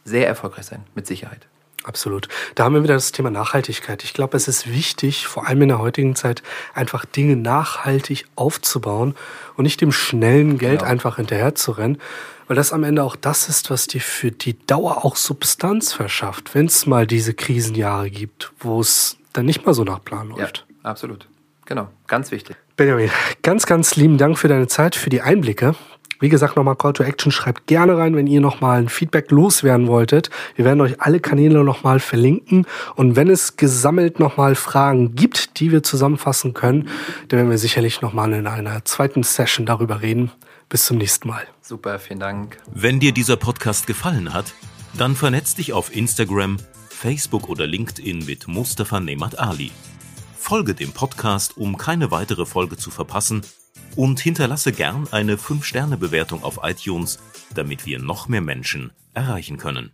sehr 0.03 0.27
erfolgreich 0.27 0.65
sein. 0.65 0.83
Mit 0.95 1.07
Sicherheit. 1.07 1.47
Absolut. 1.83 2.27
Da 2.53 2.63
haben 2.63 2.75
wir 2.75 2.83
wieder 2.83 2.93
das 2.93 3.11
Thema 3.11 3.31
Nachhaltigkeit. 3.31 4.03
Ich 4.03 4.13
glaube, 4.13 4.37
es 4.37 4.47
ist 4.47 4.71
wichtig, 4.71 5.25
vor 5.25 5.47
allem 5.47 5.63
in 5.63 5.69
der 5.69 5.79
heutigen 5.79 6.15
Zeit, 6.15 6.43
einfach 6.75 7.05
Dinge 7.05 7.35
nachhaltig 7.35 8.25
aufzubauen 8.35 9.15
und 9.57 9.63
nicht 9.63 9.81
dem 9.81 9.91
schnellen 9.91 10.59
Geld 10.59 10.79
genau. 10.79 10.91
einfach 10.91 11.15
hinterherzurennen, 11.15 11.97
weil 12.47 12.55
das 12.55 12.71
am 12.71 12.83
Ende 12.83 13.03
auch 13.03 13.15
das 13.15 13.49
ist, 13.49 13.71
was 13.71 13.87
dir 13.87 14.01
für 14.01 14.31
die 14.31 14.59
Dauer 14.67 15.03
auch 15.03 15.15
Substanz 15.15 15.91
verschafft, 15.93 16.53
wenn 16.53 16.67
es 16.67 16.85
mal 16.85 17.07
diese 17.07 17.33
Krisenjahre 17.33 18.11
gibt, 18.11 18.51
wo 18.59 18.79
es 18.79 19.17
dann 19.33 19.45
nicht 19.45 19.65
mal 19.65 19.73
so 19.73 19.83
nach 19.83 20.03
Plan 20.03 20.29
läuft. 20.29 20.65
Ja, 20.83 20.89
absolut. 20.89 21.27
Genau, 21.71 21.87
ganz 22.05 22.31
wichtig. 22.31 22.57
Benjamin, 22.75 23.09
ganz, 23.43 23.65
ganz 23.65 23.95
lieben 23.95 24.17
Dank 24.17 24.37
für 24.37 24.49
deine 24.49 24.67
Zeit, 24.67 24.93
für 24.93 25.09
die 25.09 25.21
Einblicke. 25.21 25.73
Wie 26.19 26.27
gesagt, 26.27 26.57
nochmal 26.57 26.75
Call 26.75 26.91
to 26.91 27.01
Action. 27.01 27.31
Schreibt 27.31 27.65
gerne 27.65 27.97
rein, 27.97 28.13
wenn 28.13 28.27
ihr 28.27 28.41
nochmal 28.41 28.81
ein 28.81 28.89
Feedback 28.89 29.31
loswerden 29.31 29.87
wolltet. 29.87 30.29
Wir 30.57 30.65
werden 30.65 30.81
euch 30.81 30.99
alle 30.99 31.21
Kanäle 31.21 31.63
nochmal 31.63 32.01
verlinken. 32.01 32.65
Und 32.97 33.15
wenn 33.15 33.29
es 33.29 33.55
gesammelt 33.55 34.19
nochmal 34.19 34.55
Fragen 34.55 35.15
gibt, 35.15 35.61
die 35.61 35.71
wir 35.71 35.81
zusammenfassen 35.81 36.53
können, 36.53 36.89
dann 37.29 37.37
werden 37.37 37.49
wir 37.49 37.57
sicherlich 37.57 38.01
nochmal 38.01 38.33
in 38.33 38.47
einer 38.47 38.83
zweiten 38.83 39.23
Session 39.23 39.65
darüber 39.65 40.01
reden. 40.01 40.29
Bis 40.67 40.83
zum 40.83 40.97
nächsten 40.97 41.29
Mal. 41.29 41.47
Super, 41.61 41.99
vielen 41.99 42.19
Dank. 42.19 42.57
Wenn 42.73 42.99
dir 42.99 43.13
dieser 43.13 43.37
Podcast 43.37 43.87
gefallen 43.87 44.33
hat, 44.33 44.53
dann 44.97 45.15
vernetz 45.15 45.55
dich 45.55 45.71
auf 45.71 45.95
Instagram, 45.95 46.57
Facebook 46.89 47.47
oder 47.47 47.65
LinkedIn 47.65 48.25
mit 48.25 48.49
Mustafa 48.49 48.99
Nemat 48.99 49.39
Ali. 49.39 49.71
Folge 50.51 50.75
dem 50.75 50.91
Podcast, 50.91 51.55
um 51.55 51.77
keine 51.77 52.11
weitere 52.11 52.45
Folge 52.45 52.75
zu 52.75 52.91
verpassen 52.91 53.41
und 53.95 54.19
hinterlasse 54.19 54.73
gern 54.73 55.07
eine 55.09 55.37
5-Sterne-Bewertung 55.37 56.43
auf 56.43 56.59
iTunes, 56.63 57.19
damit 57.55 57.85
wir 57.85 57.99
noch 57.99 58.27
mehr 58.27 58.41
Menschen 58.41 58.91
erreichen 59.13 59.55
können. 59.55 59.93